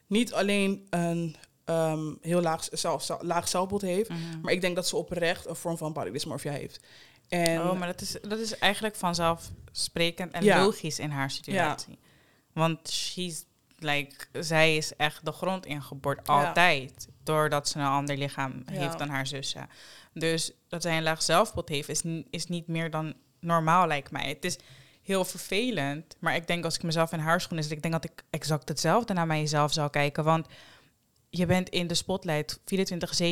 niet 0.06 0.32
alleen 0.32 0.86
een 0.90 1.36
ehm, 1.64 2.12
heel 2.20 2.40
laag, 2.40 2.68
zelf, 2.72 3.08
laag 3.20 3.48
zelfbeeld 3.48 3.80
heeft, 3.82 4.08
Mhm. 4.08 4.40
maar 4.42 4.52
ik 4.52 4.60
denk 4.60 4.74
dat 4.76 4.88
ze 4.88 4.96
oprecht 4.96 5.46
een 5.46 5.56
vorm 5.56 5.76
van 5.76 5.92
body 5.92 6.10
dysmorphia 6.10 6.52
heeft. 6.52 6.80
En 7.28 7.60
oh, 7.60 7.78
maar 7.78 7.86
dat 7.86 8.00
is, 8.00 8.16
dat 8.28 8.38
is 8.38 8.58
eigenlijk 8.58 8.96
vanzelfsprekend 8.96 10.32
en 10.32 10.44
Ja. 10.44 10.62
logisch 10.64 10.98
in 10.98 11.10
haar 11.10 11.30
situatie. 11.30 11.98
Want 12.52 12.90
she's, 12.90 13.44
like, 13.78 14.14
zij 14.32 14.76
is 14.76 14.96
echt 14.96 15.24
de 15.24 15.32
grond 15.32 15.66
ingeboord, 15.66 16.20
Ja. 16.26 16.46
altijd. 16.46 17.08
Doordat 17.22 17.68
ze 17.68 17.78
een 17.78 17.84
ander 17.86 18.16
lichaam 18.16 18.62
heeft 18.70 18.98
dan 18.98 19.08
haar 19.08 19.26
zussen. 19.26 19.68
Dus 20.14 20.52
dat 20.68 20.82
zij 20.82 20.96
een 20.96 21.02
laag 21.02 21.22
zelfbeeld 21.22 21.68
heeft, 21.68 21.88
is, 21.88 22.02
is 22.30 22.46
niet 22.46 22.66
meer 22.66 22.90
dan 22.90 23.14
normaal, 23.40 23.86
lijkt 23.86 24.10
mij. 24.10 24.28
Het 24.28 24.44
is 24.44 24.58
heel 25.02 25.24
vervelend. 25.24 26.16
Maar 26.18 26.34
ik 26.34 26.46
denk 26.46 26.64
als 26.64 26.76
ik 26.76 26.82
mezelf 26.82 27.12
in 27.12 27.18
haar 27.18 27.40
schoenen 27.40 27.64
zit, 27.64 27.72
ik 27.72 27.82
denk 27.82 27.94
dat 27.94 28.04
ik 28.04 28.24
exact 28.30 28.68
hetzelfde 28.68 29.14
naar 29.14 29.26
mijzelf 29.26 29.72
zou 29.72 29.90
kijken. 29.90 30.24
Want 30.24 30.46
je 31.36 31.46
bent 31.46 31.68
in 31.68 31.86
de 31.86 31.94
spotlight 31.94 32.58
24-7 32.58 32.62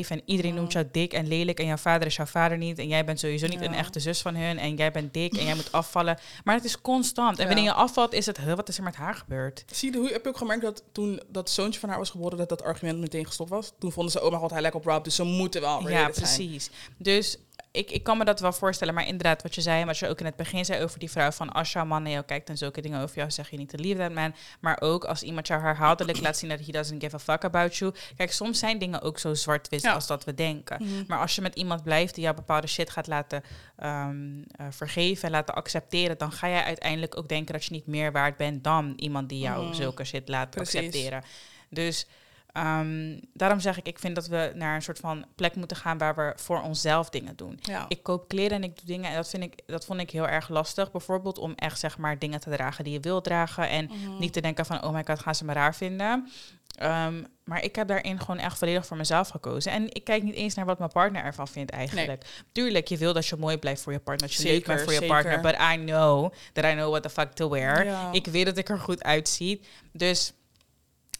en 0.08 0.22
iedereen 0.24 0.54
noemt 0.54 0.72
jou 0.72 0.88
dik 0.92 1.12
en 1.12 1.28
lelijk 1.28 1.58
en 1.58 1.66
jouw 1.66 1.76
vader 1.76 2.06
is 2.06 2.16
jouw 2.16 2.26
vader 2.26 2.58
niet 2.58 2.78
en 2.78 2.88
jij 2.88 3.04
bent 3.04 3.20
sowieso 3.20 3.46
niet 3.46 3.60
Ja. 3.60 3.66
een 3.66 3.74
echte 3.74 4.00
zus 4.00 4.20
van 4.22 4.34
hun 4.34 4.58
en 4.58 4.76
jij 4.76 4.90
bent 4.92 5.14
dik 5.14 5.32
en 5.36 5.44
jij 5.44 5.54
moet 5.54 5.72
afvallen. 5.72 6.18
Maar 6.44 6.54
het 6.54 6.64
is 6.64 6.80
constant. 6.80 7.36
En 7.36 7.42
Ja. 7.42 7.46
wanneer 7.46 7.64
je 7.64 7.72
afvalt 7.72 8.12
is 8.12 8.26
het, 8.26 8.36
"Huh, 8.36 8.54
wat 8.54 8.68
is 8.68 8.76
er 8.78 8.82
met 8.84 8.96
haar 8.96 9.14
gebeurd? 9.14 9.64
zie 9.72 9.92
je, 9.92 9.98
hoe 9.98 10.08
heb 10.12 10.22
je 10.22 10.28
ook 10.28 10.36
gemerkt 10.36 10.62
dat 10.62 10.82
toen 10.92 11.20
dat 11.28 11.50
zoontje 11.50 11.80
van 11.80 11.88
haar 11.88 11.98
was 11.98 12.10
geboren, 12.10 12.38
dat 12.38 12.48
dat 12.48 12.62
argument 12.62 12.98
meteen 12.98 13.26
gestopt 13.26 13.50
was? 13.50 13.72
Toen 13.78 13.92
vonden 13.92 14.12
ze, 14.12 14.22
oh 14.22 14.28
mijn 14.28 14.40
god, 14.40 14.50
hij 14.50 14.60
lijkt 14.60 14.76
op 14.76 14.84
Rob, 14.84 15.04
dus 15.04 15.14
ze 15.14 15.22
moeten 15.24 15.60
wel 15.60 15.80
Ja, 15.80 15.88
zijn. 15.88 16.10
precies. 16.10 16.70
Dus 16.96 17.38
ik, 17.72 17.90
ik 17.90 18.02
kan 18.02 18.18
me 18.18 18.24
dat 18.24 18.40
wel 18.40 18.52
voorstellen. 18.52 18.94
Maar 18.94 19.06
inderdaad, 19.06 19.42
wat 19.42 19.54
je 19.54 19.60
zei 19.60 19.84
wat 19.84 19.98
je 19.98 20.08
ook 20.08 20.20
in 20.20 20.26
het 20.26 20.36
begin 20.36 20.64
zei 20.64 20.82
over 20.82 20.98
die 20.98 21.10
vrouw... 21.10 21.30
van 21.30 21.52
als 21.52 21.72
jouw 21.72 21.84
man 21.84 22.02
naar 22.02 22.12
jou 22.12 22.24
kijkt 22.24 22.48
en 22.48 22.56
zulke 22.56 22.80
dingen 22.80 23.00
over 23.02 23.16
jou... 23.16 23.30
zeg 23.30 23.50
je 23.50 23.56
niet 23.56 23.68
te 23.68 23.78
leave 23.78 23.98
that 23.98 24.12
man. 24.12 24.34
Maar 24.60 24.80
ook 24.80 25.04
als 25.04 25.22
iemand 25.22 25.46
jou 25.46 25.62
herhaaldelijk 25.62 26.20
laat 26.20 26.36
zien... 26.38 26.48
dat 26.48 26.60
he 26.66 26.72
doesn't 26.72 27.02
give 27.02 27.14
a 27.14 27.18
fuck 27.18 27.44
about 27.44 27.76
you. 27.76 27.92
Kijk, 28.16 28.32
soms 28.32 28.58
zijn 28.58 28.78
dingen 28.78 29.02
ook 29.02 29.18
zo 29.18 29.34
zwart-wit 29.34 29.82
Ja. 29.82 29.92
als 29.92 30.06
dat 30.06 30.24
we 30.24 30.34
denken. 30.34 30.82
Mhm. 30.82 31.04
Maar 31.06 31.18
als 31.18 31.34
je 31.34 31.42
met 31.42 31.54
iemand 31.54 31.82
blijft 31.82 32.14
die 32.14 32.22
jou 32.24 32.36
bepaalde 32.36 32.66
shit 32.66 32.90
gaat 32.90 33.06
laten 33.06 33.42
ehm, 33.76 34.42
eh, 34.56 34.66
vergeven... 34.70 35.24
en 35.24 35.30
laten 35.30 35.54
accepteren... 35.54 36.18
dan 36.18 36.32
ga 36.32 36.48
jij 36.48 36.62
uiteindelijk 36.64 37.16
ook 37.18 37.28
denken 37.28 37.52
dat 37.52 37.64
je 37.64 37.72
niet 37.72 37.86
meer 37.86 38.12
waard 38.12 38.36
bent... 38.36 38.64
dan 38.64 38.92
iemand 38.96 39.28
die 39.28 39.38
jou 39.38 39.64
Mhm. 39.64 39.74
zulke 39.74 40.04
shit 40.04 40.28
laat 40.28 40.50
Precies. 40.50 40.74
accepteren. 40.74 41.24
Dus... 41.70 42.06
ehm, 42.52 43.18
daarom 43.32 43.60
zeg 43.60 43.78
ik, 43.78 43.86
ik 43.88 43.98
vind 43.98 44.14
dat 44.14 44.26
we 44.26 44.52
naar 44.54 44.74
een 44.74 44.82
soort 44.82 44.98
van 44.98 45.24
plek 45.34 45.54
moeten 45.56 45.76
gaan 45.76 45.98
waar 45.98 46.14
we 46.14 46.32
voor 46.36 46.60
onszelf 46.62 47.10
dingen 47.10 47.36
doen. 47.36 47.58
Ja. 47.62 47.84
Ik 47.88 48.02
koop 48.02 48.28
kleren 48.28 48.56
en 48.56 48.64
ik 48.64 48.76
doe 48.76 48.86
dingen 48.86 49.10
en 49.10 49.16
dat, 49.16 49.28
vind 49.28 49.42
ik, 49.42 49.58
dat 49.66 49.84
vond 49.84 50.00
ik 50.00 50.10
heel 50.10 50.28
erg 50.28 50.48
lastig. 50.48 50.90
Bijvoorbeeld 50.90 51.38
om 51.38 51.52
echt 51.56 51.78
zeg 51.78 51.98
maar 51.98 52.18
dingen 52.18 52.40
te 52.40 52.50
dragen 52.50 52.84
die 52.84 52.92
je 52.92 53.00
wilt 53.00 53.24
dragen. 53.24 53.68
En 53.68 53.84
Mhm. 53.92 54.18
niet 54.18 54.32
te 54.32 54.40
denken 54.40 54.66
van, 54.66 54.84
oh 54.84 54.92
my 54.92 55.04
god, 55.06 55.20
gaan 55.20 55.34
ze 55.34 55.44
me 55.44 55.52
raar 55.52 55.74
vinden. 55.74 56.28
Ehm, 56.72 57.22
maar 57.44 57.62
ik 57.64 57.76
heb 57.76 57.88
daarin 57.88 58.20
gewoon 58.20 58.38
echt 58.38 58.58
volledig 58.58 58.86
voor 58.86 58.96
mezelf 58.96 59.28
gekozen. 59.28 59.72
En 59.72 59.94
ik 59.94 60.04
kijk 60.04 60.22
niet 60.22 60.34
eens 60.34 60.54
naar 60.54 60.64
wat 60.64 60.78
mijn 60.78 60.90
partner 60.90 61.22
ervan 61.24 61.48
vindt 61.48 61.70
eigenlijk. 61.70 62.24
Tuurlijk, 62.52 62.88
je 62.88 62.96
wil 62.96 63.12
dat 63.12 63.26
je 63.26 63.36
mooi 63.36 63.58
blijft 63.58 63.82
voor 63.82 63.92
je 63.92 63.98
partner. 63.98 64.28
Dat 64.28 64.36
je 64.36 64.44
leuk 64.48 64.66
bent 64.66 64.80
voor 64.80 64.92
je 64.92 64.98
zeker. 64.98 65.14
partner. 65.14 65.40
But 65.40 65.54
I 65.74 65.84
know 65.84 66.32
that 66.52 66.64
I 66.64 66.72
know 66.72 66.88
what 66.90 67.02
the 67.02 67.10
fuck 67.10 67.32
to 67.32 67.48
wear. 67.48 67.84
Ja. 67.84 68.08
Ik 68.12 68.26
weet 68.26 68.44
dat 68.44 68.56
ik 68.56 68.68
er 68.68 68.78
goed 68.78 69.02
uitzie. 69.04 69.60
Dus 69.92 70.32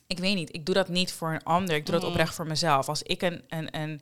ik 0.07 0.19
weet 0.19 0.35
niet, 0.35 0.55
ik 0.55 0.67
doe 0.67 0.75
dat 0.75 0.89
niet 0.89 1.13
voor 1.13 1.33
een 1.33 1.43
ander. 1.45 1.75
Ik 1.75 1.85
doe 1.85 1.95
dat 1.95 2.03
Mhm. 2.03 2.11
oprecht 2.11 2.35
voor 2.35 2.47
mezelf. 2.47 2.89
Als 2.89 3.03
ik 3.03 3.23
een, 3.23 3.43
een, 3.49 3.77
een, 3.81 4.01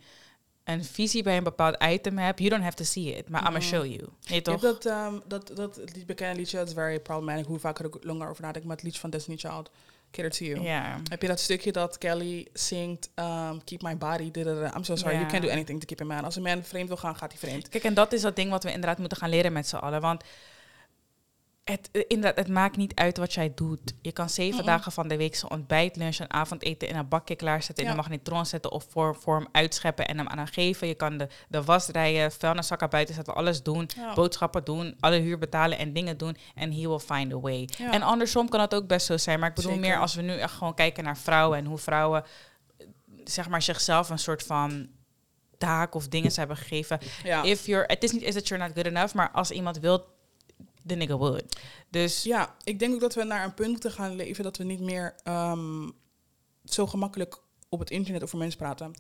een 0.65 0.85
visie 0.85 1.23
bij 1.23 1.37
een 1.37 1.45
bepaald 1.45 1.83
item 1.83 2.19
heb, 2.19 2.39
you 2.39 2.51
don't 2.51 2.63
have 2.63 2.77
to 2.77 2.85
see 2.85 3.17
it, 3.17 3.29
maar 3.29 3.41
I'm 3.41 3.53
Mhm. 3.53 3.61
gonna 3.63 3.77
show 3.77 3.85
you. 3.93 4.09
Nee, 4.29 4.43
toch? 4.43 4.61
hebt 4.63 4.83
dat, 4.83 4.93
ehm, 4.93 5.15
dat, 5.27 5.51
dat 5.55 5.81
lied, 5.95 6.07
bekende 6.07 6.37
liedje, 6.37 6.57
dat 6.57 6.69
is 6.69 6.75
very 6.75 7.01
problematic, 7.01 7.47
hoe 7.47 7.59
vaak 7.59 7.79
ik 7.79 7.79
er 7.79 7.87
ook 7.95 8.05
langer 8.05 8.29
over 8.29 8.43
nadenk, 8.43 8.65
maar 8.65 8.77
het 8.77 8.85
liedje 8.85 9.01
van 9.01 9.11
Destiny 9.11 9.37
Child, 9.37 9.71
Cater 10.11 10.31
to 10.31 10.45
You. 10.45 10.63
Ja. 10.63 11.01
Heb 11.09 11.23
je 11.23 11.29
dat 11.29 11.41
stukje 11.41 11.73
dat 11.73 11.99
Kelly 11.99 12.47
zingt, 12.53 13.11
ehm, 13.15 13.57
keep 13.65 13.83
my 13.83 13.97
body, 13.97 14.31
I'm 14.77 14.85
so 14.85 14.97
sorry, 14.97 15.15
you 15.17 15.27
can't 15.27 15.43
do 15.43 15.49
anything 15.51 15.81
to 15.81 15.87
keep 15.87 16.01
a 16.01 16.05
man. 16.05 16.25
Als 16.25 16.37
een 16.37 16.43
man 16.43 16.63
vreemd 16.65 16.89
wil 16.89 16.97
gaan, 16.97 17.17
gaat 17.17 17.31
hij 17.33 17.41
vreemd. 17.41 17.69
Kijk, 17.69 17.85
en 17.85 17.95
dat 17.95 18.13
is 18.13 18.21
dat 18.21 18.37
ding 18.37 18.51
wat 18.51 18.65
we 18.65 18.73
inderdaad 18.73 18.99
moeten 18.99 19.19
gaan 19.19 19.31
leren 19.31 19.53
met 19.53 19.69
z'n 19.69 19.77
allen. 19.77 20.01
Want 20.01 20.25
het, 21.71 21.89
eh, 21.93 22.03
inderdaad, 22.09 22.37
het 22.37 22.49
maakt 22.55 22.77
niet 22.77 22.95
uit 22.95 23.17
wat 23.17 23.33
jij 23.35 23.53
doet. 23.55 23.93
Je 24.03 24.13
kan 24.13 24.31
zeven 24.31 24.65
dagen 24.65 24.93
van 24.93 25.09
de 25.09 25.17
week 25.17 25.35
zijn 25.37 25.51
ontbijt, 25.53 25.97
lunch 25.97 26.19
en 26.19 26.31
avondeten 26.31 26.89
in 26.89 26.97
een 26.97 27.09
bakje 27.09 27.37
klaarzetten, 27.37 27.85
in 27.85 27.91
Ja. 27.91 27.97
de 27.97 28.03
magnetron 28.03 28.47
zetten 28.47 28.73
of 28.73 28.87
voor, 28.89 29.17
voor 29.17 29.37
hem 29.37 29.47
uitscheppen 29.53 30.07
en 30.09 30.19
hem 30.19 30.29
aan 30.29 30.39
hem 30.39 30.47
geven. 30.47 30.87
Je 30.89 30.95
kan 30.95 31.17
de, 31.19 31.29
de 31.49 31.63
was 31.65 31.87
rijden, 31.89 32.33
vuilniszakken 32.33 32.91
buiten 32.91 33.15
zetten, 33.15 33.35
alles 33.35 33.63
doen. 33.63 33.89
Ja. 33.97 34.15
boodschappen 34.15 34.65
doen, 34.65 34.97
alle 35.01 35.17
huur 35.19 35.39
betalen 35.39 35.79
en 35.79 35.93
dingen 35.93 36.17
doen. 36.17 36.37
En 36.55 36.73
he 36.73 36.89
will 36.89 36.99
find 36.99 37.33
a 37.33 37.41
way. 37.41 37.69
Ja. 37.79 37.93
En 37.93 38.03
andersom 38.03 38.49
kan 38.49 38.61
het 38.61 38.75
ook 38.75 38.87
best 38.87 39.07
zo 39.07 39.17
zijn. 39.17 39.41
Maar 39.41 39.49
ik 39.49 39.55
bedoel 39.55 39.73
Zeker. 39.73 39.89
meer 39.89 39.99
als 39.99 40.15
we 40.15 40.23
nu 40.23 40.39
echt 40.39 40.53
gewoon 40.53 40.75
kijken 40.75 41.05
naar 41.05 41.17
vrouwen 41.19 41.59
en 41.59 41.65
hoe 41.65 41.79
vrouwen 41.79 42.25
eh, 42.79 42.87
zeg 43.25 43.49
maar 43.49 43.63
zichzelf 43.63 44.11
een 44.11 44.19
soort 44.19 44.43
van 44.43 44.89
taak 45.59 45.95
of 45.95 46.09
dingen 46.09 46.33
hebben 46.35 46.57
gegeven. 46.57 46.99
Ja. 47.23 47.43
If 47.43 47.67
you're, 47.67 47.85
het 47.87 48.03
is 48.05 48.13
niet 48.13 48.23
is 48.23 48.35
that 48.35 48.49
you're 48.49 48.65
not 48.65 48.75
good 48.77 48.87
enough, 48.87 49.15
maar 49.15 49.31
als 49.31 49.51
iemand 49.51 49.79
wil, 49.79 50.19
de 50.83 50.95
nigga 50.95 51.17
would. 51.17 51.61
Dus 51.89 52.23
Ja, 52.23 52.55
ik 52.65 52.79
denk 52.79 52.95
ook 52.95 53.01
dat 53.01 53.15
we 53.15 53.25
naar 53.25 53.45
een 53.45 53.55
punt 53.55 53.71
moeten 53.71 53.91
gaan 53.93 54.17
leven 54.17 54.45
dat 54.45 54.57
we 54.57 54.65
niet 54.65 54.81
meer 54.81 55.15
ehm, 55.23 55.89
zo 56.65 56.87
gemakkelijk 56.87 57.39
op 57.69 57.79
het 57.79 57.91
internet 57.91 58.23
over 58.23 58.39
mensen 58.39 58.59
praten. 58.59 58.93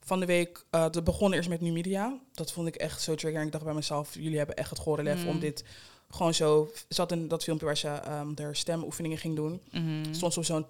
Van 0.00 0.20
de 0.20 0.26
week, 0.26 0.64
eh 0.70 0.82
het 0.82 1.04
begon 1.04 1.32
eerst 1.32 1.48
met 1.48 1.60
Nu 1.60 1.72
Media. 1.72 2.18
Dat 2.32 2.52
vond 2.52 2.66
ik 2.68 2.74
echt 2.74 3.02
zo 3.02 3.14
triggerend. 3.14 3.46
Ik 3.46 3.52
dacht 3.52 3.64
bij 3.64 3.74
mezelf, 3.74 4.14
jullie 4.14 4.38
hebben 4.38 4.56
echt 4.56 4.70
het 4.70 4.78
gore 4.78 5.02
lef 5.02 5.22
Mm. 5.22 5.28
om 5.28 5.38
dit 5.38 5.64
gewoon 6.10 6.34
zo... 6.34 6.70
Zat 6.88 7.12
in 7.12 7.28
dat 7.28 7.42
filmpje 7.44 7.66
waar 7.66 7.76
ze 7.76 7.88
ehm 7.88 8.32
haar 8.40 8.56
stemoefeningen 8.56 9.18
ging 9.18 9.36
doen. 9.36 9.62
Mhm. 9.70 10.14
Stond 10.14 10.32
ze 10.32 10.38
op 10.38 10.44
zo'n 10.44 10.64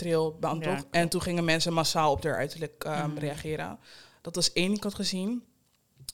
Ja, 0.62 0.76
toch? 0.76 0.86
En 0.90 1.08
toen 1.08 1.22
gingen 1.22 1.44
mensen 1.44 1.72
massaal 1.72 2.12
op 2.12 2.22
haar 2.24 2.36
uiterlijk 2.36 2.84
ehm, 2.84 3.08
Mhm. 3.10 3.18
reageren. 3.18 3.78
Dat 4.20 4.34
was 4.34 4.52
één 4.52 4.66
die 4.68 4.76
ik 4.76 4.82
had 4.82 4.94
gezien. 4.94 5.44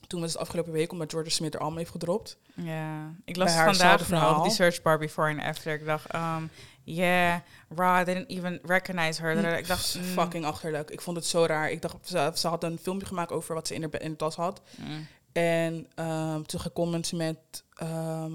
Toen 0.07 0.21
was 0.21 0.31
het 0.31 0.41
afgelopen 0.41 0.71
week, 0.71 0.91
omdat 0.91 1.11
Georgia 1.11 1.31
Smith 1.31 1.53
er 1.53 1.59
allemaal 1.59 1.77
heeft 1.79 1.91
gedropt. 1.91 2.37
Ja, 2.53 3.13
ik 3.25 3.35
las 3.35 3.51
haar 3.53 3.75
vandaag 3.75 4.09
nog 4.09 4.43
die 4.43 4.51
search 4.51 4.81
bar 4.81 4.97
before 4.99 5.29
and 5.29 5.41
after. 5.41 5.73
Ik 5.73 5.85
dacht, 5.85 6.15
um, 6.15 6.49
yeah, 6.83 7.35
Ra 7.75 8.03
didn't 8.03 8.29
even 8.29 8.59
recognize 8.63 9.21
her. 9.21 9.57
Ik 9.57 9.67
dacht, 9.67 9.95
mm, 9.97 10.03
Fucking 10.03 10.45
achterlijk. 10.45 10.89
Ik 10.91 11.01
vond 11.01 11.17
het 11.17 11.25
zo 11.25 11.45
raar. 11.45 11.71
Ik 11.71 11.81
dacht, 11.81 11.95
ze, 12.03 12.31
ze 12.35 12.47
had 12.47 12.63
een 12.63 12.77
filmpje 12.81 13.07
gemaakt 13.07 13.31
over 13.31 13.55
wat 13.55 13.67
ze 13.67 13.73
in 13.73 13.89
be- 13.89 13.97
in 13.97 14.11
de 14.11 14.17
tas 14.17 14.35
had. 14.35 14.61
mm, 14.77 15.07
En 15.31 15.87
ehm 15.95 16.41
toen 16.43 16.59
gecomment 16.59 17.11
met... 17.11 17.37
ehm, 17.73 18.33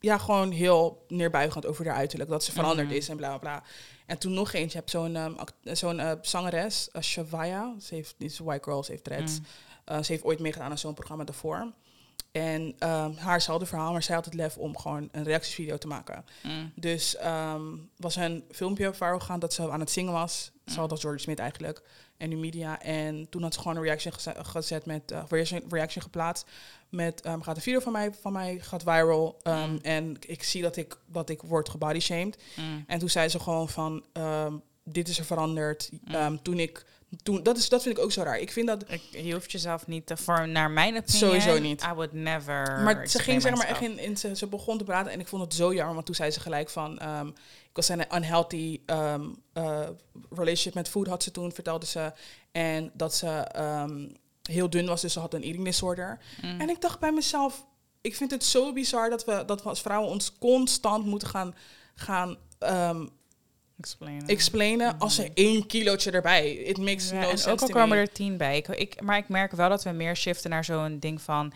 ja, 0.00 0.18
gewoon 0.18 0.50
heel 0.50 1.04
neerbuigend 1.08 1.66
over 1.66 1.86
haar 1.86 1.96
uiterlijk. 1.96 2.30
Dat 2.30 2.44
ze 2.44 2.52
veranderd 2.52 2.88
Mhm. 2.88 2.96
is 2.96 3.08
en 3.08 3.16
bla 3.16 3.28
bla 3.28 3.38
bla. 3.38 3.62
En 4.06 4.18
toen 4.18 4.32
nog 4.34 4.52
eentje. 4.52 4.68
Je 4.70 4.76
hebt 4.78 4.90
zo'n 4.90 5.16
ehm, 5.16 5.32
zo'n 5.62 6.00
eh, 6.00 6.12
zangeres, 6.22 6.88
uh, 6.92 7.02
Shavaya. 7.02 7.74
Ze 7.80 7.94
heeft, 7.94 8.14
niet 8.18 8.38
een 8.38 8.44
white 8.44 8.62
girl, 8.64 8.82
ze 8.84 8.90
heeft 8.90 9.04
dreads. 9.04 9.40
Mm. 9.90 9.96
Uh, 9.96 10.02
ze 10.02 10.12
heeft 10.12 10.24
ooit 10.24 10.38
meegedaan 10.38 10.70
aan 10.70 10.78
zo'n 10.78 10.94
programma 10.94 11.24
daarvoor. 11.24 11.72
En 12.32 12.62
um, 12.62 13.16
haarzelfde 13.16 13.66
verhaal, 13.66 13.92
maar 13.92 14.02
zij 14.02 14.14
had 14.14 14.24
het 14.24 14.34
lef 14.34 14.56
om 14.56 14.78
gewoon 14.78 15.08
een 15.12 15.24
reactievideo 15.24 15.78
te 15.78 15.86
maken. 15.86 16.24
Mm. 16.42 16.72
Dus 16.74 17.16
um, 17.24 17.90
was 17.96 18.16
een 18.16 18.44
filmpje 18.50 18.94
viral 18.94 19.18
gegaan 19.18 19.40
dat 19.40 19.52
ze 19.54 19.70
aan 19.70 19.80
het 19.80 19.90
zingen 19.90 20.12
was. 20.12 20.50
Zo 20.66 20.86
als 20.86 21.00
George 21.00 21.18
Smith 21.18 21.38
eigenlijk. 21.38 21.82
En 22.16 22.28
nu 22.28 22.36
media. 22.36 22.82
En 22.82 23.28
toen 23.28 23.42
had 23.42 23.54
ze 23.54 23.60
gewoon 23.60 23.76
een 23.76 23.82
reaction 23.82 24.12
geze 24.12 24.34
gezet 24.42 24.86
met 24.86 25.12
uh, 25.12 25.22
reaction, 25.28 25.62
reaction 25.68 26.02
geplaatst. 26.02 26.46
Met 26.88 27.26
um, 27.26 27.42
gaat 27.42 27.56
een 27.56 27.62
video 27.62 27.80
van 27.80 27.92
mij, 27.92 28.14
van 28.14 28.32
mij 28.32 28.58
gaat 28.58 28.82
viral. 28.82 29.40
Mm. 29.42 29.78
En 29.82 30.16
ik 30.20 30.42
zie 30.42 30.62
dat 30.62 30.76
ik, 30.76 30.96
dat 31.06 31.28
ik 31.28 31.42
word 31.42 31.68
gebodyshamed. 31.68 32.42
Mm. 32.56 32.84
En 32.86 32.98
toen 32.98 33.10
zei 33.10 33.28
ze 33.28 33.40
gewoon 33.40 33.68
van 33.68 34.04
dit 34.92 35.08
is 35.08 35.18
er 35.18 35.24
veranderd. 35.24 35.90
Mm. 36.04 36.14
Um, 36.14 36.42
toen 36.42 36.58
ik 36.58 36.84
toen, 37.22 37.42
dat, 37.42 37.56
is, 37.56 37.68
dat 37.68 37.82
vind 37.82 37.98
ik 37.98 38.04
ook 38.04 38.12
zo 38.12 38.22
raar. 38.22 38.38
Ik 38.38 38.52
vind 38.52 38.66
dat... 38.66 38.84
Ik, 38.88 39.02
je 39.10 39.32
hoeft 39.32 39.52
jezelf 39.52 39.86
niet 39.86 40.06
te 40.06 40.16
vormen, 40.16 40.52
naar 40.52 40.70
mijn 40.70 40.96
opinie. 40.96 41.18
Sowieso 41.18 41.58
niet. 41.58 41.82
I 41.82 41.92
would 41.94 42.12
never... 42.12 42.80
Maar 42.80 43.08
ze 43.08 43.18
ging 43.18 43.42
zeg 43.42 43.54
maar 43.54 43.66
echt 43.66 43.80
in, 43.80 43.98
in 43.98 44.16
ze, 44.16 44.36
ze 44.36 44.46
begon 44.46 44.78
te 44.78 44.84
praten 44.84 45.12
en 45.12 45.20
ik 45.20 45.28
vond 45.28 45.42
het 45.42 45.54
zo 45.54 45.74
jammer, 45.74 45.94
want 45.94 46.06
toen 46.06 46.14
zei 46.14 46.30
ze 46.30 46.40
gelijk 46.40 46.70
van, 46.70 47.02
um, 47.02 47.28
ik 47.68 47.76
was 47.76 47.90
in 47.90 48.00
een 48.00 48.16
unhealthy 48.16 48.80
um, 48.86 49.42
uh, 49.54 49.88
relationship 50.30 50.74
met 50.74 50.88
food 50.88 51.06
had 51.06 51.22
ze 51.22 51.30
toen, 51.30 51.52
vertelde 51.52 51.86
ze. 51.86 52.12
En 52.52 52.90
dat 52.94 53.14
ze 53.14 53.46
um, 53.56 54.16
heel 54.42 54.70
dun 54.70 54.86
was, 54.86 55.00
dus 55.00 55.12
ze 55.12 55.20
had 55.20 55.34
een 55.34 55.42
eating 55.42 55.64
disorder. 55.64 56.18
Mm. 56.42 56.60
En 56.60 56.68
ik 56.68 56.80
dacht 56.80 57.00
bij 57.00 57.12
mezelf, 57.12 57.66
ik 58.00 58.16
vind 58.16 58.30
het 58.30 58.44
zo 58.44 58.72
bizar 58.72 59.10
dat 59.10 59.24
we, 59.24 59.42
dat 59.46 59.62
we 59.62 59.68
als 59.68 59.80
vrouwen 59.80 60.10
ons 60.10 60.38
constant 60.38 61.04
moeten 61.04 61.28
gaan, 61.28 61.54
gaan 61.94 62.36
Explainen. 63.80 64.26
explainen 64.26 64.98
als 64.98 65.18
er 65.18 65.30
één 65.34 65.66
kilootje 65.66 66.10
erbij. 66.10 66.52
It 66.52 66.78
makes 66.78 67.10
Ja, 67.10 67.14
no 67.14 67.20
en 67.20 67.26
sense 67.28 67.50
ook 67.50 67.60
al 67.60 67.68
komen 67.68 67.88
me. 67.96 68.02
er 68.02 68.12
tien 68.12 68.36
bij. 68.36 68.56
Ik, 68.56 68.68
ik, 68.68 69.00
maar 69.00 69.16
ik 69.16 69.28
merk 69.28 69.52
wel 69.52 69.68
dat 69.68 69.82
we 69.82 69.90
meer 69.90 70.16
shiften 70.16 70.50
naar 70.50 70.64
zo'n 70.64 70.98
ding 70.98 71.22
van... 71.22 71.52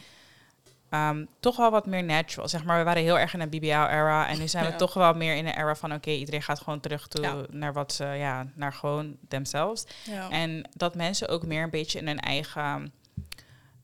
Um, 0.90 1.28
toch 1.40 1.56
wel 1.56 1.70
wat 1.70 1.86
meer 1.86 2.04
natural. 2.04 2.48
Zeg 2.48 2.64
maar, 2.64 2.78
we 2.78 2.84
waren 2.84 3.02
heel 3.02 3.18
erg 3.18 3.34
in 3.34 3.40
een 3.40 3.48
BBL-era. 3.48 4.28
En 4.28 4.38
nu 4.38 4.48
zijn 4.48 4.64
we 4.64 4.70
Ja. 4.70 4.76
toch 4.76 4.94
wel 4.94 5.12
meer 5.14 5.34
in 5.36 5.46
een 5.46 5.56
era 5.58 5.74
van... 5.74 5.90
Oké, 5.90 5.98
okay, 5.98 6.14
iedereen 6.18 6.42
gaat 6.42 6.60
gewoon 6.60 6.80
terug 6.80 7.08
toe 7.08 7.22
Ja. 7.22 7.36
naar 7.50 7.72
wat 7.72 7.92
ze... 7.92 8.04
Ja, 8.04 8.46
naar 8.54 8.72
gewoon 8.72 9.16
themselves. 9.28 9.84
Ja. 10.04 10.30
En 10.30 10.68
dat 10.76 10.94
mensen 10.94 11.28
ook 11.28 11.46
meer 11.46 11.62
een 11.62 11.70
beetje 11.70 11.98
in 11.98 12.06
hun 12.06 12.20
eigen 12.20 12.92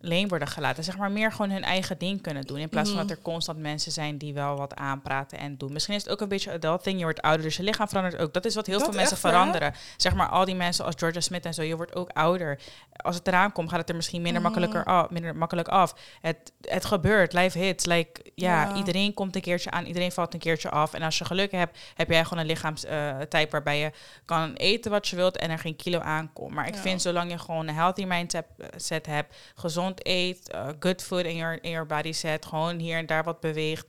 leen 0.02 0.28
worden 0.28 0.48
gelaten. 0.48 0.84
Zeg 0.84 0.96
maar 0.96 1.10
meer 1.10 1.32
gewoon 1.32 1.50
hun 1.50 1.62
eigen 1.62 1.98
ding 1.98 2.22
kunnen 2.22 2.42
doen. 2.46 2.58
In 2.58 2.68
plaats 2.68 2.88
Mhm. 2.88 2.98
van 2.98 3.06
dat 3.06 3.16
er 3.16 3.22
constant 3.22 3.58
mensen 3.58 3.92
zijn 3.92 4.18
die 4.18 4.34
wel 4.34 4.56
wat 4.56 4.74
aanpraten 4.74 5.38
en 5.38 5.56
doen. 5.56 5.72
Misschien 5.72 5.94
is 5.94 6.02
het 6.02 6.12
ook 6.12 6.20
een 6.20 6.28
beetje 6.28 6.52
adult 6.52 6.82
thing. 6.82 6.98
Je 6.98 7.04
wordt 7.04 7.20
ouder, 7.22 7.42
dus 7.42 7.56
je 7.56 7.62
lichaam 7.62 7.88
verandert 7.88 8.16
ook. 8.22 8.32
Dat 8.32 8.44
is 8.44 8.54
wat 8.54 8.66
heel 8.66 8.78
Dat 8.78 8.84
veel 8.88 8.94
mensen 8.96 9.14
echt, 9.16 9.22
hè? 9.22 9.28
veranderen. 9.28 9.74
Zeg 9.96 10.14
maar 10.14 10.28
al 10.28 10.44
die 10.44 10.54
mensen 10.54 10.84
als 10.84 10.94
Georgia 10.98 11.20
Smith 11.20 11.44
en 11.44 11.54
zo. 11.54 11.62
Je 11.62 11.76
wordt 11.76 11.94
ook 11.94 12.08
ouder. 12.12 12.60
Als 12.96 13.16
het 13.16 13.26
eraan 13.26 13.52
komt, 13.52 13.68
gaat 13.68 13.78
het 13.78 13.88
er 13.88 13.96
misschien 13.96 14.22
minder, 14.22 14.42
Mhm. 14.42 14.50
makkelijker 14.50 14.84
af, 14.84 15.10
minder 15.10 15.36
makkelijk 15.36 15.68
af. 15.68 15.94
Het, 16.20 16.52
het 16.60 16.84
gebeurt. 16.84 17.32
Life 17.32 17.58
hits. 17.58 17.84
Like, 17.84 18.20
ja, 18.34 18.62
Ja. 18.62 18.74
iedereen 18.76 19.14
komt 19.14 19.34
een 19.34 19.40
keertje 19.42 19.70
aan. 19.70 19.84
Iedereen 19.84 20.12
valt 20.12 20.34
een 20.34 20.40
keertje 20.40 20.70
af. 20.70 20.94
En 20.94 21.02
als 21.02 21.18
je 21.18 21.24
geluk 21.24 21.50
hebt, 21.52 21.78
heb 21.94 22.10
jij 22.10 22.24
gewoon 22.24 22.38
een 22.38 22.46
lichaamstype 22.46 23.46
waarbij 23.50 23.78
je 23.78 23.90
kan 24.24 24.54
eten 24.54 24.90
wat 24.90 25.08
je 25.08 25.16
wilt 25.16 25.36
en 25.36 25.50
er 25.50 25.58
geen 25.58 25.76
kilo 25.76 25.98
aankomt. 25.98 26.54
Maar 26.54 26.68
ik 26.68 26.74
Ja. 26.74 26.80
vind 26.80 27.02
zolang 27.02 27.30
je 27.30 27.38
gewoon 27.38 27.68
een 27.68 27.74
healthy 27.74 28.04
mindset 28.04 28.44
set 28.76 29.06
hebt, 29.06 29.36
gezond 29.54 29.89
eet, 29.98 30.50
uh, 30.54 30.68
good 30.80 31.02
food 31.02 31.24
in 31.24 31.36
your, 31.36 31.58
in 31.62 31.70
your 31.70 31.86
body 31.86 32.12
set, 32.12 32.46
gewoon 32.46 32.78
hier 32.78 32.96
en 32.96 33.06
daar 33.06 33.24
wat 33.24 33.40
beweegt, 33.40 33.86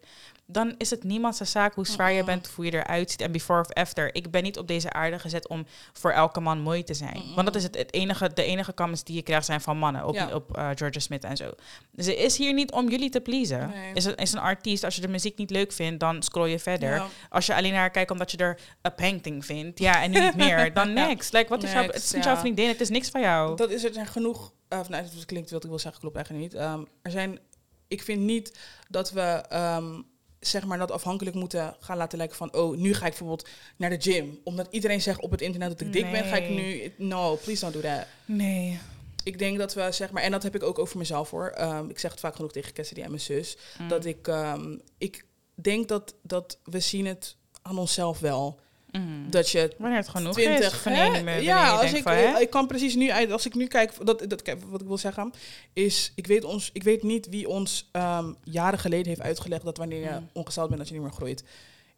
dan 0.52 0.76
is 0.78 0.90
het 0.90 1.04
niemand 1.04 1.36
zijn 1.36 1.50
zaak 1.50 1.74
hoe 1.76 1.88
zwaar 1.88 2.12
je 2.12 2.24
bent, 2.24 2.48
hoe 2.56 2.66
je 2.66 2.74
eruit 2.74 3.12
ziet 3.12 3.22
en 3.22 3.32
before 3.32 3.60
of 3.60 3.72
after. 3.74 4.16
Ik 4.16 4.32
ben 4.32 4.44
niet 4.44 4.58
op 4.58 4.68
deze 4.68 4.94
aarde 4.94 5.20
gezet 5.20 5.48
om 5.48 5.66
voor 5.94 6.12
elke 6.12 6.40
man 6.40 6.60
mooi 6.60 6.84
te 6.84 6.94
zijn. 6.94 7.22
Want 7.36 7.48
dat 7.48 7.56
is 7.56 7.64
het, 7.64 7.78
het 7.78 7.94
enige, 7.94 8.34
de 8.34 8.44
enige 8.44 8.74
comments 8.74 9.04
die 9.04 9.16
je 9.16 9.22
krijgt 9.22 9.46
zijn 9.46 9.62
van 9.62 9.78
mannen 9.78 10.08
op, 10.08 10.16
Ja. 10.16 10.34
op 10.34 10.58
uh, 10.58 10.70
Georgia 10.76 11.00
Smith 11.00 11.24
en 11.24 11.38
zo. 11.38 11.52
Ze 11.98 12.16
is 12.16 12.38
hier 12.38 12.54
niet 12.54 12.72
om 12.72 12.90
jullie 12.90 13.10
te 13.10 13.22
pleasen. 13.22 13.70
Nee. 13.70 13.94
Is, 13.94 14.06
een, 14.06 14.16
is 14.16 14.32
een 14.32 14.40
artiest, 14.40 14.84
als 14.84 14.96
je 14.96 15.02
de 15.02 15.08
muziek 15.08 15.38
niet 15.38 15.50
leuk 15.50 15.72
vindt, 15.72 16.00
dan 16.00 16.24
scroll 16.24 16.50
je 16.50 16.60
verder. 16.60 16.94
Ja. 16.94 17.08
Als 17.30 17.46
je 17.46 17.56
alleen 17.56 17.72
naar 17.72 17.80
haar 17.80 17.92
kijkt 17.92 18.12
omdat 18.12 18.32
je 18.32 18.38
er 18.38 18.60
een 18.82 18.96
painting 18.96 19.46
vindt, 19.46 19.80
ja, 19.80 20.02
en 20.04 20.12
nu 20.12 20.20
niet 20.20 20.36
meer, 20.36 20.74
dan 20.74 20.94
next. 20.94 21.34
Like, 21.34 21.50
wat 21.50 21.64
is 21.64 21.72
jouw, 21.72 21.84
het 21.84 21.96
is 21.96 22.12
niet 22.12 22.24
jouw 22.24 22.36
vriendin, 22.36 22.68
het 22.68 22.82
is 22.82 22.90
niks 22.90 23.10
van 23.10 23.22
jou. 23.22 23.56
Dat 23.56 23.70
is 23.70 23.84
er 23.84 23.94
zijn 23.94 24.08
genoeg. 24.08 24.54
Of, 24.70 24.90
nou, 24.90 25.04
dat 25.16 25.26
klinkt 25.26 25.52
wat 25.52 25.64
ik 25.64 25.70
wil 25.70 25.80
zeggen, 25.80 26.02
klopt 26.02 26.16
eigenlijk 26.16 26.54
niet. 26.54 26.62
Um, 26.62 26.88
er 27.02 27.12
zijn. 27.12 27.40
Ik 27.88 28.02
vind 28.02 28.22
niet 28.22 28.60
dat 28.90 29.12
we. 29.12 29.44
Um, 29.54 30.10
zeg 30.42 30.66
maar 30.66 30.78
dat 30.78 30.92
afhankelijk 30.92 31.36
moeten 31.36 31.76
gaan 31.80 31.98
laten 31.98 32.18
lijken 32.18 32.38
van... 32.38 32.54
oh, 32.54 32.78
nu 32.78 32.94
ga 32.94 33.06
ik 33.06 33.10
bijvoorbeeld 33.10 33.50
naar 33.78 33.90
de 33.90 34.02
gym. 34.02 34.40
Omdat 34.44 34.68
iedereen 34.70 35.02
zegt 35.02 35.20
op 35.20 35.32
het 35.32 35.42
internet 35.42 35.70
dat 35.70 35.82
ik 35.82 35.94
dik 35.94 36.12
ben... 36.12 36.26
ga 36.26 36.36
ik 36.36 36.50
nu... 36.50 36.94
No, 36.98 37.36
please 37.36 37.62
don't 37.62 37.74
do 37.74 37.82
that. 37.82 38.06
Nee. 38.26 38.80
Ik 39.24 39.40
denk 39.40 39.58
dat 39.58 39.74
we, 39.74 39.92
zeg 39.92 40.12
maar... 40.12 40.24
en 40.24 40.32
dat 40.32 40.44
heb 40.44 40.56
ik 40.56 40.64
ook 40.64 40.80
over 40.80 40.98
mezelf, 40.98 41.30
hoor. 41.30 41.54
Um, 41.60 41.90
ik 41.90 42.00
zeg 42.00 42.12
het 42.12 42.20
vaak 42.20 42.36
genoeg 42.36 42.52
tegen 42.52 42.74
Cassidy 42.74 43.02
en 43.02 43.10
mijn 43.10 43.22
zus. 43.22 43.58
Mm. 43.78 43.88
Dat 43.88 44.06
ik... 44.06 44.28
Um, 44.28 44.82
ik 44.98 45.26
denk 45.54 45.88
dat, 45.88 46.16
dat 46.22 46.60
we 46.64 46.80
zien 46.80 47.06
het 47.06 47.36
aan 47.62 47.78
onszelf 47.78 48.20
wel... 48.20 48.60
Mm. 48.92 49.30
Dat 49.30 49.50
je 49.50 49.72
Wanneer 49.78 49.98
het 49.98 50.08
genoeg 50.10 50.34
20, 50.34 50.76
is. 50.78 50.84
Wanneer, 50.84 51.04
hè? 51.04 51.12
wanneer 51.12 51.42
ja, 51.42 51.66
je 51.66 51.72
als 51.72 51.94
ik, 51.94 52.04
van, 52.04 52.42
ik 52.42 52.50
kan 52.50 52.68
precies 52.68 52.96
nu 52.96 53.12
uit, 53.12 53.32
als 53.32 53.46
ik 53.46 53.56
nu 53.56 53.68
kijk, 53.68 54.06
dat, 54.06 54.20
dat, 54.30 54.42
wat 54.66 54.82
ik 54.82 54.88
wil 54.88 54.98
zeggen, 54.98 55.34
is, 55.74 56.12
ik 56.16 56.28
weet, 56.28 56.44
ons, 56.44 56.70
ik 56.74 56.84
weet 56.84 57.04
niet 57.04 57.28
wie 57.30 57.48
ons 57.50 57.90
um, 57.92 58.36
jaren 58.44 58.80
geleden 58.80 59.08
heeft 59.08 59.22
uitgelegd 59.22 59.64
dat 59.64 59.78
wanneer 59.78 60.00
je 60.02 60.10
Mm. 60.20 60.30
ongesteld 60.34 60.68
bent, 60.68 60.80
dat 60.80 60.88
je 60.88 60.94
niet 60.94 61.04
meer 61.04 61.12
groeit. 61.14 61.44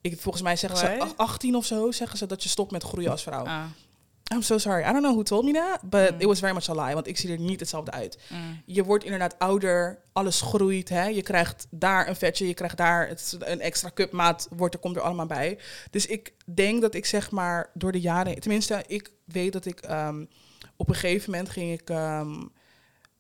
Ik, 0.02 0.20
volgens 0.22 0.44
mij 0.44 0.56
zeggen 0.56 0.80
ze, 0.80 1.00
ach- 1.00 1.18
18 1.18 1.56
of 1.56 1.66
zo, 1.66 1.92
zeggen 1.92 2.18
ze 2.18 2.26
dat 2.26 2.44
je 2.44 2.50
stopt 2.50 2.72
met 2.72 2.84
groeien 2.84 3.12
als 3.12 3.24
vrouw. 3.24 3.46
Ah, 3.46 3.64
I'm 4.34 4.42
so 4.42 4.58
sorry, 4.58 4.84
I 4.84 4.92
don't 4.92 5.02
know 5.02 5.14
who 5.14 5.24
told 5.24 5.46
me 5.46 5.52
that, 5.54 5.80
but 5.90 6.12
Mm. 6.14 6.20
it 6.22 6.26
was 6.26 6.40
very 6.40 6.54
much 6.54 6.70
a 6.70 6.74
lie, 6.86 6.94
want 6.94 7.08
ik 7.08 7.18
zie 7.18 7.32
er 7.32 7.40
niet 7.40 7.60
hetzelfde 7.60 7.92
uit. 7.92 8.18
mm. 8.30 8.62
Je 8.66 8.84
wordt 8.84 9.04
inderdaad 9.04 9.40
ouder, 9.40 10.00
alles 10.14 10.42
groeit. 10.42 10.90
Hè? 10.90 11.06
Je 11.06 11.22
krijgt 11.22 11.68
daar 11.70 12.08
een 12.08 12.16
vetje, 12.16 12.48
je 12.48 12.54
krijgt 12.54 12.78
daar 12.78 13.08
het, 13.08 13.38
een 13.40 13.62
extra 13.62 13.92
cupmaat, 13.94 14.48
wordt 14.56 14.74
er, 14.74 14.80
komt 14.80 14.96
er 14.96 15.02
allemaal 15.02 15.26
bij. 15.26 15.60
Dus 15.92 16.06
ik 16.06 16.34
denk 16.46 16.82
dat 16.82 16.94
ik 16.96 17.06
zeg 17.06 17.32
maar 17.32 17.70
door 17.74 17.92
de 17.92 18.02
jaren, 18.02 18.40
tenminste, 18.40 18.84
ik 18.88 19.10
weet 19.26 19.54
dat 19.54 19.66
ik 19.66 19.90
um, 19.90 20.28
op 20.76 20.90
een 20.90 20.96
gegeven 20.96 21.32
moment 21.32 21.50
ging 21.50 21.80
ik, 21.80 21.90
um, 21.90 22.52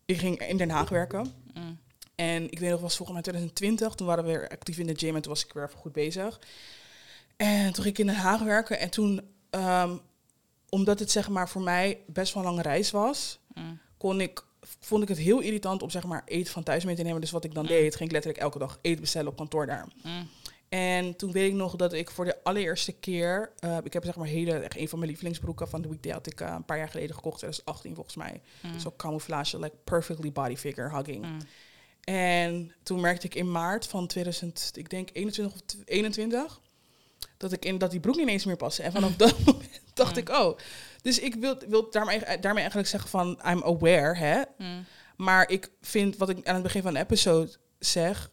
ik 0.05 0.17
ging 0.17 0.39
in 0.47 0.57
Den 0.57 0.69
Haag 0.69 0.89
werken. 0.89 1.33
Mm. 1.53 1.79
En 2.15 2.51
ik 2.51 2.59
weet 2.59 2.69
nog, 2.69 2.81
was 2.81 2.95
volgens 2.95 3.13
mij 3.17 3.21
2020, 3.21 3.95
toen 3.95 4.07
waren 4.07 4.23
we 4.23 4.29
weer 4.29 4.47
actief 4.49 4.77
in 4.77 4.87
de 4.87 4.95
gym 4.95 5.15
en 5.15 5.21
toen 5.21 5.31
was 5.31 5.45
ik 5.45 5.53
weer 5.53 5.63
even 5.63 5.77
goed 5.79 5.91
bezig. 5.93 6.39
En 7.37 7.73
toen 7.73 7.83
ging 7.83 7.95
ik 7.95 7.97
in 7.99 8.05
Den 8.05 8.15
Haag 8.15 8.41
werken 8.41 8.79
en 8.79 8.89
toen, 8.89 9.21
um, 9.51 9.99
omdat 10.73 10.99
het 10.99 11.11
zeg 11.11 11.29
maar 11.29 11.49
voor 11.49 11.61
mij 11.61 11.99
best 12.07 12.33
wel 12.33 12.43
een 12.43 12.49
lange 12.49 12.61
reis 12.61 12.91
was, 12.91 13.39
Mm. 13.53 13.79
kon 13.97 14.21
ik, 14.21 14.43
vond 14.79 15.03
ik 15.03 15.09
het 15.09 15.17
heel 15.17 15.39
irritant 15.39 15.81
om 15.81 15.89
zeg 15.89 16.03
maar 16.03 16.21
eten 16.25 16.53
van 16.53 16.63
thuis 16.63 16.85
mee 16.85 16.95
te 16.95 17.03
nemen. 17.03 17.21
Dus 17.21 17.31
wat 17.31 17.43
ik 17.43 17.53
dan 17.53 17.65
deed, 17.65 17.95
ging 17.95 18.09
ik 18.09 18.11
letterlijk 18.11 18.43
elke 18.43 18.59
dag 18.59 18.79
eten 18.81 19.01
bestellen 19.01 19.27
op 19.31 19.37
kantoor 19.37 19.65
daar. 19.65 19.87
Mm. 20.03 20.29
En 20.69 21.15
toen 21.15 21.31
weet 21.31 21.49
ik 21.49 21.55
nog 21.55 21.75
dat 21.75 21.93
ik 21.93 22.09
voor 22.11 22.25
de 22.25 22.43
allereerste 22.43 22.91
keer, 22.91 23.51
uh, 23.59 23.77
ik 23.83 23.93
heb 23.93 24.03
zeg 24.03 24.15
maar 24.15 24.27
hele, 24.27 24.51
echt 24.53 24.77
een 24.77 24.89
van 24.89 24.97
mijn 24.97 25.09
lievelingsbroeken 25.09 25.67
van 25.67 25.81
The 25.81 25.89
Weekday 25.89 26.11
had 26.11 26.27
ik 26.27 26.41
uh, 26.41 26.53
een 26.55 26.65
paar 26.65 26.77
jaar 26.77 26.89
geleden 26.89 27.15
gekocht, 27.15 27.37
2018 27.37 27.95
volgens 27.95 28.15
mij. 28.15 28.41
Mm. 28.61 28.79
Zo 28.79 28.93
camouflage, 28.97 29.59
like 29.59 29.75
perfectly 29.83 30.31
body 30.31 30.55
figure 30.55 30.95
hugging. 30.95 31.25
Mm. 31.25 31.37
En 32.03 32.73
toen 32.83 32.99
merkte 32.99 33.25
ik 33.25 33.35
in 33.35 33.51
maart 33.51 33.87
van 33.87 34.07
2000, 34.07 34.71
ik 34.75 34.89
denk 34.89 35.09
21 35.13 35.55
of 35.55 35.61
21, 35.85 36.61
dat 37.43 37.51
ik 37.51 37.65
in 37.65 37.77
dat 37.77 37.91
die 37.91 37.99
broek 37.99 38.15
niet 38.15 38.27
eens 38.27 38.45
meer 38.45 38.55
paste. 38.55 38.83
En 38.83 38.91
vanaf 39.01 39.15
dat 39.15 39.45
moment 39.45 39.81
dacht 39.93 40.17
ik, 40.17 40.29
oh. 40.29 40.57
Dus 41.01 41.19
ik 41.19 41.35
wil, 41.35 41.57
wil 41.67 41.91
daarmee, 41.91 42.19
daarmee 42.19 42.61
eigenlijk 42.61 42.87
zeggen 42.87 43.09
van, 43.09 43.39
I'm 43.45 43.63
aware, 43.63 44.15
hè. 44.15 44.41
Mm. 44.57 44.85
Maar 45.15 45.49
ik 45.49 45.71
vind, 45.81 46.17
wat 46.17 46.29
ik 46.29 46.47
aan 46.47 46.53
het 46.53 46.63
begin 46.63 46.81
van 46.81 46.93
de 46.93 46.99
episode 46.99 47.51
zeg... 47.79 48.31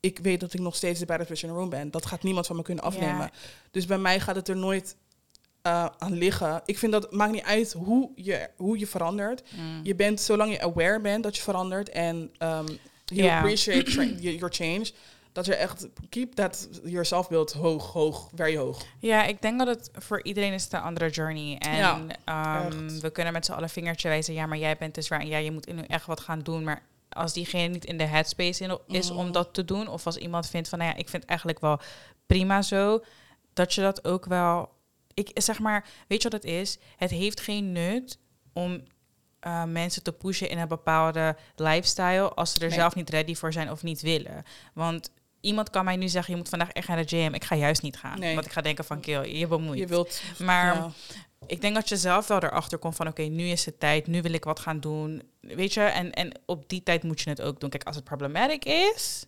ik 0.00 0.18
weet 0.18 0.40
dat 0.40 0.54
ik 0.54 0.60
nog 0.60 0.76
steeds 0.76 0.98
de 1.00 1.06
baddest 1.06 1.42
in 1.42 1.48
the 1.48 1.54
room 1.54 1.68
ben. 1.68 1.90
Dat 1.90 2.06
gaat 2.06 2.22
niemand 2.22 2.46
van 2.46 2.56
me 2.56 2.62
kunnen 2.62 2.84
afnemen. 2.84 3.16
Ja. 3.16 3.30
Dus 3.70 3.86
bij 3.86 3.98
mij 3.98 4.20
gaat 4.20 4.36
het 4.36 4.48
er 4.48 4.56
nooit 4.56 4.96
eh, 5.62 5.86
aan 5.98 6.12
liggen. 6.12 6.62
Ik 6.64 6.78
vind 6.78 6.92
dat 6.92 7.12
maakt 7.12 7.32
niet 7.32 7.42
uit 7.42 7.72
hoe 7.72 8.10
je, 8.14 8.48
hoe 8.56 8.78
je 8.78 8.86
verandert. 8.86 9.42
Mm. 9.56 9.80
Je 9.82 9.94
bent, 9.94 10.20
zolang 10.20 10.52
je 10.52 10.60
aware 10.60 11.00
bent 11.00 11.22
dat 11.22 11.36
je 11.36 11.42
verandert 11.42 11.88
en 11.88 12.16
um, 12.38 12.66
you 13.04 13.30
appreciate 13.30 13.90
your 14.20 14.52
change, 14.52 14.90
dat 15.34 15.46
je 15.46 15.54
echt 15.54 15.88
keep 16.08 16.32
that 16.34 16.68
your 16.84 17.04
zelfbeeld 17.06 17.52
hoog, 17.52 17.92
hoog, 17.92 18.28
very 18.34 18.56
hoog. 18.56 18.82
Ja, 18.98 19.24
ik 19.24 19.42
denk 19.42 19.58
dat 19.58 19.66
het 19.68 19.90
voor 19.94 20.22
iedereen 20.22 20.52
is 20.52 20.64
het 20.64 20.72
een 20.72 20.80
andere 20.80 21.10
journey. 21.10 21.58
En 21.58 21.76
Ja, 21.76 22.00
ehm, 22.24 23.00
we 23.00 23.10
kunnen 23.10 23.32
met 23.32 23.44
z'n 23.46 23.52
allen 23.52 23.68
vingertje 23.68 24.08
wijzen. 24.08 24.34
Ja, 24.34 24.46
maar 24.46 24.58
jij 24.58 24.76
bent 24.76 24.94
dus 24.94 25.08
waar. 25.08 25.20
En 25.20 25.26
ja, 25.26 25.38
je 25.38 25.50
moet 25.52 25.72
nu 25.72 25.82
echt 25.82 26.06
wat 26.06 26.20
gaan 26.20 26.40
doen. 26.40 26.64
Maar 26.64 26.82
als 27.08 27.32
diegene 27.32 27.68
niet 27.68 27.84
in 27.84 27.98
de 27.98 28.04
headspace 28.04 28.64
in, 28.64 28.78
is 28.86 29.10
om 29.10 29.22
Mhm. 29.24 29.32
dat 29.32 29.54
te 29.54 29.64
doen. 29.64 29.88
Of 29.88 30.06
als 30.06 30.16
iemand 30.16 30.46
vindt 30.50 30.68
van, 30.68 30.78
nou 30.78 30.90
ja, 30.90 30.96
ik 30.96 31.08
vind 31.08 31.22
het 31.22 31.30
eigenlijk 31.30 31.60
wel 31.60 31.80
prima 32.26 32.62
zo. 32.62 33.04
Dat 33.52 33.74
je 33.74 33.80
dat 33.80 34.04
ook 34.04 34.24
wel... 34.24 34.72
Ik 35.14 35.30
zeg 35.34 35.58
maar, 35.58 35.86
weet 36.08 36.22
je 36.22 36.28
wat 36.30 36.42
het 36.42 36.50
is? 36.52 36.78
Het 36.96 37.10
heeft 37.10 37.40
geen 37.40 37.72
nut 37.72 38.18
om 38.52 38.82
eh, 39.40 39.64
mensen 39.64 40.02
te 40.02 40.12
pushen 40.12 40.48
in 40.48 40.58
een 40.58 40.68
bepaalde 40.68 41.36
lifestyle... 41.56 42.28
als 42.28 42.52
ze 42.52 42.58
er 42.60 42.66
Nee. 42.68 42.78
zelf 42.78 42.94
niet 42.94 43.10
ready 43.10 43.34
voor 43.34 43.52
zijn 43.52 43.70
of 43.70 43.82
niet 43.82 44.00
willen. 44.00 44.42
Want... 44.74 45.10
Iemand 45.44 45.70
kan 45.70 45.84
mij 45.84 45.96
nu 45.96 46.08
zeggen, 46.08 46.32
je 46.32 46.38
moet 46.38 46.48
vandaag 46.48 46.70
echt 46.70 46.88
naar 46.88 46.96
de 47.06 47.08
gym. 47.16 47.34
Ik 47.34 47.44
ga 47.44 47.56
juist 47.56 47.82
niet 47.82 47.96
gaan. 47.96 48.18
Nee. 48.18 48.34
Want 48.34 48.46
ik 48.46 48.52
ga 48.52 48.60
denken 48.60 48.84
van, 48.84 49.00
kill, 49.00 49.36
je 49.36 49.46
bemoeit. 49.46 49.78
Je 49.78 49.86
wilt, 49.86 50.22
Maar 50.38 50.74
ja. 50.74 50.90
ik 51.46 51.60
denk 51.60 51.74
dat 51.74 51.88
je 51.88 51.96
zelf 51.96 52.26
wel 52.28 52.42
erachter 52.42 52.78
komt 52.78 52.96
van... 52.96 53.08
oké, 53.08 53.22
nu 53.22 53.44
is 53.48 53.64
het 53.64 53.80
tijd, 53.80 54.06
nu 54.06 54.22
wil 54.22 54.32
ik 54.32 54.44
wat 54.44 54.60
gaan 54.60 54.80
doen. 54.80 55.22
Weet 55.40 55.74
je, 55.74 55.80
en, 55.80 56.12
en 56.12 56.32
op 56.46 56.68
die 56.68 56.82
tijd 56.82 57.02
moet 57.02 57.20
je 57.20 57.30
het 57.30 57.40
ook 57.42 57.60
doen. 57.60 57.70
Kijk, 57.70 57.84
als 57.84 57.96
het 57.96 58.04
problematic 58.04 58.64
is... 58.64 59.26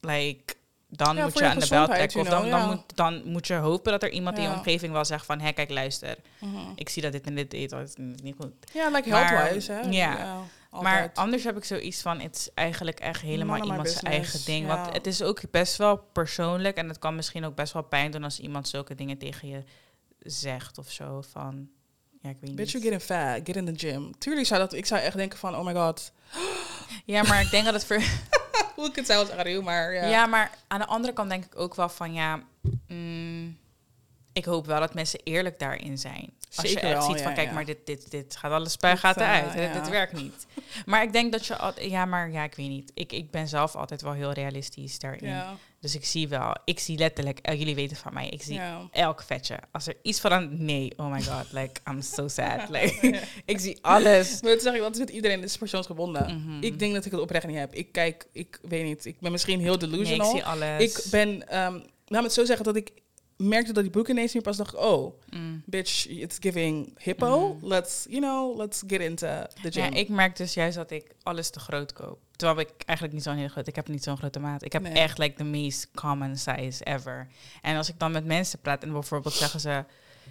like, 0.00 0.54
dan 0.88 1.16
Ja, 1.16 1.22
moet 1.24 1.38
je 1.38 1.44
je 1.44 1.50
aan 1.50 1.58
de 1.58 1.68
bel 1.68 1.86
trekken. 1.86 2.20
Of 2.20 2.28
dan, 2.28 2.40
know, 2.42 2.52
dan, 2.60 2.68
moet, 2.68 2.82
dan 2.96 3.22
moet 3.24 3.46
je 3.46 3.54
hopen 3.54 3.92
dat 3.92 4.02
er 4.02 4.10
iemand 4.10 4.36
in 4.36 4.42
je 4.42 4.50
omgeving 4.50 4.92
wel 4.92 5.04
zegt 5.04 5.26
van... 5.26 5.40
hé, 5.40 5.52
kijk, 5.52 5.70
luister, 5.70 6.16
Mhm. 6.40 6.56
ik 6.74 6.88
zie 6.88 7.02
dat 7.02 7.12
dit 7.12 7.26
en 7.26 7.34
dit 7.34 7.70
dat 7.70 7.88
is 7.88 7.94
niet 8.22 8.34
goed. 8.40 8.52
Ja, 8.72 8.88
like 8.90 9.08
Maar, 9.08 9.28
health-wise, 9.38 9.72
hè? 9.72 9.80
ja. 9.80 10.42
Maar 10.70 11.10
anders 11.14 11.44
heb 11.44 11.56
ik 11.56 11.64
zoiets 11.64 12.02
van, 12.02 12.20
het 12.20 12.36
is 12.36 12.50
eigenlijk 12.54 13.00
echt 13.00 13.20
helemaal 13.20 13.64
iemands 13.64 14.02
eigen 14.02 14.44
ding. 14.44 14.66
ja. 14.66 14.76
Want 14.76 14.94
het 14.94 15.06
is 15.06 15.22
ook 15.22 15.50
best 15.50 15.76
wel 15.76 15.96
persoonlijk 15.96 16.76
en 16.76 16.88
het 16.88 16.98
kan 16.98 17.14
misschien 17.14 17.44
ook 17.44 17.54
best 17.54 17.72
wel 17.72 17.82
pijn 17.82 18.10
doen 18.10 18.24
als 18.24 18.40
iemand 18.40 18.68
zulke 18.68 18.94
dingen 18.94 19.18
tegen 19.18 19.48
je 19.48 19.62
zegt 20.18 20.78
of 20.78 20.90
zo. 20.90 21.22
Van, 21.30 21.68
ja, 22.20 22.30
ik 22.30 22.36
weet 22.40 22.54
Bitch, 22.54 22.74
niet. 22.74 22.82
you 22.82 22.84
getting 22.84 23.02
fat, 23.02 23.40
get 23.44 23.56
in 23.56 23.74
the 23.74 23.86
gym. 23.86 24.18
Tuurlijk 24.18 24.46
zou 24.46 24.60
dat, 24.60 24.72
ik 24.72 24.86
zou 24.86 25.00
echt 25.00 25.16
denken 25.16 25.38
van, 25.38 25.56
oh 25.56 25.64
my 25.64 25.74
god. 25.74 26.12
Ja, 27.04 27.22
maar 27.22 27.40
ik 27.40 27.50
denk 27.50 27.64
dat 27.64 27.74
het 27.74 27.84
voor... 27.84 28.02
Hoe 28.76 28.88
ik 28.88 28.96
het 28.96 29.06
zelfs 29.06 29.30
aan 29.30 29.64
maar 29.64 29.94
ja. 29.94 30.06
Ja. 30.06 30.26
maar 30.26 30.58
aan 30.66 30.78
de 30.78 30.86
andere 30.86 31.12
kant 31.12 31.28
denk 31.28 31.44
ik 31.44 31.58
ook 31.58 31.74
wel 31.74 31.88
van, 31.88 32.12
ja... 32.12 32.42
mm, 32.86 33.58
ik 34.38 34.44
hoop 34.44 34.66
wel 34.66 34.80
dat 34.80 34.94
mensen 34.94 35.20
eerlijk 35.24 35.58
daarin 35.58 35.98
zijn. 35.98 36.30
Als 36.56 36.68
Zeker 36.68 36.88
je 36.88 36.94
echt 36.94 36.98
wel, 37.06 37.10
ziet 37.14 37.20
van, 37.22 37.30
ja, 37.30 37.36
kijk, 37.36 37.48
ja. 37.48 37.54
maar 37.54 37.64
dit, 37.64 37.78
dit, 37.84 38.10
dit 38.10 38.36
gaat 38.36 38.52
alles 38.52 38.72
spuigaten 38.72 39.20
Dit, 39.26 39.30
eh, 39.30 39.42
uit. 39.42 39.52
Dit, 39.52 39.62
ja. 39.62 39.72
dit 39.80 39.88
werkt 39.88 40.12
niet. 40.12 40.46
Maar 40.86 41.02
ik 41.02 41.12
denk 41.12 41.32
dat 41.32 41.46
je... 41.46 41.56
al- 41.56 41.80
Ja, 41.82 42.04
maar 42.04 42.30
ja, 42.30 42.44
ik 42.44 42.54
weet 42.54 42.68
niet. 42.68 42.90
Ik, 42.94 43.12
ik 43.12 43.30
ben 43.30 43.48
zelf 43.48 43.74
altijd 43.76 44.02
wel 44.02 44.12
heel 44.12 44.32
realistisch 44.32 44.98
daarin. 44.98 45.34
Dus 45.80 45.94
ik 45.94 46.04
zie 46.04 46.28
wel, 46.28 46.54
ik 46.64 46.78
zie 46.78 46.98
letterlijk, 46.98 47.38
eh, 47.38 47.58
jullie 47.58 47.74
weten 47.74 47.96
van 47.96 48.14
mij, 48.14 48.28
ik 48.28 48.42
zie 48.42 48.60
elk 48.92 49.22
vetje. 49.22 49.58
Als 49.72 49.86
er 49.86 49.94
iets 50.02 50.20
van 50.20 50.32
aan, 50.32 50.64
nee, 50.64 50.92
oh 50.96 51.10
my 51.12 51.22
god, 51.22 51.52
like, 51.52 51.80
I'm 51.90 52.02
so 52.02 52.28
sad. 52.28 52.68
Like, 52.74 53.20
ik 53.44 53.60
zie 53.60 53.78
alles. 53.80 54.40
Maar 54.42 54.50
het 54.50 54.62
zeg 54.62 54.74
ik, 54.74 54.80
wat 54.80 54.92
is 54.92 54.98
met 54.98 55.10
iedereen, 55.10 55.42
is 55.42 55.56
persoonsgebonden. 55.56 56.36
Mhm. 56.42 56.62
Ik 56.62 56.78
denk 56.78 56.94
dat 56.94 57.04
ik 57.04 57.12
het 57.12 57.20
oprecht 57.20 57.46
niet 57.46 57.56
heb. 57.56 57.74
Ik 57.74 57.92
kijk, 57.92 58.26
ik 58.32 58.58
weet 58.62 58.84
niet, 58.84 59.04
ik 59.04 59.20
ben 59.20 59.32
misschien 59.32 59.60
heel 59.60 59.76
Nee, 59.76 59.84
ik 59.84 59.90
delusional. 59.90 60.30
zie 60.30 60.44
alles. 60.44 60.82
ik 60.96 61.10
ben, 61.10 61.48
ehm 61.48 61.72
laat 62.10 62.20
me 62.20 62.26
het 62.26 62.32
zo 62.32 62.44
zeggen, 62.44 62.64
dat 62.64 62.76
ik 62.76 62.92
merkte 63.38 63.72
dat 63.72 63.82
die 63.82 63.92
boeken 63.92 64.14
ineens 64.14 64.32
niet 64.34 64.42
pas 64.42 64.56
dacht, 64.56 64.72
ik, 64.74 64.80
oh, 64.80 65.20
Mm. 65.30 65.62
bitch, 65.66 66.06
it's 66.06 66.36
giving 66.40 66.98
hippo. 66.98 67.54
Mhm. 67.54 67.66
Let's, 67.66 68.06
you 68.08 68.20
know, 68.20 68.56
let's 68.56 68.82
get 68.86 69.00
into 69.00 69.26
the 69.62 69.70
gym. 69.72 69.82
Ja, 69.84 69.90
ik 69.98 70.08
merk 70.08 70.36
dus 70.36 70.54
juist 70.54 70.76
dat 70.76 70.90
ik 70.90 71.14
alles 71.22 71.50
te 71.50 71.60
groot 71.60 71.92
koop. 71.92 72.18
Terwijl 72.36 72.60
ik 72.60 72.70
eigenlijk 72.84 73.16
niet 73.18 73.24
zo'n 73.26 73.36
heel 73.36 73.48
groot... 73.48 73.66
Ik 73.66 73.76
heb 73.76 73.88
niet 73.88 74.04
zo'n 74.04 74.16
grote 74.16 74.38
maat. 74.38 74.64
Ik 74.64 74.72
heb 74.72 74.82
Nee. 74.82 74.92
echt 74.92 75.18
like 75.18 75.36
de 75.36 75.44
meest 75.44 75.88
common 75.94 76.36
size 76.36 76.84
ever. 76.84 77.28
En 77.62 77.76
als 77.76 77.88
ik 77.88 77.98
dan 77.98 78.12
met 78.12 78.24
mensen 78.24 78.58
praat 78.60 78.82
en 78.82 78.92
bijvoorbeeld 78.92 79.34
zeggen 79.34 79.60
ze... 79.60 79.84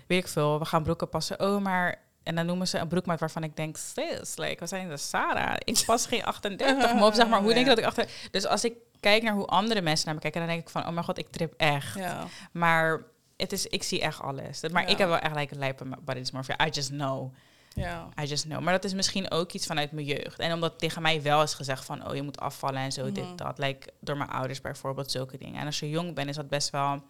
Weet 0.08 0.20
ik 0.24 0.28
veel, 0.28 0.60
we 0.60 0.66
gaan 0.66 0.84
broeken 0.84 1.10
passen. 1.10 1.40
Oh, 1.40 1.62
maar... 1.62 2.06
En 2.24 2.36
dan 2.36 2.46
noemen 2.46 2.68
ze 2.68 2.78
een 2.78 2.88
broekmaat 2.88 3.20
waarvan 3.20 3.44
ik 3.44 3.56
denk... 3.56 3.78
Sis, 3.78 4.38
like, 4.38 4.56
we 4.60 4.68
zijn 4.68 4.90
de 4.90 4.98
Sarah. 4.98 5.56
Ik 5.64 5.84
pas 5.86 6.06
geen 6.06 6.24
38 6.34 6.94
mop, 6.94 7.14
zeg 7.14 7.28
maar. 7.28 7.42
Hoe 7.42 7.54
denk 7.54 7.60
je 7.68 7.70
dat 7.70 7.78
ik 7.78 7.86
achter... 7.86 8.10
Dus 8.32 8.46
als 8.46 8.64
ik 8.66 8.74
kijk 9.00 9.24
naar 9.24 9.34
hoe 9.34 9.46
andere 9.46 9.82
mensen 9.82 10.06
naar 10.06 10.16
me 10.16 10.22
kijken... 10.22 10.40
dan 10.42 10.50
denk 10.50 10.62
ik 10.62 10.70
van... 10.70 10.86
Oh 10.88 10.90
mijn 10.92 11.06
god, 11.06 11.18
ik 11.18 11.28
trip 11.30 11.54
echt. 11.58 11.96
ja. 11.98 12.26
Maar... 12.52 13.04
Het 13.38 13.52
is, 13.52 13.68
ik 13.68 13.84
zie 13.84 14.02
echt 14.02 14.22
alles. 14.22 14.62
Maar 14.72 14.82
Ja. 14.82 14.88
ik 14.88 14.98
heb 14.98 15.08
wel 15.08 15.18
echt 15.20 15.36
like, 15.36 15.56
lijpe 15.56 15.86
body 16.02 16.20
dysmorphia. 16.20 16.66
I 16.66 16.70
just 16.70 16.90
know. 16.90 17.34
ja. 17.74 18.10
I 18.22 18.24
just 18.26 18.44
know. 18.44 18.60
Maar 18.62 18.74
dat 18.74 18.84
is 18.84 18.94
misschien 18.94 19.32
ook 19.32 19.52
iets 19.52 19.66
vanuit 19.66 19.92
mijn 19.92 20.06
jeugd. 20.06 20.40
En 20.40 20.54
omdat 20.54 20.80
tegen 20.80 21.02
mij 21.02 21.22
wel 21.22 21.42
is 21.44 21.54
gezegd 21.54 21.86
van... 21.86 22.08
oh, 22.10 22.16
je 22.16 22.22
moet 22.22 22.40
afvallen 22.40 22.80
en 22.80 22.92
zo, 22.92 23.04
Mhm. 23.04 23.14
dit, 23.14 23.38
dat. 23.38 23.58
Like, 23.58 23.90
door 24.00 24.18
mijn 24.18 24.30
ouders 24.30 24.62
bijvoorbeeld, 24.62 25.12
zulke 25.12 25.38
dingen. 25.38 25.60
En 25.60 25.66
als 25.66 25.80
je 25.80 25.90
jong 25.90 26.16
bent, 26.16 26.30
is 26.30 26.36
dat 26.36 26.48
best 26.50 26.70
wel... 26.70 27.02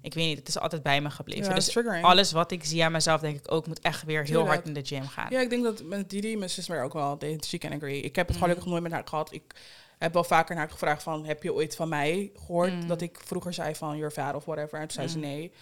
Ik 0.00 0.14
weet 0.14 0.26
niet, 0.26 0.38
het 0.38 0.48
is 0.48 0.58
altijd 0.58 0.82
bij 0.82 1.00
me 1.00 1.10
gebleven. 1.10 1.44
Ja, 1.48 1.54
dus 1.54 1.66
triggering. 1.66 2.04
alles 2.04 2.32
wat 2.32 2.50
ik 2.50 2.64
zie 2.64 2.84
aan 2.84 2.92
mezelf, 2.92 3.20
denk 3.20 3.36
ik 3.38 3.52
ook... 3.52 3.66
moet 3.66 3.80
echt 3.80 4.02
weer 4.04 4.16
heel 4.16 4.26
Tuurlijk. 4.26 4.48
hard 4.48 4.66
in 4.66 4.72
de 4.74 4.84
gym 4.84 5.06
gaan. 5.08 5.26
Ja, 5.30 5.40
ik 5.40 5.50
denk 5.50 5.62
dat 5.64 5.82
met 5.82 6.10
Didi, 6.10 6.36
mijn 6.36 6.50
zus, 6.50 6.68
maar 6.68 6.82
ook 6.84 6.92
wel, 6.92 7.18
she 7.46 7.58
can 7.58 7.72
agree. 7.72 8.00
Ik 8.00 8.16
heb 8.16 8.26
het 8.26 8.36
Mm. 8.36 8.42
gelukkig 8.42 8.66
nooit 8.66 8.82
met 8.82 8.92
haar 8.92 9.02
gehad. 9.08 9.32
Ik 9.32 9.54
heb 9.98 10.12
wel 10.12 10.24
vaker 10.24 10.54
naar 10.54 10.64
haar 10.64 10.72
gevraagd 10.72 11.02
van, 11.02 11.24
heb 11.24 11.42
je 11.42 11.52
ooit 11.54 11.76
van 11.76 11.88
mij 11.88 12.30
gehoord 12.34 12.72
Mm. 12.72 12.86
dat 12.86 13.00
ik 13.00 13.20
vroeger 13.24 13.52
zei 13.54 13.74
van, 13.74 13.96
you're 13.96 14.10
fat 14.10 14.34
of 14.34 14.44
whatever. 14.44 14.74
En 14.80 14.86
toen 14.88 14.90
zei 14.96 15.08
ze 15.08 15.16
Mm. 15.16 15.22
nee. 15.22 15.52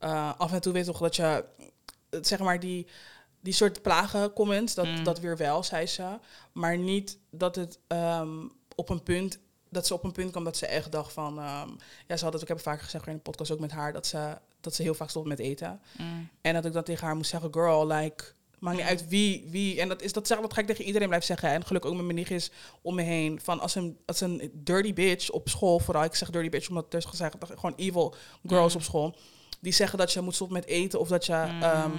Uh, 0.00 0.32
af 0.38 0.52
en 0.52 0.60
toe 0.60 0.72
weet 0.72 0.84
toch 0.84 0.98
dat 0.98 1.16
je, 1.16 1.44
eh, 2.10 2.18
zeg 2.22 2.38
maar 2.38 2.60
die, 2.60 2.86
die 3.40 3.52
soort 3.52 3.82
plagen 3.82 4.32
comments, 4.32 4.74
dat, 4.74 4.86
Mm. 4.86 5.04
dat 5.04 5.20
weer 5.20 5.36
wel, 5.36 5.62
zei 5.62 5.86
ze. 5.86 6.18
Maar 6.52 6.78
niet 6.78 7.18
dat 7.30 7.56
het 7.56 7.78
ehm, 7.86 8.46
op 8.74 8.88
een 8.88 9.02
punt, 9.02 9.38
dat 9.68 9.86
ze 9.86 9.94
op 9.94 10.04
een 10.04 10.12
punt 10.12 10.30
kwam 10.30 10.44
dat 10.44 10.56
ze 10.56 10.66
echt 10.66 10.92
dacht 10.92 11.12
van, 11.12 11.38
ehm, 11.38 11.68
ja, 12.06 12.16
ze 12.16 12.24
had 12.24 12.32
het 12.32 12.34
ook, 12.34 12.40
ik 12.42 12.48
heb 12.48 12.56
het 12.56 12.66
vaker 12.66 12.84
gezegd 12.84 13.06
in 13.06 13.14
de 13.14 13.18
podcast 13.20 13.50
ook 13.50 13.60
met 13.60 13.70
haar, 13.70 13.92
dat 13.92 14.06
ze, 14.06 14.38
dat 14.60 14.74
ze 14.74 14.82
heel 14.82 14.94
vaak 14.94 15.10
stopt 15.10 15.28
met 15.28 15.38
eten. 15.38 15.80
Mm. 15.98 16.28
En 16.40 16.54
dat 16.54 16.64
ik 16.64 16.72
dan 16.72 16.82
tegen 16.82 17.06
haar 17.06 17.16
moest 17.16 17.30
zeggen, 17.30 17.52
girl, 17.52 17.86
like, 17.86 18.24
maakt 18.62 18.76
niet 18.76 18.84
Mm. 18.84 18.90
uit 18.90 19.08
wie, 19.08 19.46
wie. 19.50 19.80
En 19.80 19.88
dat, 19.88 20.02
is, 20.02 20.12
dat, 20.12 20.26
zeg, 20.26 20.40
dat 20.40 20.52
ga 20.52 20.60
ik 20.60 20.66
tegen 20.66 20.84
iedereen 20.84 21.08
blijven 21.08 21.28
zeggen. 21.28 21.48
En 21.48 21.64
gelukkig 21.66 21.90
ook 21.90 21.96
met 21.96 22.04
mijn 22.04 22.16
nichtjes 22.18 22.50
om 22.82 22.94
me 22.94 23.02
heen. 23.02 23.40
Van 23.42 23.60
als 23.60 23.74
een, 23.74 23.96
als 24.06 24.20
een 24.20 24.50
dirty 24.54 24.92
bitch 24.92 25.30
op 25.30 25.48
school, 25.48 25.78
vooral, 25.78 26.04
ik 26.04 26.14
zeg 26.14 26.30
dirty 26.30 26.48
bitch 26.48 26.68
omdat 26.68 26.92
er 26.92 26.98
is 26.98 27.04
gezegd, 27.04 27.40
dat 27.40 27.50
gewoon 27.54 27.74
evil 27.76 28.14
girls 28.46 28.72
Mm. 28.72 28.78
op 28.78 28.84
school. 28.84 29.16
Die 29.60 29.72
zeggen 29.72 29.98
dat 29.98 30.12
je 30.12 30.20
moet 30.20 30.34
stoppen 30.34 30.56
met 30.56 30.66
eten 30.66 31.00
of 31.00 31.08
dat 31.08 31.26
je 31.26 31.32
Mm. 31.52 31.62
ehm, 31.62 31.90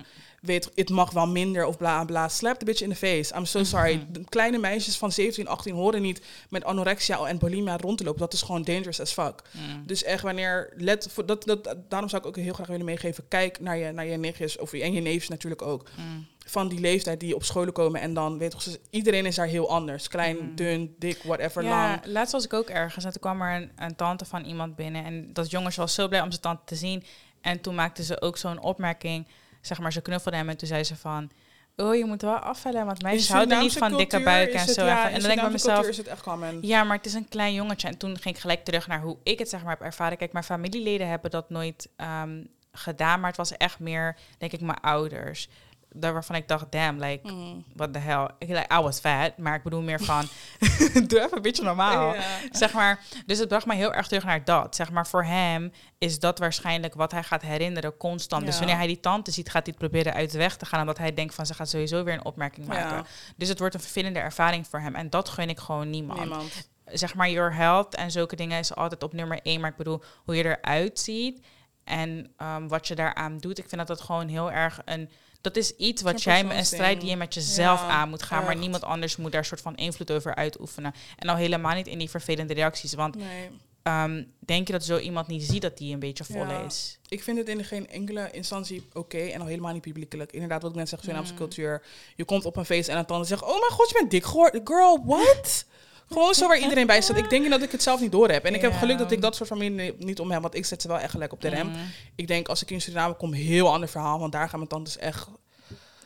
weet, 0.42 0.70
het 0.76 0.90
mag 0.90 1.12
wel 1.12 1.28
minder 1.28 1.66
of 1.66 1.78
bla 1.78 2.06
bla. 2.06 2.28
Slap 2.28 2.60
the 2.60 2.66
bitch 2.66 2.82
in 2.82 2.90
the 2.90 2.96
face. 2.96 3.36
I'm 3.36 3.46
so 3.46 3.64
sorry. 3.64 3.96
Mhm. 3.96 4.12
De 4.12 4.24
kleine 4.30 4.58
meisjes 4.58 4.98
van 4.98 5.12
17, 5.12 5.48
18 5.48 5.76
horen 5.76 6.02
niet 6.02 6.22
met 6.50 6.64
anorexia 6.64 7.26
en 7.26 7.38
bulimia 7.38 7.78
rond 7.78 7.98
te 7.98 8.04
lopen. 8.04 8.20
Dat 8.20 8.34
is 8.34 8.42
gewoon 8.42 8.64
dangerous 8.64 9.00
as 9.00 9.12
fuck. 9.12 9.42
Mm. 9.52 9.84
Dus 9.86 10.04
echt 10.04 10.24
wanneer, 10.24 10.74
let, 10.78 11.08
voor 11.12 11.26
dat, 11.26 11.44
dat, 11.44 11.76
daarom 11.90 12.10
zou 12.10 12.22
ik 12.22 12.28
ook 12.28 12.36
heel 12.36 12.54
graag 12.54 12.68
willen 12.68 12.86
meegeven. 12.86 13.28
Kijk 13.28 13.60
naar 13.60 13.78
je, 13.78 13.92
naar 13.92 14.06
je 14.06 14.18
nichtjes 14.18 14.58
of, 14.58 14.74
en 14.74 14.94
je 14.94 15.02
neefjes 15.02 15.28
natuurlijk 15.30 15.62
ook. 15.62 15.90
Mm. 15.98 16.28
Van 16.46 16.68
die 16.68 16.80
leeftijd 16.80 17.20
die 17.20 17.36
op 17.36 17.44
scholen 17.44 17.74
komen 17.74 18.02
en 18.02 18.14
dan, 18.14 18.38
weet 18.38 18.52
toch, 18.52 18.66
iedereen 18.90 19.26
is 19.26 19.36
daar 19.36 19.46
heel 19.48 19.70
anders. 19.70 20.08
Klein, 20.08 20.38
Mm. 20.38 20.56
dun, 20.56 20.96
dik, 21.00 21.24
whatever, 21.24 21.64
Ja, 21.64 21.70
lang. 21.88 22.06
laatst 22.06 22.32
was 22.34 22.46
ik 22.46 22.54
ook 22.54 22.70
ergens 22.70 23.06
en 23.06 23.12
toen 23.12 23.22
kwam 23.22 23.42
er 23.42 23.56
een, 23.62 23.72
een 23.76 23.96
tante 23.96 24.26
van 24.26 24.44
iemand 24.46 24.76
binnen. 24.76 25.04
En 25.06 25.34
dat 25.34 25.50
jongetje 25.52 25.82
was 25.82 25.94
zo 25.94 26.08
blij 26.08 26.22
om 26.22 26.30
zijn 26.30 26.42
tante 26.42 26.62
te 26.66 26.76
zien. 26.76 27.04
En 27.42 27.62
toen 27.62 27.76
maakte 27.76 28.04
ze 28.04 28.22
ook 28.22 28.38
zo'n 28.38 28.60
opmerking. 28.62 29.28
Zeg 29.62 29.80
maar, 29.80 29.92
ze 29.94 30.02
knuffelde 30.02 30.38
hem 30.38 30.50
en 30.50 30.58
toen 30.58 30.68
zei 30.68 30.84
ze 30.84 30.96
van... 30.96 31.32
Oh, 31.76 31.96
je 31.96 32.06
moet 32.06 32.22
wel 32.22 32.36
afvallen, 32.36 32.86
want 32.86 33.02
meisjes 33.02 33.30
In 33.30 33.36
houden 33.36 33.60
niet 33.60 33.72
Surinaamse 33.72 33.98
van 34.06 34.10
dikke 34.12 34.26
buiken 34.26 34.56
is 34.56 34.68
en 34.68 34.74
zo. 34.74 34.86
ja, 34.86 35.06
en 35.10 35.12
dan 35.12 35.12
denk 35.12 35.16
ik 35.16 35.22
bij 35.22 35.30
Surinaamse 35.30 35.52
mezelf... 35.52 35.74
cultuur 35.76 35.92
is 35.92 35.98
het 35.98 36.08
echt 36.08 36.22
common. 36.24 36.58
Ja, 36.62 36.84
maar 36.84 36.98
het 36.98 37.06
is 37.06 37.14
een 37.14 37.28
klein 37.30 37.54
jongetje. 37.54 37.88
En 37.88 37.98
toen 37.98 38.20
ging 38.20 38.36
ik 38.36 38.42
gelijk 38.42 38.64
terug 38.64 38.88
naar 38.88 39.02
hoe 39.02 39.18
ik 39.24 39.40
het 39.40 39.50
zeg 39.50 39.62
maar 39.64 39.70
heb 39.78 39.82
ervaren. 39.82 40.18
Kijk, 40.18 40.32
mijn 40.34 40.44
familieleden 40.46 41.08
hebben 41.08 41.32
dat 41.32 41.50
nooit 41.50 41.90
ehm, 41.96 42.44
gedaan. 42.72 43.20
Maar 43.20 43.28
het 43.30 43.38
was 43.38 43.58
echt 43.58 43.80
meer, 43.80 44.18
denk 44.38 44.52
ik, 44.52 44.62
mijn 44.62 44.80
ouders. 44.80 45.50
Daar 45.94 46.14
waarvan 46.14 46.36
ik 46.36 46.48
dacht, 46.48 46.72
damn, 46.72 47.00
like, 47.00 47.32
Mm. 47.32 47.64
what 47.76 47.94
the 47.94 48.00
hell. 48.00 48.28
Ik, 48.38 48.48
like, 48.48 48.74
I 48.74 48.82
was 48.82 49.00
fat, 49.00 49.38
maar 49.38 49.56
ik 49.56 49.64
bedoel 49.64 49.82
meer 49.82 50.00
van... 50.02 50.26
doe 51.08 51.20
even 51.20 51.36
een 51.36 51.42
beetje 51.42 51.64
normaal. 51.64 52.16
Zeg 52.52 52.74
maar, 52.74 53.00
dus 53.26 53.38
het 53.40 53.48
bracht 53.48 53.66
mij 53.66 53.76
heel 53.78 53.94
erg 53.94 54.08
terug 54.08 54.24
naar 54.24 54.46
dat. 54.46 54.76
Zeg 54.76 54.92
maar, 54.92 55.08
voor 55.08 55.24
hem 55.24 55.72
is 55.98 56.20
dat 56.20 56.40
waarschijnlijk 56.40 56.94
wat 56.94 57.12
hij 57.12 57.24
gaat 57.24 57.42
herinneren 57.42 57.98
constant. 57.98 58.46
Dus 58.46 58.58
wanneer 58.58 58.78
hij 58.78 58.88
die 58.88 59.00
tante 59.00 59.32
ziet, 59.32 59.50
gaat 59.50 59.66
hij 59.66 59.76
het 59.78 59.90
proberen 59.90 60.14
uit 60.14 60.32
de 60.32 60.38
weg 60.38 60.58
te 60.58 60.66
gaan. 60.66 60.80
Omdat 60.80 60.98
hij 60.98 61.14
denkt 61.14 61.36
van, 61.36 61.46
ze 61.46 61.54
gaat 61.54 61.70
sowieso 61.70 62.04
weer 62.04 62.14
een 62.14 62.26
opmerking 62.26 62.68
maken. 62.68 63.06
Dus 63.38 63.50
het 63.50 63.60
wordt 63.60 63.74
een 63.74 63.80
vervelende 63.82 64.20
ervaring 64.20 64.68
voor 64.68 64.80
hem. 64.80 64.96
En 64.96 65.10
dat 65.10 65.30
gun 65.30 65.50
ik 65.50 65.60
gewoon 65.60 65.90
niemand. 65.90 66.20
Niemand. 66.20 66.70
Zeg 66.86 67.16
maar, 67.16 67.30
your 67.30 67.54
health 67.56 67.96
en 67.96 68.12
zulke 68.12 68.36
dingen 68.36 68.60
is 68.60 68.76
altijd 68.76 69.04
op 69.04 69.14
nummer 69.14 69.40
één. 69.44 69.62
Maar 69.62 69.70
ik 69.70 69.76
bedoel, 69.78 70.04
hoe 70.26 70.36
je 70.36 70.58
eruit 70.58 71.00
ziet 71.00 71.46
en 71.84 72.32
ehm, 72.38 72.68
wat 72.68 72.88
je 72.88 72.96
daaraan 72.96 73.38
doet. 73.38 73.58
Ik 73.58 73.70
vind 73.70 73.88
dat 73.88 73.98
dat 73.98 74.02
gewoon 74.06 74.28
heel 74.28 74.52
erg 74.52 74.82
een... 74.86 75.10
Dat 75.44 75.56
is 75.56 75.76
iets 75.76 76.02
wat 76.02 76.24
jij, 76.24 76.44
een 76.44 76.66
strijd 76.66 77.00
die 77.02 77.10
je 77.10 77.16
met 77.16 77.34
jezelf 77.34 77.80
Ja, 77.82 77.88
aan 77.88 78.10
moet 78.10 78.24
gaan. 78.24 78.44
Maar 78.44 78.56
niemand 78.56 78.84
anders 78.84 79.16
moet 79.16 79.32
daar 79.32 79.46
soort 79.46 79.62
van 79.62 79.76
invloed 79.76 80.12
over 80.12 80.36
uitoefenen. 80.36 80.94
En 81.18 81.30
al 81.30 81.36
helemaal 81.36 81.76
niet 81.76 81.88
in 81.88 81.98
die 81.98 82.10
vervelende 82.10 82.54
reacties. 82.54 82.94
Want 82.94 83.16
Nee. 83.16 83.50
ehm, 83.84 84.24
denk 84.40 84.68
je 84.68 84.74
dat 84.74 84.84
zo 84.84 84.98
iemand 84.98 85.28
niet 85.28 85.44
ziet 85.44 85.62
dat 85.62 85.78
die 85.78 85.94
een 85.94 86.00
beetje 86.00 86.24
vol 86.24 86.46
Ja. 86.46 86.60
is? 86.66 87.00
Ik 87.08 87.24
vind 87.24 87.38
het 87.38 87.48
in 87.48 87.64
geen 87.64 87.90
enkele 87.90 88.32
instantie 88.32 88.88
oké 88.94 89.18
en 89.18 89.42
al 89.42 89.48
helemaal 89.48 89.74
niet 89.74 89.82
publiekelijk. 89.82 90.32
Inderdaad, 90.32 90.62
wat 90.62 90.72
ik 90.72 90.78
net 90.78 90.90
zeg, 90.90 91.00
Surinaamse 91.00 91.32
Mm. 91.32 91.38
cultuur. 91.38 91.84
Je 92.16 92.26
komt 92.26 92.46
op 92.46 92.56
een 92.58 92.66
feest 92.66 92.90
en 92.90 93.04
dan 93.08 93.26
zeggen, 93.26 93.48
oh 93.48 93.60
mijn 93.60 93.72
god, 93.72 93.90
je 93.90 93.96
bent 94.00 94.12
dik 94.12 94.26
geworden. 94.26 94.62
Girl, 94.64 95.04
what? 95.06 95.66
Gewoon 96.10 96.34
zo 96.34 96.48
waar 96.48 96.60
iedereen 96.60 96.88
bij 96.88 97.02
staat. 97.02 97.18
Ik 97.18 97.30
denk 97.30 97.50
dat 97.50 97.62
ik 97.62 97.72
het 97.72 97.84
zelf 97.84 98.02
niet 98.02 98.12
door 98.12 98.30
heb. 98.30 98.44
En 98.46 98.54
ik 98.54 98.62
heb 98.62 98.74
geluk 98.74 98.98
dat 98.98 99.12
ik 99.12 99.22
dat 99.22 99.36
soort 99.36 99.50
familie 99.50 99.96
niet 100.00 100.20
om 100.20 100.32
heb, 100.32 100.42
want 100.42 100.56
ik 100.56 100.66
zet 100.66 100.82
ze 100.82 100.88
wel 100.88 101.00
echt 101.00 101.12
gelijk 101.12 101.34
op 101.34 101.42
de 101.42 101.48
rem. 101.48 101.68
Mm. 101.68 101.76
Ik 102.16 102.28
denk 102.28 102.48
als 102.48 102.62
ik 102.62 102.72
in 102.72 102.82
Suriname 102.82 103.16
kom, 103.16 103.34
heel 103.34 103.74
ander 103.74 103.90
verhaal, 103.90 104.20
want 104.20 104.32
daar 104.32 104.50
gaan 104.50 104.58
mijn 104.60 104.70
tantes 104.70 104.98
echt. 104.98 105.28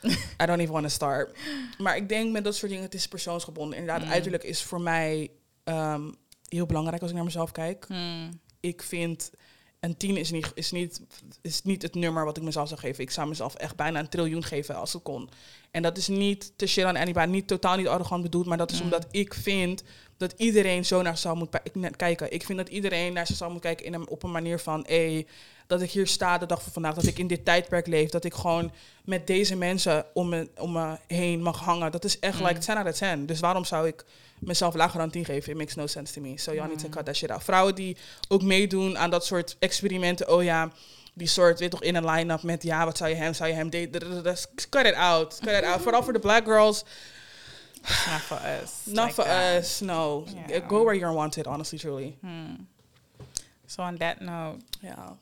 I 0.44 0.46
don't 0.46 0.60
even 0.60 0.74
want 0.74 0.86
to 0.86 0.92
start. 0.92 1.38
Maar 1.78 1.96
ik 1.96 2.10
denk 2.10 2.32
met 2.32 2.44
dat 2.44 2.56
soort 2.56 2.70
dingen, 2.72 2.86
het 2.86 2.94
is 2.94 3.08
persoonsgebonden. 3.08 3.78
Inderdaad, 3.80 4.06
Mm. 4.06 4.12
uiterlijk 4.12 4.44
is 4.44 4.64
voor 4.64 4.82
mij 4.82 5.32
ehm, 5.64 6.02
heel 6.48 6.66
belangrijk 6.66 7.02
als 7.02 7.10
ik 7.10 7.16
naar 7.16 7.26
mezelf 7.26 7.52
kijk 7.52 7.86
Mm. 7.90 8.40
ik 8.60 8.84
vind 8.84 9.32
een 9.88 9.98
10 9.98 10.18
is 10.18 10.32
niet, 10.32 10.52
is, 10.54 10.72
niet, 10.72 11.02
is 11.42 11.62
niet 11.64 11.82
het 11.82 11.96
nummer 11.96 12.26
wat 12.26 12.38
ik 12.38 12.44
mezelf 12.44 12.68
zou 12.68 12.80
geven. 12.80 13.04
Ik 13.04 13.12
zou 13.12 13.28
mezelf 13.28 13.56
echt 13.56 13.76
bijna 13.76 14.00
een 14.00 14.10
triljoen 14.10 14.44
geven 14.44 14.76
als 14.76 14.94
het 14.94 15.04
kon. 15.04 15.30
En 15.72 15.82
dat 15.82 15.98
is 15.98 16.08
niet 16.08 16.52
te 16.56 16.68
shit 16.68 16.84
aan 16.84 16.96
anybody, 16.96 17.28
niet 17.30 17.48
totaal 17.48 17.78
niet 17.78 17.88
arrogant 17.88 18.22
bedoeld, 18.24 18.46
maar 18.46 18.58
dat 18.58 18.72
is 18.72 18.78
Mm. 18.78 18.84
omdat 18.84 19.06
ik 19.12 19.34
vind 19.34 19.84
dat 20.18 20.34
iedereen 20.38 20.86
zo 20.86 21.02
naar 21.02 21.12
zichzelf 21.14 21.38
moet 21.38 21.50
pi- 21.50 21.80
net 21.80 21.96
kijken. 21.96 22.34
Ik 22.34 22.44
vind 22.44 22.58
dat 22.58 22.70
iedereen 22.70 23.14
naar 23.14 23.28
zichzelf 23.28 23.52
moet 23.52 23.62
kijken 23.62 23.86
in 23.86 23.94
een, 23.94 24.10
op 24.10 24.24
een 24.24 24.32
manier 24.32 24.60
van, 24.60 24.84
hey, 24.88 25.28
dat 25.68 25.82
ik 25.82 25.92
hier 25.92 26.08
sta 26.08 26.38
de 26.38 26.46
dag 26.46 26.62
van 26.64 26.72
vandaag, 26.74 26.94
dat 26.94 27.06
ik 27.06 27.20
in 27.20 27.28
dit 27.28 27.46
tijdperk 27.46 27.88
leef, 27.88 28.10
dat 28.10 28.24
ik 28.24 28.34
gewoon 28.34 28.72
met 29.06 29.28
deze 29.28 29.56
mensen 29.56 30.06
om 30.14 30.30
me, 30.30 30.50
om 30.58 30.72
me 30.72 30.98
heen 31.08 31.42
mag 31.42 31.60
hangen. 31.60 31.92
Dat 31.92 32.06
is 32.06 32.20
echt 32.20 32.40
Mm. 32.40 32.46
like 32.46 32.60
10 32.60 32.76
out 32.78 32.88
of 32.88 32.98
10. 32.98 33.26
Dus 33.26 33.40
waarom 33.40 33.66
zou 33.66 33.88
ik 33.88 34.06
mezelf 34.40 34.76
lager 34.76 35.00
dan 35.00 35.10
10 35.10 35.26
geven? 35.26 35.52
It 35.52 35.58
makes 35.58 35.76
no 35.76 35.88
sense 35.88 36.14
to 36.14 36.22
me. 36.22 36.38
So 36.38 36.52
y'all 36.54 36.68
need 36.68 36.80
to 36.80 36.90
cut 36.90 37.06
that 37.06 37.16
shit 37.16 37.32
out. 37.32 37.44
Vrouwen 37.44 37.76
die 37.76 37.98
ook 38.28 38.42
meedoen 38.42 38.98
aan 38.98 39.10
dat 39.10 39.26
soort 39.26 39.56
experimenten. 39.60 40.30
Oh 40.30 40.44
ja, 40.44 40.72
die 41.14 41.28
soort, 41.28 41.60
weet 41.60 41.72
toch, 41.72 41.84
in 41.84 41.96
een 41.96 42.06
line-up 42.06 42.44
met 42.44 42.64
ja, 42.64 42.86
wat 42.86 42.98
zou 42.98 43.10
je 43.10 43.16
hem, 43.16 43.34
zou 43.34 43.50
je 43.50 43.56
hem 43.56 43.70
daten? 43.70 43.92
Dat- 43.92 44.02
dat- 44.02 44.24
dat- 44.24 44.50
Cut 44.70 44.86
it 44.86 44.94
out. 44.96 45.40
Cut 45.44 45.58
it 45.58 45.64
out. 45.64 45.82
Vooral 45.82 46.04
voor 46.04 46.14
de 46.14 46.20
black 46.20 46.44
girls. 46.46 46.84
Not 47.82 48.22
for 48.22 48.38
us. 48.64 48.72
Not 48.86 48.96
like 49.06 49.14
for 49.14 49.24
that. 49.24 49.60
us. 49.64 49.80
No. 49.80 50.26
Yeah. 50.48 50.68
Go 50.70 50.84
where 50.84 50.98
you're 51.00 51.14
wanted, 51.16 51.46
honestly, 51.48 51.78
truly. 51.80 52.18
Hmm. 52.22 52.56
So 53.66 53.82
on 53.84 53.98
that 53.98 54.20
note, 54.20 54.58
Ja. 54.82 55.18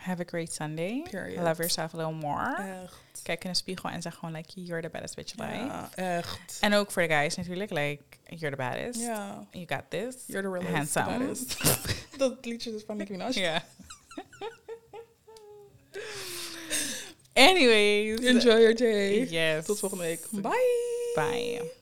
Have 0.00 0.20
a 0.20 0.24
great 0.24 0.52
Sunday. 0.52 1.02
Period. 1.10 1.42
Love 1.42 1.58
yourself 1.58 1.94
a 1.94 1.96
little 1.96 2.12
more. 2.12 2.56
Echt. 2.82 3.22
Kijk 3.22 3.44
in 3.44 3.50
de 3.50 3.56
spiegel 3.56 3.90
en 3.90 4.02
zeg 4.02 4.14
gewoon 4.14 4.34
like, 4.34 4.48
you're 4.54 4.82
the 4.82 4.88
baddest 4.88 5.16
bitch 5.16 5.38
alive. 5.38 5.64
Ja, 5.64 5.90
echt. 5.94 6.58
En 6.60 6.74
ook 6.74 6.90
voor 6.90 7.02
de 7.02 7.08
guys 7.08 7.36
natuurlijk, 7.36 7.70
like, 7.70 8.02
you're 8.24 8.56
the 8.56 8.62
baddest. 8.62 9.00
Ja. 9.00 9.46
You 9.50 9.66
got 9.68 9.82
this. 9.88 10.14
You're 10.26 10.42
the 10.42 10.58
realest. 10.58 10.94
Handsome. 10.94 11.30
is. 11.30 11.46
dat 12.18 12.44
liedje 12.44 12.74
is 12.74 12.82
van 12.86 12.96
Nicki 12.96 13.12
Minaj. 13.12 13.32
Ja. 13.32 13.62
Anyways. 17.48 18.20
Enjoy 18.20 18.60
your 18.60 18.74
day. 18.74 19.28
Yes. 19.28 19.66
Tot 19.66 19.78
volgende 19.78 20.04
week. 20.04 20.26
Bye. 20.30 21.12
Bye. 21.14 21.78